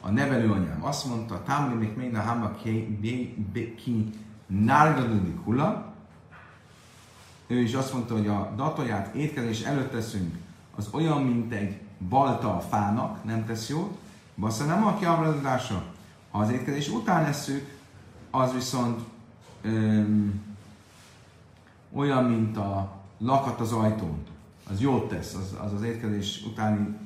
a 0.00 0.10
nevelőanyám 0.10 0.84
azt 0.84 1.06
mondta, 1.06 1.42
Támli 1.42 1.74
még 1.74 1.96
még 1.96 2.14
a 2.14 2.20
hama 2.20 2.52
ki 3.76 4.10
nárgadudik 4.46 5.44
hula, 5.44 5.92
ő 7.46 7.60
is 7.60 7.74
azt 7.74 7.92
mondta, 7.92 8.14
hogy 8.14 8.26
a 8.26 8.52
datoját 8.56 9.14
étkezés 9.14 9.62
előtt 9.62 9.90
teszünk, 9.90 10.34
az 10.76 10.88
olyan, 10.92 11.22
mint 11.22 11.52
egy 11.52 11.80
balta 12.08 12.56
a 12.56 12.60
fának, 12.60 13.24
nem 13.24 13.46
tesz 13.46 13.68
jót, 13.68 13.98
bassza 14.36 14.64
nem 14.64 14.86
a 14.86 14.96
kiabladása. 14.96 15.82
Ha 16.30 16.38
az 16.38 16.50
étkezés 16.50 16.88
után 16.88 17.24
eszük, 17.24 17.78
az 18.30 18.52
viszont 18.52 19.00
öm, 19.62 20.42
olyan, 21.92 22.24
mint 22.24 22.56
a 22.56 23.00
lakat 23.18 23.60
az 23.60 23.72
ajtón, 23.72 24.22
az 24.70 24.80
jót 24.80 25.08
tesz, 25.08 25.34
az 25.34 25.56
az, 25.64 25.72
az 25.72 25.82
étkezés 25.82 26.42
utáni 26.46 26.96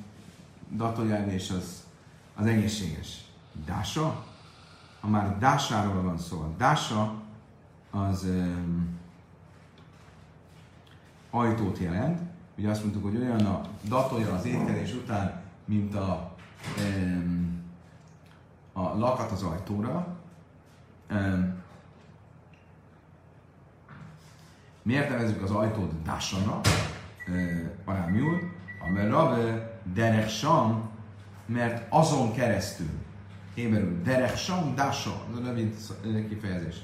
datójelvés 0.71 1.49
az, 1.49 1.84
az 2.35 2.45
egészséges. 2.45 3.23
Dása? 3.65 4.25
Ha 4.99 5.07
már 5.07 5.37
dásáról 5.37 6.01
van 6.01 6.17
szó, 6.17 6.39
a 6.39 6.53
dása 6.57 7.13
az 7.91 8.23
um, 8.23 8.99
ajtót 11.29 11.77
jelent. 11.77 12.19
Ugye 12.57 12.69
azt 12.69 12.81
mondtuk, 12.81 13.03
hogy 13.03 13.15
olyan 13.15 13.45
a 13.45 13.61
datolja 13.87 14.33
az 14.33 14.45
étkezés 14.45 14.93
után, 14.93 15.41
mint 15.65 15.95
a, 15.95 16.35
um, 16.77 17.63
a 18.73 18.81
lakat 18.81 19.31
az 19.31 19.43
ajtóra. 19.43 20.17
Um, 21.11 21.63
miért 24.81 25.09
nevezzük 25.09 25.43
az 25.43 25.51
ajtót 25.51 26.01
Dásana, 26.03 26.61
arámiul, 27.85 28.39
amely 28.87 29.07
Rave 29.07 29.79
Derech 29.93 30.29
Sam, 30.29 30.89
mert 31.45 31.85
azon 31.89 32.33
keresztül, 32.33 32.89
héberül, 33.53 34.01
Derech 34.03 34.35
Sam, 34.35 34.75
Dasa, 34.75 35.25
az 35.31 35.45
rövid 36.03 36.27
kifejezés. 36.27 36.75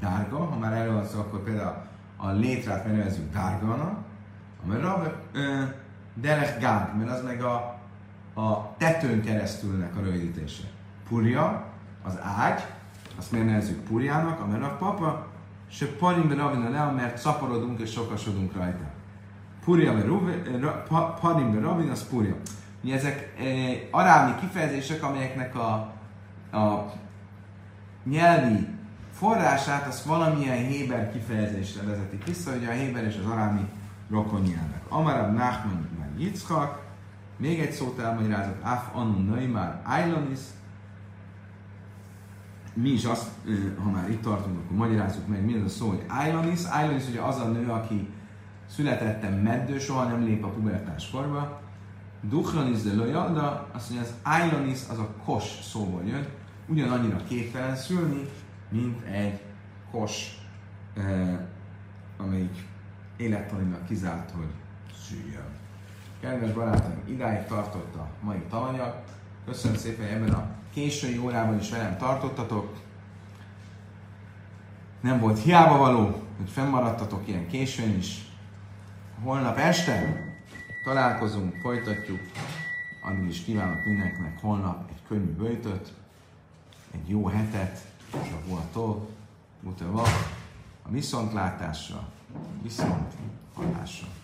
Dárga, 0.00 0.36
ha 0.36 0.58
már 0.58 0.72
erről 0.72 0.92
van 0.92 1.20
akkor 1.20 1.42
például 1.42 1.74
a 2.16 2.30
létrát 2.30 2.84
megnevezzük 2.84 3.32
Dárgana, 3.32 3.98
amely 4.64 4.80
Rave 4.80 5.14
Derech 6.14 6.60
Gág, 6.60 6.96
mert 6.96 7.10
az 7.10 7.22
meg 7.22 7.42
a, 7.42 7.54
a 8.34 8.76
tetőn 8.76 9.22
keresztülnek 9.22 9.96
a 9.96 10.00
rövidítése. 10.00 10.62
Purja, 11.08 11.64
az 12.02 12.18
ágy, 12.22 12.62
azt 13.18 13.32
miért 13.32 13.46
nevezzük 13.46 13.80
Purjának, 13.80 14.40
amely 14.40 14.60
a 14.60 14.76
papa, 14.76 15.26
se 15.70 15.86
parim 15.86 16.32
ravina 16.32 16.70
le, 16.70 16.90
mert 16.90 17.18
szaporodunk 17.18 17.80
és 17.80 17.90
sokasodunk 17.90 18.54
rajta. 18.54 18.84
Puria 19.64 19.92
parim 21.20 21.60
ravina, 21.60 21.92
az 21.92 22.08
puria. 22.08 22.34
Mi 22.80 22.92
ezek 22.92 23.34
e, 23.38 23.44
arámi 23.90 24.34
kifejezések, 24.40 25.02
amelyeknek 25.02 25.54
a, 25.54 25.72
a 26.56 26.92
nyelvi 28.04 28.66
forrását 29.12 29.86
az 29.86 30.04
valamilyen 30.06 30.66
héber 30.66 31.12
kifejezésre 31.12 31.82
vezetik 31.82 32.24
vissza, 32.24 32.56
ugye 32.56 32.68
a 32.68 32.72
héber 32.72 33.04
és 33.04 33.18
az 33.24 33.30
arámi 33.30 33.68
rokon 34.10 34.40
nyelvek. 34.40 34.82
Amarab 34.88 35.34
Nachman 35.34 35.88
meg 35.98 36.20
Yitzchak, 36.20 36.86
még 37.36 37.60
egy 37.60 37.72
szót 37.72 37.98
elmagyarázok, 37.98 38.56
Af 38.62 38.88
Anu 38.94 39.18
Neymar 39.18 39.80
Ailonis, 39.84 40.40
mi 42.74 42.88
is 42.88 43.04
azt, 43.04 43.28
ha 43.82 43.90
már 43.90 44.10
itt 44.10 44.22
tartunk, 44.22 44.58
akkor 44.58 44.76
magyarázzuk 44.76 45.26
meg, 45.28 45.44
mi 45.44 45.54
az 45.54 45.64
a 45.64 45.68
szó, 45.68 45.88
hogy 45.88 46.04
Ailonis. 46.08 46.60
Ailonis 46.64 47.08
ugye 47.08 47.20
az 47.20 47.38
a 47.40 47.48
nő, 47.48 47.68
aki 47.68 48.08
születettem 48.66 49.32
meddő, 49.32 49.78
soha 49.78 50.04
nem 50.04 50.24
lép 50.24 50.44
a 50.44 50.48
pubertás 50.48 51.10
korba. 51.10 51.60
Duchranis 52.20 52.82
de 52.82 52.94
lojalda, 52.94 53.68
azt 53.72 53.90
mondja, 53.90 54.08
az 54.08 54.14
Ailonis 54.22 54.78
az 54.90 54.98
a 54.98 55.14
kos 55.24 55.44
szóból 55.62 56.02
jön, 56.04 56.26
ugyanannyira 56.66 57.24
képtelen 57.28 57.76
szülni, 57.76 58.28
mint 58.68 59.04
egy 59.04 59.40
kos, 59.90 60.38
eh, 60.96 61.38
amelyik 62.16 62.66
élettanilag 63.16 63.84
kizárt, 63.84 64.30
hogy 64.30 64.48
szüljön. 65.06 65.46
Kedves 66.20 66.52
barátaim, 66.52 67.02
idáig 67.06 67.46
tartott 67.46 67.94
a 67.94 68.08
mai 68.20 68.42
tananyag. 68.50 68.94
Köszönöm 69.46 69.76
szépen, 69.76 70.06
hogy 70.06 70.14
ebben 70.14 70.34
a 70.34 70.48
késői 70.72 71.18
órában 71.18 71.58
is 71.58 71.70
velem 71.70 71.96
tartottatok. 71.96 72.76
Nem 75.00 75.20
volt 75.20 75.38
hiába 75.38 75.76
való, 75.76 76.04
hogy 76.36 76.50
fennmaradtatok 76.50 77.28
ilyen 77.28 77.46
későn 77.46 77.96
is. 77.96 78.28
Holnap 79.22 79.56
este 79.56 80.27
találkozunk, 80.88 81.54
folytatjuk. 81.60 82.20
Addig 83.02 83.28
is 83.28 83.44
kívánok 83.44 83.84
mindenkinek 83.84 84.40
holnap 84.40 84.90
egy 84.90 85.02
könnyű 85.08 85.32
bőjtöt, 85.32 85.92
egy 86.90 87.08
jó 87.08 87.26
hetet, 87.26 87.84
és 88.10 88.32
a 88.32 88.48
voltól, 88.48 89.08
a 90.82 90.90
viszontlátásra, 90.90 92.08
viszont 92.62 93.14
hallásra. 93.54 94.17